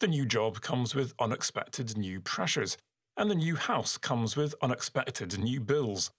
The 0.00 0.08
new 0.08 0.26
job 0.26 0.60
comes 0.60 0.92
with 0.92 1.14
unexpected 1.20 1.96
new 1.96 2.20
pressures, 2.20 2.76
and 3.16 3.30
the 3.30 3.36
new 3.36 3.54
house 3.54 3.96
comes 3.96 4.34
with 4.34 4.56
unexpected 4.60 5.38
new 5.38 5.60
bills. 5.60 6.10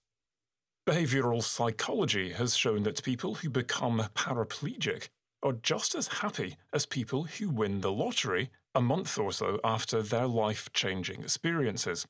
Behavioral 0.86 1.42
psychology 1.42 2.34
has 2.34 2.58
shown 2.58 2.84
that 2.84 3.04
people 3.04 3.36
who 3.36 3.50
become 3.50 4.04
paraplegic 4.16 5.08
are 5.42 5.54
just 5.54 5.96
as 5.96 6.20
happy 6.20 6.58
as 6.74 6.86
people 6.86 7.24
who 7.24 7.50
win 7.50 7.80
the 7.80 7.92
lottery 7.92 8.50
a 8.76 8.82
month 8.82 9.18
or 9.18 9.32
so 9.32 9.62
after 9.64 10.02
their 10.02 10.28
life 10.28 10.68
changing 10.74 11.22
experiences. 11.22 12.06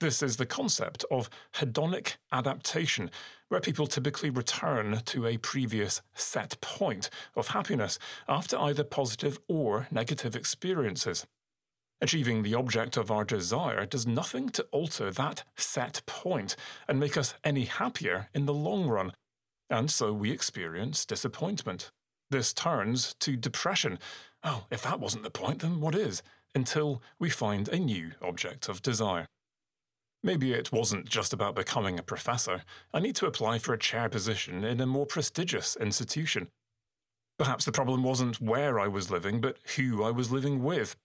This 0.00 0.20
is 0.20 0.36
the 0.36 0.46
concept 0.46 1.04
of 1.12 1.30
hedonic 1.54 2.16
adaptation, 2.32 3.12
where 3.50 3.60
people 3.60 3.86
typically 3.86 4.30
return 4.30 5.00
to 5.04 5.24
a 5.24 5.36
previous 5.36 6.02
set 6.14 6.60
point 6.60 7.10
of 7.36 7.48
happiness 7.48 8.00
after 8.26 8.58
either 8.58 8.82
positive 8.82 9.38
or 9.46 9.86
negative 9.92 10.34
experiences. 10.34 11.24
Achieving 12.00 12.42
the 12.42 12.54
object 12.54 12.96
of 12.96 13.10
our 13.10 13.24
desire 13.24 13.84
does 13.84 14.06
nothing 14.06 14.50
to 14.50 14.62
alter 14.70 15.10
that 15.10 15.42
set 15.56 16.02
point 16.06 16.54
and 16.86 17.00
make 17.00 17.16
us 17.16 17.34
any 17.42 17.64
happier 17.64 18.28
in 18.32 18.46
the 18.46 18.54
long 18.54 18.86
run, 18.86 19.12
and 19.68 19.90
so 19.90 20.12
we 20.12 20.30
experience 20.30 21.04
disappointment. 21.04 21.90
This 22.30 22.52
turns 22.52 23.14
to 23.20 23.36
depression. 23.36 23.98
Oh, 24.44 24.66
if 24.70 24.82
that 24.82 25.00
wasn't 25.00 25.24
the 25.24 25.30
point, 25.30 25.60
then 25.60 25.80
what 25.80 25.94
is? 25.94 26.22
Until 26.54 27.02
we 27.18 27.30
find 27.30 27.68
a 27.68 27.78
new 27.78 28.12
object 28.22 28.68
of 28.68 28.82
desire. 28.82 29.26
Maybe 30.22 30.52
it 30.52 30.72
wasn't 30.72 31.08
just 31.08 31.32
about 31.32 31.54
becoming 31.56 31.98
a 31.98 32.02
professor. 32.02 32.62
I 32.92 33.00
need 33.00 33.16
to 33.16 33.26
apply 33.26 33.58
for 33.58 33.72
a 33.72 33.78
chair 33.78 34.08
position 34.08 34.64
in 34.64 34.80
a 34.80 34.86
more 34.86 35.06
prestigious 35.06 35.76
institution. 35.76 36.48
Perhaps 37.38 37.64
the 37.64 37.72
problem 37.72 38.02
wasn't 38.02 38.40
where 38.40 38.80
I 38.80 38.88
was 38.88 39.10
living, 39.10 39.40
but 39.40 39.58
who 39.76 40.02
I 40.02 40.10
was 40.10 40.32
living 40.32 40.62
with. 40.62 40.96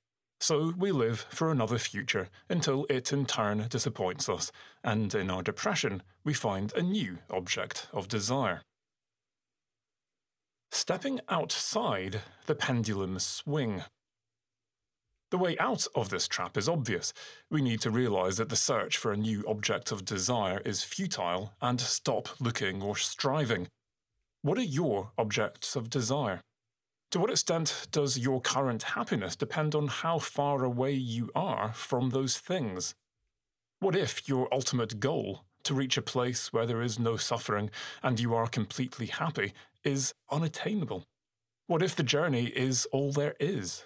So 0.44 0.74
we 0.78 0.92
live 0.92 1.26
for 1.30 1.52
another 1.52 1.78
future 1.78 2.28
until 2.50 2.86
it 2.90 3.14
in 3.14 3.26
turn 3.26 3.66
disappoints 3.70 4.28
us, 4.28 4.52
and 4.84 5.16
in 5.16 5.30
our 5.30 5.42
depression, 5.42 6.04
we 6.26 6.34
find 6.34 6.74
a 6.74 6.82
new 6.82 7.20
object 7.30 7.88
of 7.94 8.10
desire. 8.10 8.62
Stepping 10.70 11.22
outside 11.30 12.24
the 12.46 12.56
pendulum 12.56 13.20
swing. 13.20 13.84
The 15.32 15.38
way 15.38 15.58
out 15.60 15.88
of 15.96 16.10
this 16.10 16.28
trap 16.28 16.58
is 16.58 16.68
obvious. 16.68 17.14
We 17.50 17.62
need 17.62 17.80
to 17.80 17.90
realize 17.90 18.36
that 18.36 18.50
the 18.50 18.58
search 18.58 18.98
for 18.98 19.14
a 19.14 19.18
new 19.18 19.46
object 19.48 19.94
of 19.94 20.04
desire 20.04 20.62
is 20.66 20.84
futile 20.84 21.54
and 21.62 21.80
stop 21.80 22.28
looking 22.42 22.82
or 22.82 22.98
striving. 22.98 23.70
What 24.42 24.58
are 24.58 24.62
your 24.62 25.12
objects 25.18 25.78
of 25.78 25.90
desire? 25.90 26.42
To 27.14 27.20
what 27.20 27.30
extent 27.30 27.90
does 27.92 28.18
your 28.18 28.42
current 28.42 28.82
happiness 28.82 29.36
depend 29.36 29.76
on 29.76 29.88
how 29.88 30.18
far 30.18 30.64
away 30.64 30.94
you 30.94 31.30
are 31.36 31.72
from 31.72 32.10
those 32.10 32.40
things? 32.40 32.96
What 33.80 33.96
if 33.96 34.28
your 34.28 34.52
ultimate 34.52 35.00
goal, 35.00 35.46
to 35.66 35.76
reach 35.76 35.96
a 35.96 36.02
place 36.02 36.52
where 36.52 36.66
there 36.66 36.82
is 36.82 36.98
no 36.98 37.16
suffering 37.18 37.70
and 38.02 38.20
you 38.20 38.34
are 38.34 38.48
completely 38.48 39.06
happy, 39.06 39.54
is 39.84 40.16
unattainable? 40.32 41.04
What 41.68 41.84
if 41.84 41.96
the 41.96 42.02
journey 42.02 42.46
is 42.46 42.88
all 42.92 43.12
there 43.12 43.36
is? 43.40 43.84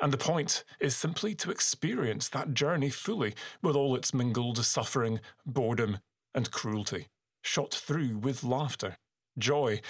And 0.00 0.12
the 0.12 0.16
point 0.16 0.62
is 0.78 0.94
simply 0.94 1.34
to 1.34 1.50
experience 1.50 2.28
that 2.28 2.54
journey 2.54 2.90
fully, 2.90 3.34
with 3.60 3.74
all 3.74 3.96
its 3.96 4.14
mingled 4.14 4.64
suffering, 4.64 5.18
boredom, 5.44 5.98
and 6.36 6.52
cruelty, 6.52 7.08
shot 7.42 7.74
through 7.74 8.18
with 8.18 8.44
laughter, 8.44 8.96
joy, 9.36 9.80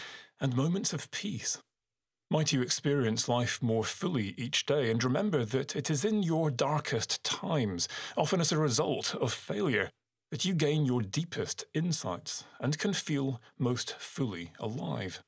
and 0.41 0.57
moments 0.57 0.95
of 0.95 1.11
peace. 1.11 1.59
Might 2.33 2.53
you 2.53 2.63
experience 2.63 3.29
life 3.29 3.61
more 3.61 3.83
fully 3.83 4.35
each 4.37 4.65
day 4.65 4.89
and 4.89 5.03
remember 5.03 5.45
that 5.45 5.75
it 5.75 5.91
is 5.91 6.05
in 6.05 6.23
your 6.23 6.49
darkest 6.49 7.25
times, 7.25 7.89
often 8.17 8.41
as 8.41 8.53
a 8.53 8.57
result 8.59 9.17
of 9.17 9.33
failure, 9.33 9.91
that 10.31 10.45
you 10.45 10.55
gain 10.55 10.87
your 10.87 11.03
deepest 11.03 11.65
insights 11.75 12.45
and 12.61 12.79
can 12.79 12.93
feel 12.93 13.41
most 13.59 13.97
fully 13.99 14.53
alive. 14.61 15.25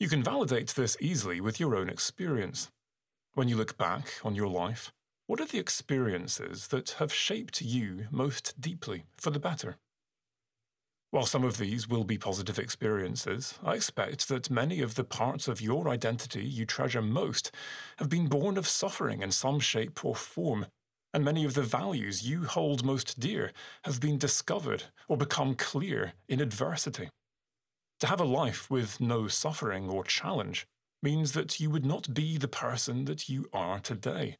You 0.00 0.08
can 0.08 0.24
validate 0.24 0.70
this 0.70 0.96
easily 0.98 1.40
with 1.40 1.60
your 1.60 1.76
own 1.76 1.88
experience. 1.88 2.68
When 3.34 3.46
you 3.46 3.56
look 3.56 3.78
back 3.78 4.08
on 4.24 4.34
your 4.34 4.48
life, 4.48 4.90
what 5.28 5.40
are 5.40 5.46
the 5.46 5.60
experiences 5.60 6.66
that 6.68 6.96
have 6.98 7.14
shaped 7.14 7.62
you 7.62 8.08
most 8.10 8.60
deeply 8.60 9.04
for 9.16 9.30
the 9.30 9.38
better? 9.38 9.76
While 11.14 11.26
some 11.26 11.44
of 11.44 11.58
these 11.58 11.88
will 11.88 12.02
be 12.02 12.18
positive 12.18 12.58
experiences, 12.58 13.56
I 13.62 13.74
expect 13.76 14.26
that 14.26 14.50
many 14.50 14.80
of 14.80 14.96
the 14.96 15.04
parts 15.04 15.46
of 15.46 15.60
your 15.60 15.88
identity 15.88 16.44
you 16.44 16.66
treasure 16.66 17.00
most 17.00 17.52
have 17.98 18.08
been 18.08 18.26
born 18.26 18.58
of 18.58 18.66
suffering 18.66 19.22
in 19.22 19.30
some 19.30 19.60
shape 19.60 20.04
or 20.04 20.16
form, 20.16 20.66
and 21.12 21.24
many 21.24 21.44
of 21.44 21.54
the 21.54 21.62
values 21.62 22.28
you 22.28 22.46
hold 22.46 22.84
most 22.84 23.20
dear 23.20 23.52
have 23.84 24.00
been 24.00 24.18
discovered 24.18 24.86
or 25.06 25.16
become 25.16 25.54
clear 25.54 26.14
in 26.28 26.40
adversity. 26.40 27.08
To 28.00 28.08
have 28.08 28.20
a 28.20 28.24
life 28.24 28.68
with 28.68 29.00
no 29.00 29.28
suffering 29.28 29.88
or 29.88 30.02
challenge 30.02 30.66
means 31.00 31.30
that 31.30 31.60
you 31.60 31.70
would 31.70 31.86
not 31.86 32.12
be 32.12 32.38
the 32.38 32.48
person 32.48 33.04
that 33.04 33.28
you 33.28 33.48
are 33.52 33.78
today. 33.78 34.34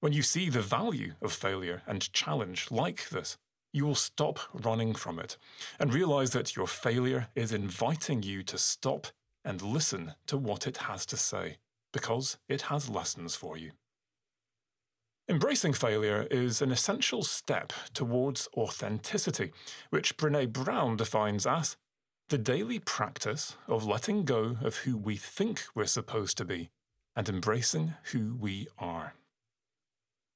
When 0.00 0.12
you 0.12 0.22
see 0.22 0.50
the 0.50 0.60
value 0.60 1.12
of 1.22 1.32
failure 1.32 1.82
and 1.86 2.12
challenge 2.12 2.66
like 2.72 3.10
this, 3.10 3.36
you 3.72 3.86
will 3.86 3.94
stop 3.94 4.38
running 4.52 4.94
from 4.94 5.18
it 5.18 5.36
and 5.78 5.94
realize 5.94 6.30
that 6.30 6.56
your 6.56 6.66
failure 6.66 7.28
is 7.34 7.52
inviting 7.52 8.22
you 8.22 8.42
to 8.42 8.58
stop 8.58 9.08
and 9.44 9.62
listen 9.62 10.14
to 10.26 10.36
what 10.36 10.66
it 10.66 10.78
has 10.78 11.06
to 11.06 11.16
say, 11.16 11.58
because 11.92 12.38
it 12.48 12.62
has 12.62 12.90
lessons 12.90 13.34
for 13.34 13.56
you. 13.56 13.72
Embracing 15.28 15.72
failure 15.72 16.26
is 16.30 16.60
an 16.60 16.72
essential 16.72 17.22
step 17.22 17.72
towards 17.94 18.48
authenticity, 18.56 19.52
which 19.90 20.16
Brene 20.16 20.52
Brown 20.52 20.96
defines 20.96 21.46
as 21.46 21.76
the 22.30 22.38
daily 22.38 22.78
practice 22.80 23.56
of 23.68 23.86
letting 23.86 24.24
go 24.24 24.56
of 24.60 24.78
who 24.78 24.96
we 24.96 25.16
think 25.16 25.62
we're 25.74 25.84
supposed 25.86 26.36
to 26.38 26.44
be 26.44 26.70
and 27.14 27.28
embracing 27.28 27.94
who 28.12 28.34
we 28.34 28.66
are. 28.78 29.14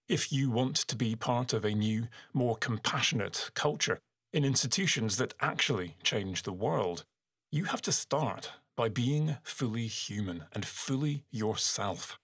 If 0.07 0.31
you 0.31 0.51
want 0.51 0.77
to 0.77 0.97
be 0.97 1.17
part 1.17 1.55
of 1.55 1.65
a 1.65 1.73
new, 1.73 2.09
more 2.35 2.57
compassionate 2.57 3.51
culture 3.55 3.99
in 4.35 4.45
institutions 4.45 5.17
that 5.17 5.33
actually 5.41 5.97
change 6.03 6.43
the 6.43 6.53
world, 6.53 7.05
you 7.51 7.65
have 7.65 7.81
to 7.83 7.93
start 7.93 8.51
by 8.77 8.91
being 8.91 9.39
fully 9.43 9.87
human 9.87 10.45
and 10.53 10.67
fully 10.67 11.25
yourself. 11.31 12.19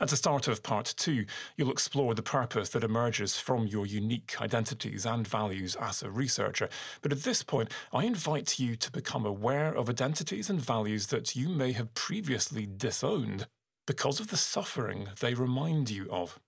At 0.00 0.08
the 0.08 0.16
start 0.16 0.48
of 0.48 0.64
part 0.64 0.94
two, 0.96 1.26
you'll 1.56 1.70
explore 1.70 2.12
the 2.12 2.22
purpose 2.22 2.70
that 2.70 2.82
emerges 2.82 3.36
from 3.36 3.68
your 3.68 3.86
unique 3.86 4.40
identities 4.40 5.06
and 5.06 5.28
values 5.28 5.76
as 5.76 6.02
a 6.02 6.10
researcher. 6.10 6.68
But 7.02 7.12
at 7.12 7.22
this 7.22 7.44
point, 7.44 7.70
I 7.92 8.02
invite 8.02 8.58
you 8.58 8.74
to 8.74 8.90
become 8.90 9.24
aware 9.24 9.72
of 9.72 9.88
identities 9.88 10.50
and 10.50 10.60
values 10.60 11.06
that 11.08 11.36
you 11.36 11.48
may 11.50 11.70
have 11.70 11.94
previously 11.94 12.66
disowned 12.66 13.46
because 13.86 14.18
of 14.18 14.30
the 14.30 14.36
suffering 14.36 15.10
they 15.20 15.34
remind 15.34 15.88
you 15.88 16.08
of. 16.10 16.40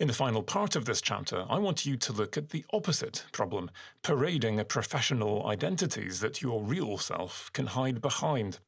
In 0.00 0.08
the 0.08 0.12
final 0.12 0.42
part 0.42 0.74
of 0.74 0.86
this 0.86 1.00
chapter, 1.00 1.46
I 1.48 1.58
want 1.58 1.86
you 1.86 1.96
to 1.96 2.12
look 2.12 2.36
at 2.36 2.50
the 2.50 2.64
opposite 2.72 3.26
problem 3.30 3.70
parading 4.02 4.58
a 4.58 4.64
professional 4.64 5.46
identities 5.46 6.18
that 6.18 6.42
your 6.42 6.64
real 6.64 6.98
self 6.98 7.48
can 7.52 7.68
hide 7.68 8.00
behind. 8.00 8.58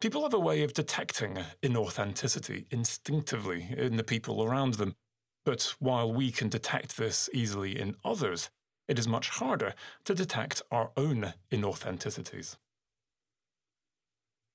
People 0.00 0.22
have 0.22 0.34
a 0.34 0.40
way 0.40 0.64
of 0.64 0.74
detecting 0.74 1.38
inauthenticity 1.62 2.66
instinctively 2.68 3.68
in 3.76 3.96
the 3.96 4.02
people 4.02 4.42
around 4.42 4.74
them, 4.74 4.96
but 5.44 5.74
while 5.78 6.12
we 6.12 6.32
can 6.32 6.48
detect 6.48 6.96
this 6.96 7.30
easily 7.32 7.78
in 7.78 7.94
others, 8.04 8.50
it 8.88 8.98
is 8.98 9.06
much 9.06 9.28
harder 9.28 9.74
to 10.04 10.16
detect 10.16 10.62
our 10.72 10.90
own 10.96 11.34
inauthenticities. 11.52 12.56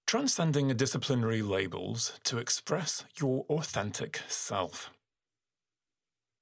Transcending 0.08 0.68
disciplinary 0.76 1.41
labels 1.41 2.20
to 2.26 2.38
express 2.38 3.06
your 3.18 3.46
authentic 3.50 4.20
self. 4.28 4.91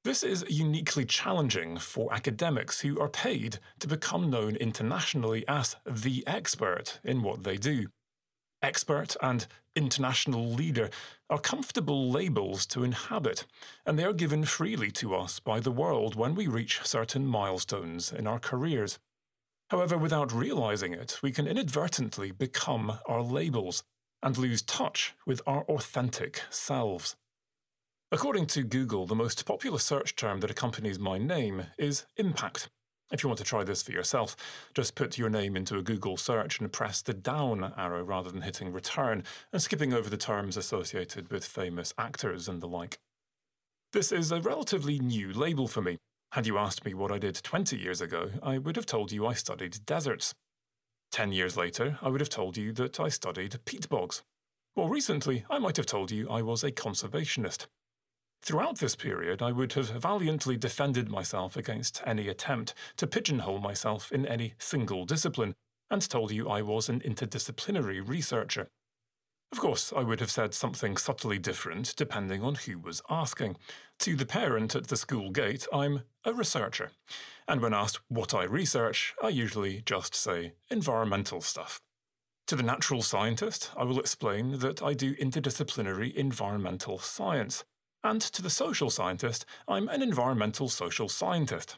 This 0.04 0.22
is 0.22 0.43
uniquely 0.49 1.06
challenging 1.06 1.78
for 1.78 2.14
academics 2.14 2.82
who 2.82 2.99
are 2.99 3.08
paid 3.08 3.60
to 3.80 3.88
become 3.88 4.30
known 4.30 4.58
internationally 4.58 5.47
as 5.47 5.78
the 5.86 6.28
expert 6.28 6.99
in 7.06 7.24
what 7.24 7.43
they 7.43 7.56
do. 7.56 7.88
Expert 8.62 9.16
and 9.22 9.47
international 9.78 10.45
leader 10.45 10.89
are 11.30 11.39
comfortable 11.39 12.12
labels 12.12 12.66
to 12.66 12.84
inhabit, 12.84 13.45
and 13.86 13.97
they 13.97 14.04
are 14.04 14.12
given 14.12 14.43
freely 14.43 14.91
to 14.91 15.16
us 15.16 15.39
by 15.39 15.62
the 15.62 15.72
world 15.72 16.16
when 16.16 16.36
we 16.36 16.47
reach 16.47 16.82
certain 16.84 17.26
milestones 17.26 18.12
in 18.12 18.28
our 18.28 18.39
careers. 18.39 18.99
However, 19.70 19.97
without 19.97 20.34
realizing 20.34 20.93
it, 20.93 21.18
we 21.24 21.32
can 21.32 21.47
inadvertently 21.47 22.32
become 22.32 22.99
our 23.08 23.22
labels 23.22 23.84
and 24.22 24.38
lose 24.38 24.62
touch 24.62 25.14
with 25.26 25.41
our 25.47 25.64
authentic 25.64 26.41
selves. 26.49 27.16
According 28.14 28.45
to 28.49 28.61
Google, 28.61 29.07
the 29.07 29.16
most 29.16 29.43
popular 29.43 29.80
search 29.80 30.16
term 30.16 30.41
that 30.41 30.51
accompanies 30.51 30.99
my 30.99 31.18
name 31.18 31.64
is 31.80 32.05
impact. 32.16 32.70
If 33.11 33.24
you 33.24 33.28
want 33.28 33.39
to 33.39 33.43
try 33.43 33.64
this 33.64 33.82
for 33.82 33.91
yourself, 33.91 34.36
just 34.76 34.93
put 34.93 35.18
your 35.18 35.32
name 35.32 35.57
into 35.57 35.80
a 35.80 35.82
Google 35.82 36.16
search 36.16 36.59
and 36.59 36.72
press 36.72 37.01
the 37.01 37.16
down 37.16 37.74
arrow 37.76 38.03
rather 38.03 38.30
than 38.30 38.43
hitting 38.43 38.72
return 38.72 39.24
and 39.51 39.59
skipping 39.59 39.93
over 39.93 40.11
the 40.11 40.18
terms 40.18 40.57
associated 40.57 41.32
with 41.32 41.43
famous 41.43 41.91
actors 41.97 42.47
and 42.47 42.61
the 42.61 42.68
like. 42.68 42.99
This 43.93 44.11
is 44.11 44.32
a 44.32 44.41
relatively 44.41 44.99
new 44.99 45.34
label 45.34 45.68
for 45.68 45.82
me. 45.82 45.97
Had 46.34 46.45
you 46.45 46.59
asked 46.59 46.86
me 46.86 46.93
what 46.93 47.11
I 47.11 47.18
did 47.18 47.34
20 47.34 47.80
years 47.80 47.99
ago, 47.99 48.30
I 48.43 48.59
would 48.59 48.76
have 48.76 48.86
told 48.86 49.11
you 49.11 49.26
I 49.26 49.34
studied 49.34 49.88
deserts. 49.88 50.36
10 51.14 51.32
years 51.32 51.57
later, 51.57 51.97
I 51.99 52.09
would 52.09 52.22
have 52.22 52.30
told 52.30 52.57
you 52.57 52.74
that 52.74 52.99
I 52.99 53.09
studied 53.09 53.57
peat 53.66 53.89
bogs. 53.89 54.22
More 54.76 54.88
recently, 54.91 55.45
I 55.49 55.57
might 55.57 55.78
have 55.78 55.88
told 55.88 56.11
you 56.11 56.30
I 56.30 56.43
was 56.43 56.64
a 56.64 56.72
conservationist. 56.72 57.66
Throughout 58.43 58.79
this 58.79 58.97
period, 58.97 59.41
I 59.41 59.53
would 59.53 59.71
have 59.73 59.89
valiantly 59.89 60.57
defended 60.57 61.09
myself 61.09 61.55
against 61.55 62.01
any 62.05 62.27
attempt 62.27 62.73
to 62.97 63.07
pigeonhole 63.07 63.59
myself 63.59 64.11
in 64.11 64.25
any 64.25 64.55
single 64.59 65.05
discipline, 65.05 65.55
and 65.89 66.01
told 66.01 66.31
you 66.31 66.49
I 66.49 66.61
was 66.61 66.89
an 66.89 66.99
interdisciplinary 66.99 68.05
researcher. 68.05 68.67
Of 69.53 69.59
course, 69.59 69.93
I 69.95 70.01
would 70.01 70.19
have 70.19 70.31
said 70.31 70.53
something 70.53 70.97
subtly 70.97 71.39
different 71.39 71.95
depending 71.95 72.43
on 72.43 72.55
who 72.55 72.79
was 72.79 73.01
asking. 73.09 73.55
To 73.99 74.15
the 74.17 74.25
parent 74.25 74.75
at 74.75 74.87
the 74.87 74.97
school 74.97 75.29
gate, 75.29 75.65
I'm 75.71 76.01
a 76.25 76.33
researcher. 76.33 76.91
And 77.47 77.61
when 77.61 77.73
asked 77.73 78.01
what 78.09 78.33
I 78.33 78.43
research, 78.43 79.13
I 79.23 79.29
usually 79.29 79.83
just 79.85 80.15
say 80.15 80.53
environmental 80.69 81.39
stuff. 81.39 81.79
To 82.47 82.57
the 82.57 82.63
natural 82.63 83.03
scientist, 83.03 83.71
I 83.77 83.85
will 83.85 83.99
explain 83.99 84.59
that 84.59 84.83
I 84.83 84.95
do 84.95 85.15
interdisciplinary 85.15 86.13
environmental 86.13 86.99
science. 86.99 87.63
And 88.04 88.20
to 88.20 88.41
the 88.41 88.49
social 88.49 88.89
scientist, 88.89 89.45
I'm 89.68 89.88
an 89.88 90.01
environmental 90.01 90.68
social 90.68 91.08
scientist. 91.08 91.78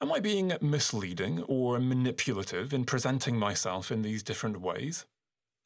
Am 0.00 0.12
I 0.12 0.20
being 0.20 0.52
misleading 0.60 1.42
or 1.48 1.80
manipulative 1.80 2.72
in 2.72 2.84
presenting 2.84 3.36
myself 3.36 3.90
in 3.90 4.02
these 4.02 4.22
different 4.22 4.60
ways? 4.60 5.06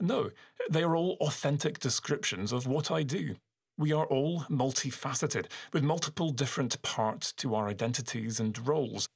No, 0.01 0.31
they 0.71 0.83
are 0.83 0.97
all 0.97 1.17
authentic 1.21 1.79
descriptions 1.79 2.53
of 2.53 2.67
what 2.67 2.91
I 2.91 3.03
do. 3.03 3.37
We 3.79 3.93
are 3.93 4.07
all 4.07 4.43
multifaceted, 4.51 5.47
with 5.73 5.83
multiple 5.83 6.31
different 6.31 6.81
parts 6.81 7.33
to 7.35 7.55
our 7.55 7.69
identities 7.69 8.41
and 8.41 8.67
roles. 8.67 9.07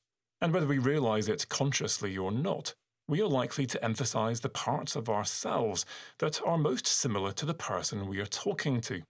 And 0.41 0.53
whether 0.53 0.67
we 0.67 0.79
realize 0.79 1.29
it 1.29 1.49
consciously 1.49 2.17
or 2.17 2.31
not, 2.31 2.75
we 3.09 3.23
are 3.23 3.29
likely 3.29 3.67
to 3.67 3.85
emphasize 3.85 4.41
the 4.41 4.49
parts 4.49 4.97
of 4.97 5.09
ourselves 5.09 5.87
that 6.19 6.41
are 6.45 6.59
most 6.59 6.87
similar 6.87 7.33
to 7.33 7.47
the 7.47 7.55
person 7.55 8.07
we 8.07 8.21
are 8.21 8.27
talking 8.27 8.81
to. 8.83 9.03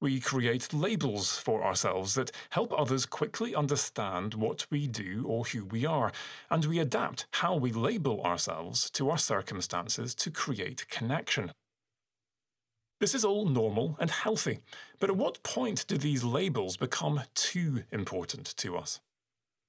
We 0.00 0.18
create 0.18 0.72
labels 0.72 1.36
for 1.36 1.62
ourselves 1.62 2.14
that 2.14 2.32
help 2.50 2.72
others 2.72 3.04
quickly 3.04 3.54
understand 3.54 4.32
what 4.32 4.66
we 4.70 4.86
do 4.86 5.24
or 5.26 5.44
who 5.44 5.66
we 5.66 5.84
are, 5.84 6.10
and 6.48 6.64
we 6.64 6.78
adapt 6.78 7.26
how 7.32 7.54
we 7.56 7.70
label 7.70 8.22
ourselves 8.22 8.88
to 8.92 9.10
our 9.10 9.18
circumstances 9.18 10.14
to 10.14 10.30
create 10.30 10.88
connection. 10.88 11.52
This 12.98 13.14
is 13.14 13.26
all 13.26 13.46
normal 13.46 13.96
and 14.00 14.10
healthy, 14.10 14.60
but 14.98 15.10
at 15.10 15.16
what 15.16 15.42
point 15.42 15.86
do 15.86 15.98
these 15.98 16.24
labels 16.24 16.78
become 16.78 17.22
too 17.34 17.84
important 17.90 18.54
to 18.56 18.78
us? 18.78 19.00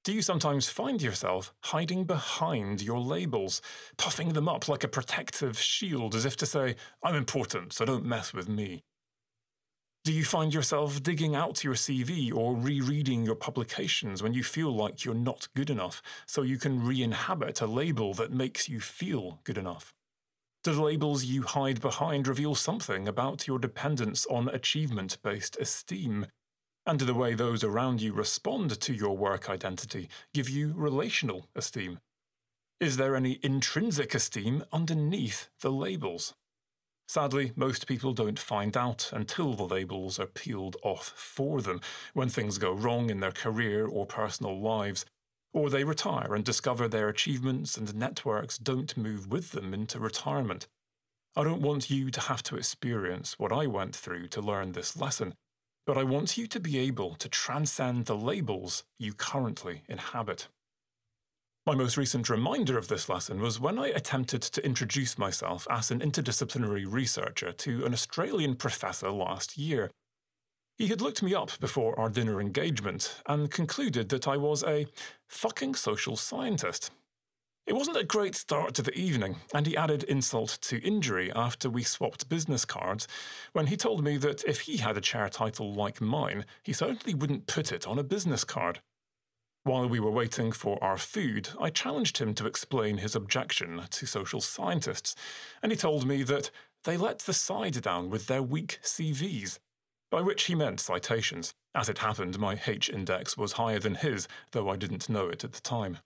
Do 0.04 0.14
you 0.14 0.22
sometimes 0.22 0.70
find 0.70 1.02
yourself 1.02 1.54
hiding 1.66 2.06
behind 2.06 2.82
your 2.82 3.00
labels, 3.00 3.62
puffing 3.98 4.34
them 4.34 4.48
up 4.50 4.68
like 4.68 4.84
a 4.84 4.88
protective 4.88 5.60
shield 5.60 6.16
as 6.16 6.26
if 6.26 6.36
to 6.38 6.46
say, 6.46 6.76
I'm 7.04 7.16
important, 7.16 7.74
so 7.74 7.86
don't 7.86 8.06
mess 8.06 8.34
with 8.34 8.50
me? 8.50 8.84
Do 10.04 10.12
you 10.12 10.26
find 10.26 10.52
yourself 10.52 11.04
digging 11.04 11.36
out 11.36 11.64
your 11.64 11.76
CV 11.76 12.34
or 12.34 12.56
rereading 12.56 13.24
your 13.24 13.36
publications 13.36 14.24
when 14.24 14.34
you 14.34 14.44
feel 14.44 14.76
like 14.76 15.06
you're 15.06 15.14
not 15.14 15.48
good 15.56 15.70
enough 15.70 16.02
so 16.26 16.42
you 16.42 16.58
can 16.58 16.84
re 16.84 17.04
inhabit 17.04 17.62
a 17.62 17.68
label 17.68 18.16
that 18.16 18.32
makes 18.32 18.68
you 18.68 18.80
feel 18.80 19.42
good 19.44 19.60
enough? 19.60 19.94
Do 20.64 20.74
the 20.74 20.82
labels 20.82 21.26
you 21.26 21.44
hide 21.44 21.82
behind 21.82 22.28
reveal 22.28 22.56
something 22.56 23.08
about 23.08 23.46
your 23.46 23.60
dependence 23.60 24.26
on 24.26 24.50
achievement 24.50 25.20
based 25.22 25.56
esteem? 25.58 26.26
And 26.84 26.98
do 26.98 27.06
the 27.06 27.14
way 27.14 27.36
those 27.36 27.64
around 27.64 28.02
you 28.02 28.12
respond 28.12 28.82
to 28.82 28.94
your 28.96 29.16
work 29.16 29.52
identity 29.52 30.10
give 30.34 30.50
you 30.50 30.74
relational 30.76 31.46
esteem? 31.56 32.00
Is 32.80 32.98
there 32.98 33.16
any 33.16 33.40
intrinsic 33.44 34.16
esteem 34.16 34.64
underneath 34.74 35.50
the 35.60 35.72
labels? 35.72 36.34
Sadly, 37.12 37.52
most 37.58 37.88
people 37.88 38.14
don't 38.14 38.40
find 38.40 38.78
out 38.78 39.12
until 39.12 39.54
the 39.54 39.66
labels 39.66 40.18
are 40.18 40.28
peeled 40.28 40.78
off 40.82 41.12
for 41.14 41.62
them 41.62 41.82
when 42.14 42.30
things 42.30 42.58
go 42.58 42.72
wrong 42.72 43.10
in 43.10 43.20
their 43.20 43.34
career 43.34 43.86
or 43.86 44.06
personal 44.06 44.58
lives, 44.58 45.06
or 45.52 45.70
they 45.70 45.84
retire 45.84 46.34
and 46.34 46.46
discover 46.46 46.88
their 46.88 47.10
achievements 47.10 47.76
and 47.76 47.94
networks 47.94 48.58
don't 48.58 48.96
move 48.96 49.28
with 49.28 49.52
them 49.52 49.74
into 49.74 50.00
retirement. 50.00 50.70
I 51.36 51.44
don't 51.44 51.62
want 51.62 51.90
you 51.90 52.12
to 52.12 52.22
have 52.22 52.44
to 52.44 52.56
experience 52.56 53.38
what 53.38 53.52
I 53.52 53.68
went 53.68 53.94
through 53.94 54.30
to 54.30 54.42
learn 54.42 54.72
this 54.72 54.96
lesson, 54.96 55.34
but 55.86 55.98
I 55.98 56.04
want 56.04 56.38
you 56.38 56.48
to 56.48 56.62
be 56.62 56.78
able 56.78 57.16
to 57.16 57.28
transcend 57.28 58.06
the 58.06 58.16
labels 58.16 58.86
you 58.98 59.12
currently 59.12 59.84
inhabit. 59.90 60.48
My 61.64 61.76
most 61.76 61.96
recent 61.96 62.28
reminder 62.28 62.76
of 62.76 62.88
this 62.88 63.08
lesson 63.08 63.40
was 63.40 63.60
when 63.60 63.78
I 63.78 63.90
attempted 63.90 64.42
to 64.42 64.66
introduce 64.66 65.20
myself 65.20 65.68
as 65.70 65.92
an 65.92 66.00
interdisciplinary 66.00 66.92
researcher 66.92 67.52
to 67.52 67.86
an 67.86 67.94
Australian 67.94 68.56
professor 68.56 69.12
last 69.12 69.60
year. 69.60 69.92
He 70.80 70.88
had 70.88 71.02
looked 71.02 71.22
me 71.22 71.36
up 71.36 71.60
before 71.60 71.98
our 72.00 72.10
dinner 72.10 72.42
engagement 72.42 73.22
and 73.28 73.52
concluded 73.52 74.10
that 74.10 74.28
I 74.28 74.38
was 74.38 74.64
a 74.64 74.88
fucking 75.28 75.76
social 75.76 76.16
scientist. 76.16 76.90
It 77.68 77.74
wasn't 77.74 77.98
a 77.98 78.04
great 78.04 78.34
start 78.34 78.74
to 78.74 78.82
the 78.82 78.98
evening, 78.98 79.36
and 79.54 79.68
he 79.68 79.78
added 79.78 80.04
insult 80.06 80.58
to 80.62 80.82
injury 80.82 81.32
after 81.32 81.70
we 81.70 81.84
swapped 81.84 82.28
business 82.28 82.66
cards 82.66 83.08
when 83.54 83.68
he 83.68 83.78
told 83.78 84.04
me 84.04 84.18
that 84.18 84.44
if 84.46 84.62
he 84.62 84.78
had 84.78 84.98
a 84.98 85.02
chair 85.02 85.30
title 85.30 85.72
like 85.76 86.02
mine, 86.02 86.46
he 86.64 86.74
certainly 86.74 87.14
wouldn't 87.14 87.46
put 87.46 87.72
it 87.72 87.86
on 87.86 88.00
a 88.00 88.04
business 88.04 88.44
card. 88.44 88.80
While 89.64 89.88
we 89.88 90.00
were 90.00 90.10
waiting 90.10 90.52
for 90.52 90.84
our 90.84 90.98
food, 90.98 91.50
I 91.60 91.70
challenged 91.70 92.18
him 92.18 92.34
to 92.34 92.48
explain 92.48 92.98
his 92.98 93.16
objection 93.16 93.80
to 93.92 94.06
social 94.08 94.42
scientists, 94.42 95.16
and 95.62 95.72
he 95.72 95.78
told 95.78 96.08
me 96.08 96.24
that 96.24 96.50
they 96.84 96.98
let 96.98 97.20
the 97.20 97.34
side 97.34 97.80
down 97.84 98.10
with 98.10 98.26
their 98.26 98.42
weak 98.42 98.80
CVs, 98.82 99.60
by 100.10 100.22
which 100.22 100.46
he 100.46 100.56
meant 100.56 100.80
citations. 100.80 101.54
As 101.76 101.90
it 101.90 102.00
happened, 102.00 102.40
my 102.40 102.60
H 102.66 102.90
index 102.90 103.38
was 103.38 103.54
higher 103.54 103.78
than 103.78 103.96
his, 103.96 104.28
though 104.52 104.68
I 104.68 104.78
didn't 104.78 105.10
know 105.10 105.30
it 105.30 105.44
at 105.44 105.54
the 105.54 105.62
time. 105.62 106.00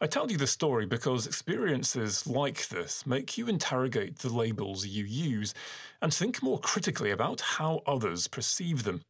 I 0.00 0.06
tell 0.06 0.32
you 0.32 0.38
this 0.38 0.50
story 0.50 0.86
because 0.86 1.26
experiences 1.26 2.26
like 2.26 2.68
this 2.68 3.06
make 3.06 3.36
you 3.36 3.46
interrogate 3.46 4.20
the 4.20 4.32
labels 4.34 4.86
you 4.86 5.04
use 5.04 5.52
and 6.00 6.12
think 6.12 6.42
more 6.42 6.58
critically 6.58 7.10
about 7.10 7.40
how 7.42 7.82
others 7.86 8.26
perceive 8.26 8.84
them. 8.84 9.02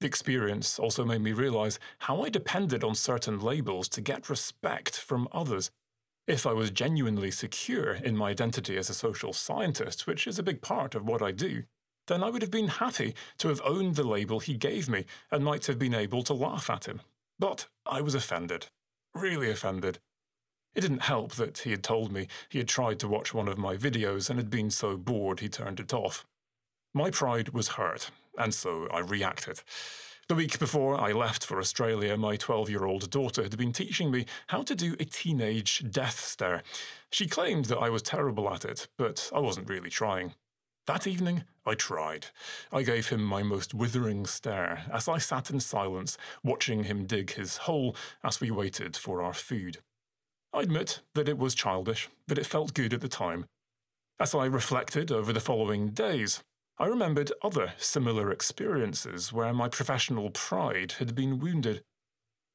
The 0.00 0.06
experience 0.06 0.78
also 0.78 1.04
made 1.04 1.22
me 1.22 1.32
realize 1.32 1.80
how 2.00 2.22
I 2.22 2.28
depended 2.28 2.84
on 2.84 2.94
certain 2.94 3.40
labels 3.40 3.88
to 3.90 4.00
get 4.00 4.30
respect 4.30 4.96
from 4.96 5.28
others. 5.32 5.70
If 6.26 6.46
I 6.46 6.52
was 6.52 6.70
genuinely 6.70 7.30
secure 7.30 7.94
in 7.94 8.16
my 8.16 8.30
identity 8.30 8.76
as 8.76 8.90
a 8.90 8.94
social 8.94 9.32
scientist, 9.32 10.06
which 10.06 10.26
is 10.26 10.38
a 10.38 10.42
big 10.42 10.60
part 10.60 10.94
of 10.94 11.06
what 11.06 11.22
I 11.22 11.32
do, 11.32 11.64
then 12.06 12.22
I 12.22 12.30
would 12.30 12.42
have 12.42 12.50
been 12.50 12.68
happy 12.68 13.14
to 13.38 13.48
have 13.48 13.60
owned 13.64 13.96
the 13.96 14.04
label 14.04 14.40
he 14.40 14.54
gave 14.54 14.88
me 14.88 15.04
and 15.30 15.44
might 15.44 15.66
have 15.66 15.78
been 15.78 15.94
able 15.94 16.22
to 16.24 16.34
laugh 16.34 16.70
at 16.70 16.86
him. 16.86 17.00
But 17.38 17.66
I 17.86 18.00
was 18.00 18.14
offended. 18.14 18.66
Really 19.14 19.50
offended. 19.50 19.98
It 20.74 20.82
didn't 20.82 21.02
help 21.02 21.32
that 21.36 21.58
he 21.58 21.70
had 21.70 21.82
told 21.82 22.12
me 22.12 22.28
he 22.48 22.58
had 22.58 22.68
tried 22.68 22.98
to 23.00 23.08
watch 23.08 23.34
one 23.34 23.48
of 23.48 23.58
my 23.58 23.76
videos 23.76 24.30
and 24.30 24.38
had 24.38 24.50
been 24.50 24.70
so 24.70 24.96
bored 24.96 25.40
he 25.40 25.48
turned 25.48 25.80
it 25.80 25.92
off. 25.92 26.24
My 26.94 27.10
pride 27.10 27.50
was 27.50 27.68
hurt, 27.68 28.10
and 28.36 28.54
so 28.54 28.88
I 28.92 29.00
reacted. 29.00 29.62
The 30.28 30.34
week 30.34 30.58
before 30.58 31.00
I 31.00 31.12
left 31.12 31.44
for 31.44 31.58
Australia, 31.58 32.16
my 32.16 32.36
12 32.36 32.68
year 32.68 32.84
old 32.84 33.10
daughter 33.10 33.42
had 33.42 33.56
been 33.56 33.72
teaching 33.72 34.10
me 34.10 34.26
how 34.48 34.62
to 34.62 34.74
do 34.74 34.94
a 35.00 35.04
teenage 35.04 35.90
death 35.90 36.20
stare. 36.20 36.62
She 37.10 37.26
claimed 37.26 37.66
that 37.66 37.78
I 37.78 37.88
was 37.88 38.02
terrible 38.02 38.52
at 38.52 38.64
it, 38.64 38.88
but 38.98 39.30
I 39.34 39.38
wasn't 39.38 39.70
really 39.70 39.90
trying. 39.90 40.34
That 40.86 41.06
evening, 41.06 41.44
I 41.66 41.74
tried. 41.74 42.26
I 42.72 42.82
gave 42.82 43.08
him 43.08 43.22
my 43.22 43.42
most 43.42 43.74
withering 43.74 44.26
stare 44.26 44.84
as 44.92 45.08
I 45.08 45.18
sat 45.18 45.50
in 45.50 45.60
silence, 45.60 46.16
watching 46.42 46.84
him 46.84 47.06
dig 47.06 47.32
his 47.32 47.58
hole 47.58 47.94
as 48.24 48.40
we 48.40 48.50
waited 48.50 48.96
for 48.96 49.22
our 49.22 49.34
food. 49.34 49.78
I 50.52 50.60
admit 50.60 51.00
that 51.14 51.28
it 51.28 51.38
was 51.38 51.54
childish, 51.54 52.08
but 52.26 52.38
it 52.38 52.46
felt 52.46 52.74
good 52.74 52.94
at 52.94 53.00
the 53.02 53.08
time. 53.08 53.46
As 54.20 54.34
I 54.34 54.46
reflected 54.46 55.12
over 55.12 55.32
the 55.32 55.40
following 55.40 55.90
days, 55.90 56.42
I 56.80 56.86
remembered 56.86 57.32
other 57.42 57.72
similar 57.76 58.30
experiences 58.30 59.32
where 59.32 59.52
my 59.52 59.68
professional 59.68 60.30
pride 60.30 60.92
had 60.92 61.14
been 61.14 61.40
wounded. 61.40 61.82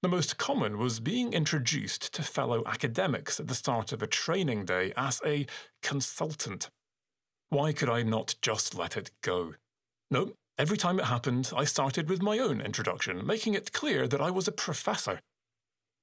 The 0.02 0.08
most 0.08 0.38
common 0.38 0.78
was 0.78 1.02
being 1.02 1.34
introduced 1.34 2.14
to 2.14 2.24
fellow 2.24 2.64
academics 2.66 3.42
at 3.42 3.48
the 3.48 3.56
start 3.56 3.92
of 3.92 4.02
a 4.02 4.08
training 4.08 4.64
day 4.64 4.94
as 4.96 5.22
a 5.26 5.46
consultant. 5.82 6.70
Why 7.50 7.74
could 7.74 7.90
I 7.90 8.04
not 8.04 8.36
just 8.42 8.76
let 8.76 8.96
it 8.96 9.12
go? 9.22 9.56
No, 10.10 10.32
every 10.58 10.78
time 10.78 11.00
it 11.00 11.06
happened, 11.06 11.52
I 11.56 11.66
started 11.66 12.10
with 12.10 12.22
my 12.22 12.40
own 12.40 12.62
introduction, 12.62 13.28
making 13.28 13.56
it 13.56 13.74
clear 13.74 14.08
that 14.08 14.22
I 14.22 14.32
was 14.32 14.48
a 14.48 14.54
professor. 14.54 15.20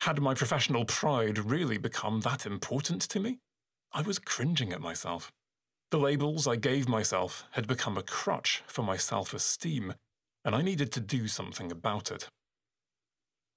Had 0.02 0.20
my 0.20 0.34
professional 0.34 0.84
pride 0.84 1.38
really 1.38 1.78
become 1.78 2.20
that 2.20 2.44
important 2.44 3.00
to 3.02 3.20
me? 3.20 3.38
I 3.92 4.02
was 4.02 4.18
cringing 4.18 4.72
at 4.72 4.80
myself. 4.80 5.32
The 5.91 5.99
labels 5.99 6.47
I 6.47 6.57
gave 6.57 6.88
myself 6.88 7.45
had 7.53 7.66
become 7.66 7.99
a 7.99 8.03
crutch 8.03 8.62
for 8.66 8.82
my 8.82 8.97
self 8.97 9.34
esteem, 9.34 9.95
and 10.45 10.55
I 10.55 10.62
needed 10.62 10.93
to 10.93 11.01
do 11.01 11.26
something 11.26 11.72
about 11.72 12.11
it. 12.11 12.28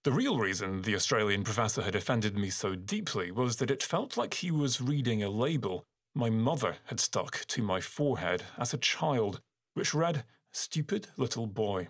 The 0.03 0.11
real 0.11 0.37
reason 0.37 0.81
the 0.81 0.95
Australian 0.95 1.43
professor 1.43 1.83
had 1.83 1.95
offended 1.95 2.35
me 2.35 2.49
so 2.49 2.75
deeply 2.75 3.31
was 3.31 3.57
that 3.57 3.71
it 3.71 3.83
felt 3.83 4.17
like 4.17 4.35
he 4.35 4.51
was 4.51 4.81
reading 4.81 5.23
a 5.23 5.29
label 5.29 5.85
my 6.15 6.29
mother 6.29 6.77
had 6.85 6.99
stuck 6.99 7.45
to 7.47 7.63
my 7.63 7.81
forehead 7.81 8.43
as 8.57 8.73
a 8.73 8.77
child, 8.77 9.39
which 9.73 9.93
read, 9.93 10.23
Stupid 10.51 11.07
little 11.17 11.47
boy. 11.47 11.87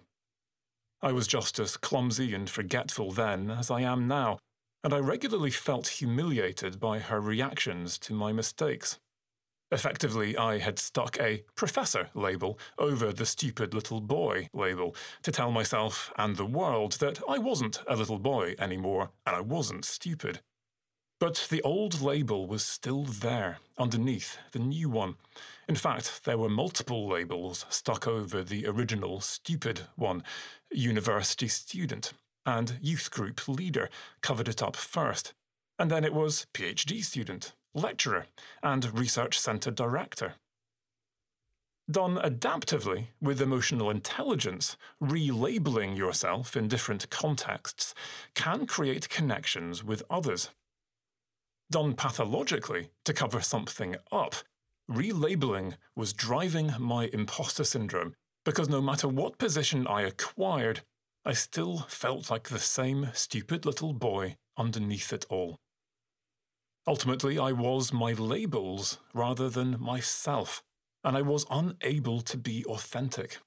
I 1.02 1.12
was 1.12 1.28
just 1.28 1.60
as 1.60 1.76
clumsy 1.76 2.34
and 2.34 2.50
forgetful 2.50 3.12
then 3.12 3.52
as 3.52 3.70
I 3.70 3.82
am 3.82 4.08
now, 4.08 4.40
and 4.84 4.94
I 4.94 5.00
regularly 5.00 5.52
felt 5.52 5.88
humiliated 6.00 6.80
by 6.80 7.00
her 7.00 7.20
reactions 7.20 7.98
to 8.00 8.14
my 8.14 8.32
mistakes. 8.32 9.00
Effectively, 9.74 10.38
I 10.38 10.60
had 10.60 10.78
stuck 10.78 11.20
a 11.20 11.44
professor 11.56 12.10
label 12.14 12.60
over 12.78 13.12
the 13.12 13.26
stupid 13.26 13.74
little 13.74 14.02
boy 14.02 14.48
label 14.54 14.96
to 15.24 15.32
tell 15.32 15.50
myself 15.50 16.14
and 16.16 16.36
the 16.36 16.46
world 16.46 16.94
that 17.00 17.20
I 17.28 17.40
wasn't 17.40 17.80
a 17.88 17.96
little 17.96 18.20
boy 18.20 18.54
anymore 18.60 19.10
and 19.26 19.36
I 19.36 19.42
wasn't 19.42 19.84
stupid. 19.84 20.42
But 21.20 21.48
the 21.50 21.64
old 21.64 22.02
label 22.02 22.46
was 22.46 22.64
still 22.64 23.06
there 23.06 23.58
underneath 23.76 24.38
the 24.52 24.60
new 24.60 24.90
one. 24.92 25.16
In 25.68 25.76
fact, 25.76 26.24
there 26.24 26.38
were 26.38 26.50
multiple 26.50 27.08
labels 27.08 27.66
stuck 27.70 28.08
over 28.08 28.44
the 28.44 28.68
original 28.68 29.22
stupid 29.22 29.88
one 29.96 30.22
university 30.72 31.48
student 31.48 32.14
and 32.46 32.78
youth 32.80 33.10
group 33.10 33.48
leader 33.48 33.90
covered 34.22 34.50
it 34.50 34.62
up 34.62 34.76
first. 34.76 35.34
And 35.80 35.90
then 35.90 36.04
it 36.06 36.14
was 36.14 36.46
PhD 36.54 37.04
student 37.04 37.54
lecturer, 37.74 38.28
and 38.62 38.98
research 38.98 39.40
centre 39.40 39.72
director. 39.72 40.36
Done 41.92 42.16
adaptively, 42.16 43.08
with 43.22 43.42
emotional 43.42 43.90
intelligence, 43.90 44.78
relabeling 45.02 45.98
yourself 45.98 46.56
in 46.56 46.70
different 46.70 47.10
contexts 47.10 47.94
can 48.36 48.66
create 48.66 49.10
connections 49.10 49.84
with 49.84 50.02
others. 50.10 50.50
Done 51.70 51.94
pathologically, 51.94 52.92
to 53.04 53.14
cover 53.14 53.42
something 53.42 53.98
up, 54.12 54.36
relabeling 54.90 55.76
was 55.96 56.14
driving 56.14 56.74
my 56.80 57.10
imposter 57.12 57.64
syndrome 57.64 58.14
because 58.46 58.70
no 58.70 58.82
matter 58.82 59.08
what 59.08 59.38
position 59.38 59.88
I 59.88 60.02
acquired, 60.02 60.82
I 61.26 61.34
still 61.34 61.80
felt 61.88 62.30
like 62.30 62.50
the 62.50 62.60
same 62.60 63.10
stupid 63.14 63.66
little 63.66 63.94
boy 63.94 64.38
underneath 64.58 65.14
it 65.14 65.26
all. 65.30 65.60
Ultimately, 66.86 67.40
I 67.40 67.54
was 67.54 67.94
my 67.94 68.12
labels 68.12 68.98
rather 69.14 69.50
than 69.50 69.80
myself, 69.80 70.62
and 71.04 71.16
I 71.16 71.22
was 71.22 71.46
unable 71.50 72.22
to 72.22 72.38
be 72.38 72.66
authentic. 72.66 73.38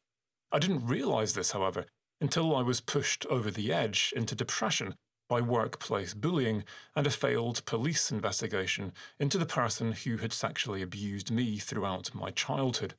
I 0.51 0.59
didn't 0.59 0.87
realize 0.87 1.35
this, 1.35 1.51
however, 1.51 1.85
until 2.21 2.57
I 2.57 2.63
was 2.63 2.81
pushed 2.81 3.27
over 3.27 3.51
the 3.51 3.73
edge 3.73 4.13
into 4.17 4.35
depression 4.35 4.95
by 5.29 5.41
workplace 5.41 6.15
bullying 6.15 6.65
and 6.95 7.07
a 7.07 7.11
failed 7.11 7.65
police 7.67 8.11
investigation 8.11 8.93
into 9.19 9.39
the 9.39 9.47
person 9.47 9.93
who 9.93 10.17
had 10.19 10.33
sexually 10.33 10.83
abused 10.83 11.31
me 11.31 11.59
throughout 11.59 12.15
my 12.15 12.31
childhood. 12.31 12.95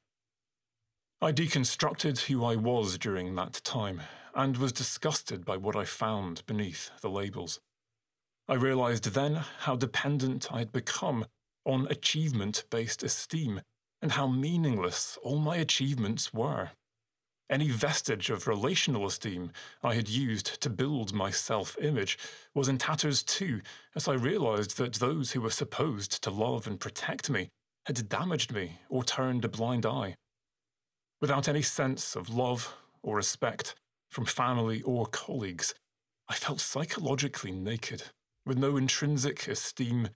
I 1.20 1.32
deconstructed 1.32 2.26
who 2.26 2.46
I 2.46 2.56
was 2.56 3.00
during 3.00 3.34
that 3.36 3.62
time 3.64 4.02
and 4.36 4.58
was 4.58 4.72
disgusted 4.72 5.46
by 5.46 5.58
what 5.58 5.76
I 5.76 5.84
found 5.84 6.46
beneath 6.46 6.92
the 7.02 7.10
labels. 7.10 7.60
I 8.50 8.54
realised 8.54 9.14
then 9.14 9.36
how 9.60 9.76
dependent 9.76 10.52
I 10.52 10.60
had 10.60 10.72
become 10.72 11.26
on 11.66 11.88
achievement 11.88 12.64
based 12.70 13.04
esteem 13.04 13.62
and 14.02 14.14
how 14.14 14.28
meaningless 14.28 15.18
all 15.22 15.38
my 15.38 15.58
achievements 15.58 16.34
were. 16.34 16.72
Any 17.50 17.70
vestige 17.70 18.30
of 18.30 18.48
relational 18.48 19.06
esteem 19.06 19.52
I 19.84 19.95
had 19.95 20.10
used 20.10 20.62
to 20.62 20.70
build 20.70 21.14
my 21.14 21.30
self 21.30 21.78
image 21.82 22.18
was 22.54 22.70
in 22.70 22.78
tatters 22.78 23.24
too, 23.24 23.62
as 23.95 24.08
I 24.08 24.14
realised 24.14 24.78
that 24.78 24.95
those 24.95 25.32
who 25.32 25.41
were 25.41 25.50
supposed 25.50 26.24
to 26.24 26.30
love 26.30 26.68
and 26.68 26.80
protect 26.80 27.30
me 27.30 27.50
had 27.86 28.10
damaged 28.10 28.54
me 28.54 28.80
or 28.89 29.04
turned 29.04 29.45
a 29.45 29.50
blind 29.50 29.86
eye. 29.86 30.16
Without 31.22 31.48
any 31.48 31.62
sense 31.62 32.16
of 32.16 32.30
love 32.30 32.76
or 33.02 33.16
respect 33.16 33.76
from 34.10 34.26
family 34.26 34.82
or 34.82 35.06
colleagues, 35.06 35.74
I 36.30 36.36
felt 36.36 36.60
psychologically 36.60 37.52
naked, 37.52 38.04
with 38.48 38.58
no 38.58 38.78
intrinsic 38.78 39.48
esteem 39.48 40.10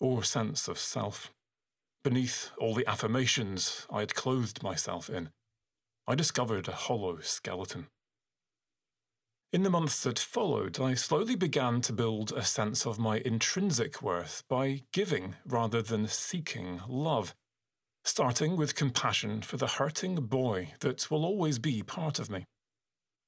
or 0.00 0.24
sense 0.24 0.66
of 0.66 0.78
self. 0.78 1.30
Beneath 2.02 2.50
all 2.58 2.74
the 2.74 2.86
affirmations 2.86 3.86
I 3.90 4.00
had 4.00 4.14
clothed 4.14 4.62
myself 4.62 5.08
in, 5.08 5.30
I 6.06 6.14
discovered 6.14 6.68
a 6.68 6.72
hollow 6.72 7.20
skeleton. 7.20 7.86
In 9.52 9.62
the 9.62 9.70
months 9.70 10.02
that 10.02 10.18
followed, 10.18 10.80
I 10.80 10.94
slowly 10.94 11.36
began 11.36 11.80
to 11.82 11.92
build 11.92 12.32
a 12.32 12.42
sense 12.42 12.84
of 12.84 12.98
my 12.98 13.18
intrinsic 13.18 14.02
worth 14.02 14.42
by 14.48 14.82
giving 14.92 15.36
rather 15.46 15.80
than 15.80 16.08
seeking 16.08 16.80
love 16.88 17.34
starting 18.04 18.56
with 18.56 18.74
compassion 18.74 19.40
for 19.40 19.56
the 19.56 19.66
hurting 19.66 20.16
boy 20.16 20.74
that 20.80 21.10
will 21.10 21.24
always 21.24 21.58
be 21.58 21.82
part 21.82 22.18
of 22.18 22.30
me. 22.30 22.44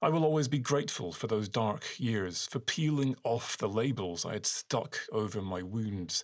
I 0.03 0.11
will 0.11 0.25
always 0.25 0.49
be 0.49 0.59
grateful 0.59 1.13
for 1.13 1.27
those 1.27 1.49
dark 1.49 1.85
years, 1.99 2.47
for 2.47 2.59
peeling 2.59 3.17
off 3.25 3.57
the 3.57 3.69
labels 3.69 4.25
I 4.25 4.35
had 4.35 4.47
stuck 4.47 5.01
over 5.11 5.41
my 5.41 5.63
wounds, 5.63 6.23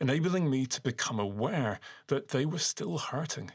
enabling 0.00 0.48
me 0.48 0.66
to 0.66 0.80
become 0.80 1.18
aware 1.18 1.80
that 2.06 2.28
they 2.28 2.46
were 2.46 2.58
still 2.58 2.98
hurting. 2.98 3.50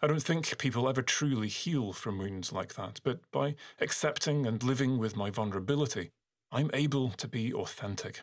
I 0.00 0.06
don't 0.06 0.22
think 0.22 0.58
people 0.58 0.88
ever 0.88 1.02
truly 1.02 1.48
heal 1.48 1.92
from 1.92 2.18
wounds 2.18 2.52
like 2.52 2.74
that, 2.74 3.00
but 3.02 3.20
by 3.32 3.56
accepting 3.80 4.46
and 4.46 4.62
living 4.62 4.98
with 4.98 5.16
my 5.16 5.30
vulnerability, 5.30 6.10
I'm 6.52 6.70
able 6.72 7.10
to 7.10 7.26
be 7.26 7.52
authentic. 7.52 8.20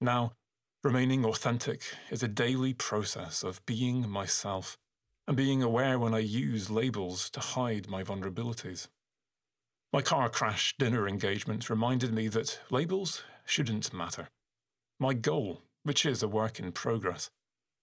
Now, 0.00 0.32
Remaining 0.86 1.24
authentic 1.24 1.82
is 2.10 2.22
a 2.22 2.28
daily 2.28 2.72
process 2.72 3.42
of 3.42 3.64
being 3.66 4.08
myself 4.08 4.76
and 5.26 5.36
being 5.36 5.60
aware 5.60 5.98
when 5.98 6.14
I 6.14 6.20
use 6.20 6.70
labels 6.70 7.28
to 7.30 7.40
hide 7.40 7.88
my 7.88 8.04
vulnerabilities. 8.04 8.86
My 9.92 10.02
car 10.02 10.28
crash 10.28 10.74
dinner 10.78 11.08
engagement 11.08 11.70
reminded 11.70 12.12
me 12.12 12.28
that 12.28 12.60
labels 12.70 13.22
shouldn't 13.44 13.94
matter. 13.94 14.28
My 14.98 15.14
goal, 15.14 15.62
which 15.84 16.04
is 16.04 16.22
a 16.22 16.28
work 16.28 16.58
in 16.58 16.72
progress, 16.72 17.30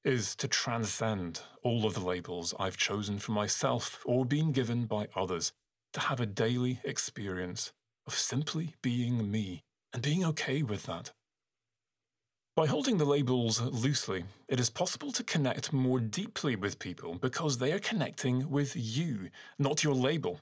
is 0.03 0.35
to 0.35 0.47
transcend 0.47 1.41
all 1.63 1.85
of 1.85 1.93
the 1.93 2.01
labels 2.01 2.53
I've 2.59 2.77
chosen 2.77 3.19
for 3.19 3.31
myself 3.31 4.01
or 4.05 4.25
been 4.25 4.51
given 4.51 4.85
by 4.85 5.07
others, 5.15 5.53
to 5.93 6.01
have 6.01 6.19
a 6.19 6.25
daily 6.25 6.81
experience 6.83 7.71
of 8.05 8.13
simply 8.13 8.75
being 8.81 9.31
me 9.31 9.63
and 9.93 10.01
being 10.01 10.25
okay 10.25 10.61
with 10.61 10.83
that. 10.83 11.11
By 12.55 12.67
holding 12.67 12.97
the 12.97 13.05
labels 13.05 13.61
loosely, 13.61 14.25
it 14.47 14.59
is 14.59 14.69
possible 14.69 15.11
to 15.13 15.23
connect 15.23 15.73
more 15.73 15.99
deeply 15.99 16.55
with 16.55 16.79
people 16.79 17.15
because 17.15 17.57
they 17.57 17.71
are 17.71 17.79
connecting 17.79 18.49
with 18.49 18.75
you, 18.75 19.29
not 19.57 19.83
your 19.83 19.95
label. 19.95 20.39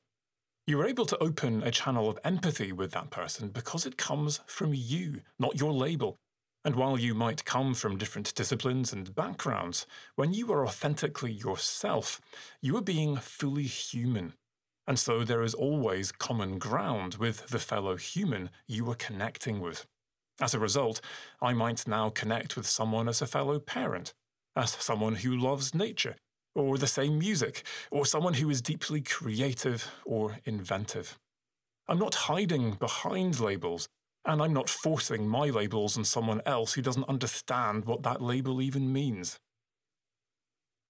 You 0.67 0.79
are 0.79 0.87
able 0.87 1.07
to 1.07 1.17
open 1.17 1.63
a 1.63 1.71
channel 1.71 2.07
of 2.07 2.19
empathy 2.23 2.71
with 2.71 2.91
that 2.91 3.09
person 3.09 3.49
because 3.49 3.85
it 3.87 3.97
comes 3.97 4.41
from 4.45 4.73
you, 4.75 5.21
not 5.39 5.59
your 5.59 5.73
label. 5.73 6.17
And 6.63 6.75
while 6.75 6.99
you 6.99 7.15
might 7.15 7.45
come 7.45 7.73
from 7.73 7.97
different 7.97 8.35
disciplines 8.35 8.93
and 8.93 9.15
backgrounds, 9.15 9.87
when 10.15 10.33
you 10.33 10.51
are 10.51 10.65
authentically 10.65 11.31
yourself, 11.31 12.21
you 12.61 12.77
are 12.77 12.81
being 12.81 13.15
fully 13.17 13.63
human. 13.63 14.33
And 14.85 14.99
so 14.99 15.23
there 15.23 15.41
is 15.41 15.55
always 15.55 16.11
common 16.11 16.59
ground 16.59 17.15
with 17.15 17.47
the 17.47 17.59
fellow 17.59 17.97
human 17.97 18.51
you 18.67 18.89
are 18.91 18.95
connecting 18.95 19.61
with. 19.61 19.87
As 20.39 20.53
a 20.53 20.59
result, 20.59 21.01
I 21.41 21.53
might 21.53 21.87
now 21.87 22.09
connect 22.09 22.55
with 22.55 22.67
someone 22.67 23.09
as 23.09 23.21
a 23.21 23.27
fellow 23.27 23.59
parent, 23.59 24.13
as 24.55 24.71
someone 24.71 25.15
who 25.15 25.35
loves 25.35 25.73
nature, 25.73 26.17
or 26.55 26.77
the 26.77 26.87
same 26.87 27.19
music, 27.19 27.63
or 27.91 28.05
someone 28.05 28.35
who 28.35 28.49
is 28.49 28.61
deeply 28.61 29.01
creative 29.01 29.91
or 30.05 30.39
inventive. 30.45 31.17
I'm 31.87 31.99
not 31.99 32.15
hiding 32.15 32.73
behind 32.73 33.39
labels, 33.39 33.87
and 34.25 34.41
I'm 34.41 34.53
not 34.53 34.69
forcing 34.69 35.27
my 35.27 35.47
labels 35.47 35.97
on 35.97 36.05
someone 36.05 36.41
else 36.45 36.73
who 36.73 36.81
doesn't 36.81 37.09
understand 37.09 37.85
what 37.85 38.03
that 38.03 38.21
label 38.21 38.61
even 38.61 38.93
means. 38.93 39.39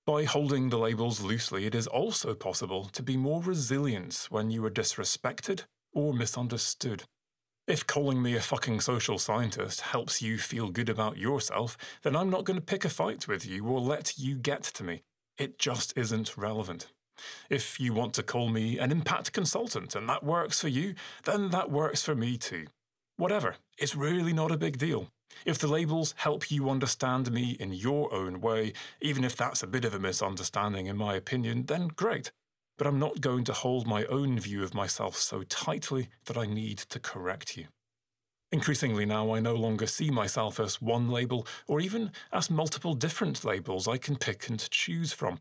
By 0.06 0.26
holding 0.26 0.70
the 0.70 0.80
labels 0.80 1.22
loosely, 1.22 1.66
it 1.66 1.76
is 1.76 1.88
also 1.88 2.34
possible 2.34 2.86
to 2.86 3.04
be 3.04 3.18
more 3.18 3.42
resilient 3.42 4.28
when 4.30 4.50
you 4.50 4.66
are 4.66 4.72
disrespected 4.72 5.64
or 5.94 6.14
misunderstood. 6.14 7.04
If 7.68 7.86
calling 7.86 8.22
me 8.22 8.36
a 8.36 8.42
fucking 8.42 8.82
social 8.82 9.20
scientist 9.20 9.82
helps 9.82 10.22
you 10.22 10.38
feel 10.40 10.70
good 10.70 10.90
about 10.90 11.18
yourself, 11.18 11.78
then 12.02 12.16
I'm 12.16 12.30
not 12.30 12.44
going 12.44 12.60
to 12.60 12.66
pick 12.66 12.84
a 12.84 12.90
fight 12.90 13.28
with 13.28 13.46
you 13.46 13.66
or 13.66 13.80
let 13.80 14.18
you 14.18 14.36
get 14.36 14.64
to 14.64 14.84
me. 14.84 15.04
It 15.42 15.58
just 15.58 15.98
isn't 15.98 16.38
relevant. 16.38 16.86
If 17.50 17.80
you 17.80 17.96
want 17.96 18.14
to 18.14 18.22
call 18.22 18.50
me 18.50 18.78
an 18.78 18.92
impact 18.92 19.34
consultant 19.34 19.96
and 19.96 20.08
that 20.08 20.24
works 20.24 20.62
for 20.62 20.68
you, 20.68 20.94
then 21.24 21.50
that 21.50 21.72
works 21.72 22.04
for 22.04 22.14
me 22.14 22.38
too. 22.38 22.68
Whatever, 23.18 23.56
it's 23.76 23.96
really 23.96 24.34
not 24.34 24.52
a 24.52 24.64
big 24.66 24.78
deal. 24.78 25.08
If 25.44 25.58
the 25.58 25.68
labels 25.68 26.14
help 26.18 26.52
you 26.52 26.70
understand 26.70 27.32
me 27.32 27.58
in 27.60 27.74
your 27.74 28.14
own 28.14 28.40
way, 28.40 28.74
even 29.02 29.24
if 29.24 29.36
that's 29.36 29.64
a 29.64 29.68
bit 29.68 29.84
of 29.84 29.96
a 29.96 30.00
misunderstanding 30.00 30.86
in 30.86 30.96
my 30.96 31.16
opinion, 31.16 31.66
then 31.66 31.88
great 31.88 32.32
but 32.78 32.88
I'm 32.88 32.98
not 32.98 33.22
going 33.22 33.44
to 33.44 33.54
hold 33.54 33.86
my 33.86 34.06
own 34.06 34.40
view 34.40 34.64
of 34.64 34.74
myself 34.74 35.16
so 35.16 35.44
tightly 35.44 36.10
that 36.26 36.36
I 36.36 36.48
need 36.48 36.80
to 36.80 37.00
correct 37.00 37.56
you. 37.56 37.68
Increasingly 38.52 39.06
now, 39.06 39.34
I 39.34 39.40
no 39.40 39.56
longer 39.56 39.88
see 39.88 40.10
myself 40.10 40.60
as 40.60 40.82
one 40.82 41.10
label 41.10 41.48
or 41.68 41.80
even 41.80 42.12
as 42.34 42.50
multiple 42.50 42.94
different 42.94 43.46
labels 43.46 43.88
I 43.88 43.98
can 43.98 44.18
pick 44.18 44.50
and 44.50 44.70
choose 44.70 45.14
from. 45.14 45.40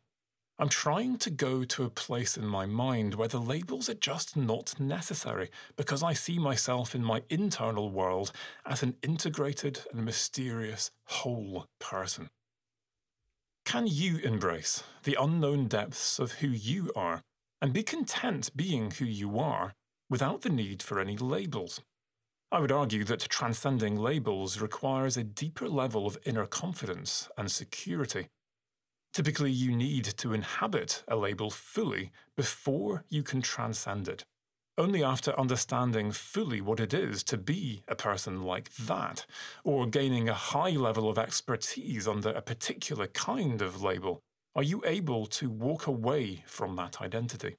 I'm 0.59 0.69
trying 0.69 1.17
to 1.19 1.31
go 1.31 1.65
to 1.65 1.85
a 1.85 1.91
place 1.91 2.37
in 2.37 2.47
my 2.47 2.67
mind 2.67 3.15
where 3.15 3.29
the 3.29 3.41
labels 3.41 3.89
are 3.89 3.95
just 3.95 4.37
not 4.37 4.79
necessary 4.79 5.51
because 5.75 6.03
I 6.03 6.13
see 6.13 6.39
myself 6.39 6.95
in 6.95 7.03
my 7.03 7.23
internal 7.31 7.91
world 7.91 8.31
as 8.67 8.83
an 8.83 8.97
integrated 9.03 9.81
and 9.91 10.05
mysterious 10.05 10.91
whole 11.07 11.67
person. 11.81 12.29
Can 13.65 13.87
you 13.87 14.19
embrace 14.19 14.85
the 15.05 15.17
unknown 15.19 15.67
depths 15.67 16.19
of 16.19 16.33
who 16.33 16.49
you 16.49 16.93
are 16.95 17.23
and 17.63 17.73
be 17.73 17.83
content 17.83 18.51
being 18.57 18.91
who 18.91 19.05
you 19.05 19.39
are 19.39 19.75
without 20.09 20.43
the 20.43 20.49
need 20.49 20.83
for 20.83 20.99
any 20.99 21.17
labels. 21.17 21.81
I 22.53 22.59
would 22.59 22.73
argue 22.73 23.05
that 23.05 23.21
transcending 23.21 23.97
labels 23.97 24.61
requires 24.61 25.17
a 25.17 25.23
deeper 25.23 25.69
level 25.69 26.05
of 26.05 26.19
inner 26.25 26.47
confidence 26.47 27.29
and 27.39 27.49
security. 27.49 28.27
Typically, 29.13 29.53
you 29.53 29.75
need 29.75 30.05
to 30.05 30.33
inhabit 30.33 31.05
a 31.07 31.15
label 31.15 31.51
fully 31.51 32.11
before 32.37 33.05
you 33.09 33.23
can 33.23 33.41
transcend 33.41 34.09
it. 34.09 34.25
Only 34.77 35.05
after 35.05 35.39
understanding 35.39 36.11
fully 36.11 36.61
what 36.61 36.81
it 36.81 36.93
is 36.93 37.23
to 37.25 37.37
be 37.37 37.83
a 37.87 37.95
person 37.95 38.43
like 38.43 38.75
that, 38.77 39.27
or 39.63 39.87
gaining 39.87 40.29
a 40.29 40.35
high 40.35 40.71
level 40.71 41.09
of 41.09 41.19
expertise 41.19 42.09
under 42.09 42.31
a 42.31 42.43
particular 42.43 43.07
kind 43.07 43.63
of 43.63 43.83
label, 43.83 44.23
Are 44.57 44.65
you 44.65 44.83
able 44.85 45.27
to 45.27 45.49
walk 45.49 45.87
away 45.87 46.43
from 46.47 46.75
that 46.77 47.01
identity? 47.01 47.57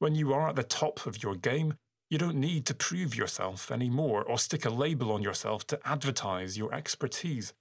When 0.00 0.16
you 0.16 0.34
are 0.34 0.48
at 0.48 0.56
the 0.56 0.64
top 0.64 1.06
of 1.06 1.22
your 1.22 1.36
game, 1.36 1.74
you 2.10 2.18
don't 2.18 2.36
need 2.36 2.66
to 2.66 2.74
prove 2.74 3.16
yourself 3.16 3.70
anymore 3.70 4.22
or 4.22 4.38
stick 4.38 4.64
a 4.64 4.70
label 4.70 5.10
on 5.12 5.22
yourself 5.22 5.66
to 5.68 5.80
advertise 5.84 6.56
your 6.56 6.72
expertise. 6.72 7.52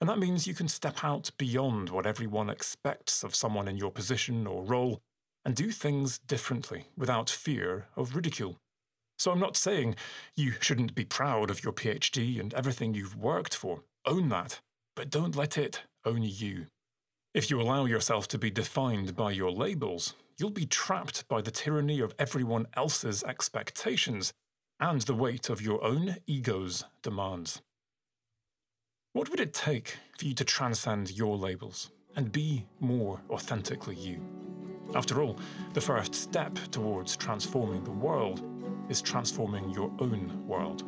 And 0.00 0.08
that 0.08 0.18
means 0.18 0.46
you 0.46 0.54
can 0.54 0.68
step 0.68 1.04
out 1.04 1.30
beyond 1.38 1.90
what 1.90 2.06
everyone 2.06 2.50
expects 2.50 3.22
of 3.22 3.34
someone 3.34 3.68
in 3.68 3.76
your 3.76 3.90
position 3.90 4.46
or 4.46 4.64
role 4.64 5.00
and 5.44 5.54
do 5.54 5.70
things 5.70 6.18
differently 6.18 6.86
without 6.96 7.28
fear 7.28 7.86
of 7.96 8.16
ridicule. 8.16 8.56
So 9.18 9.30
I'm 9.30 9.40
not 9.40 9.56
saying 9.56 9.96
you 10.34 10.54
shouldn't 10.60 10.94
be 10.94 11.04
proud 11.04 11.50
of 11.50 11.62
your 11.62 11.72
PhD 11.72 12.40
and 12.40 12.52
everything 12.54 12.94
you've 12.94 13.16
worked 13.16 13.54
for. 13.54 13.82
Own 14.06 14.28
that, 14.30 14.60
but 14.96 15.10
don't 15.10 15.36
let 15.36 15.56
it 15.56 15.82
own 16.04 16.22
you. 16.22 16.66
If 17.32 17.50
you 17.50 17.60
allow 17.60 17.84
yourself 17.84 18.28
to 18.28 18.38
be 18.38 18.50
defined 18.50 19.16
by 19.16 19.32
your 19.32 19.50
labels, 19.50 20.14
you'll 20.38 20.50
be 20.50 20.66
trapped 20.66 21.26
by 21.28 21.40
the 21.40 21.50
tyranny 21.50 22.00
of 22.00 22.14
everyone 22.18 22.66
else's 22.74 23.22
expectations 23.24 24.32
and 24.80 25.02
the 25.02 25.14
weight 25.14 25.48
of 25.48 25.62
your 25.62 25.82
own 25.84 26.16
ego's 26.26 26.84
demands. 27.02 27.62
What 29.12 29.30
would 29.30 29.40
it 29.40 29.54
take 29.54 29.98
for 30.18 30.24
you 30.24 30.34
to 30.34 30.44
transcend 30.44 31.12
your 31.12 31.36
labels 31.36 31.90
and 32.16 32.32
be 32.32 32.66
more 32.80 33.20
authentically 33.30 33.94
you? 33.94 34.20
After 34.94 35.22
all, 35.22 35.38
the 35.72 35.80
first 35.80 36.14
step 36.14 36.54
towards 36.70 37.16
transforming 37.16 37.84
the 37.84 37.90
world 37.90 38.42
is 38.88 39.00
transforming 39.00 39.70
your 39.70 39.92
own 40.00 40.46
world. 40.46 40.84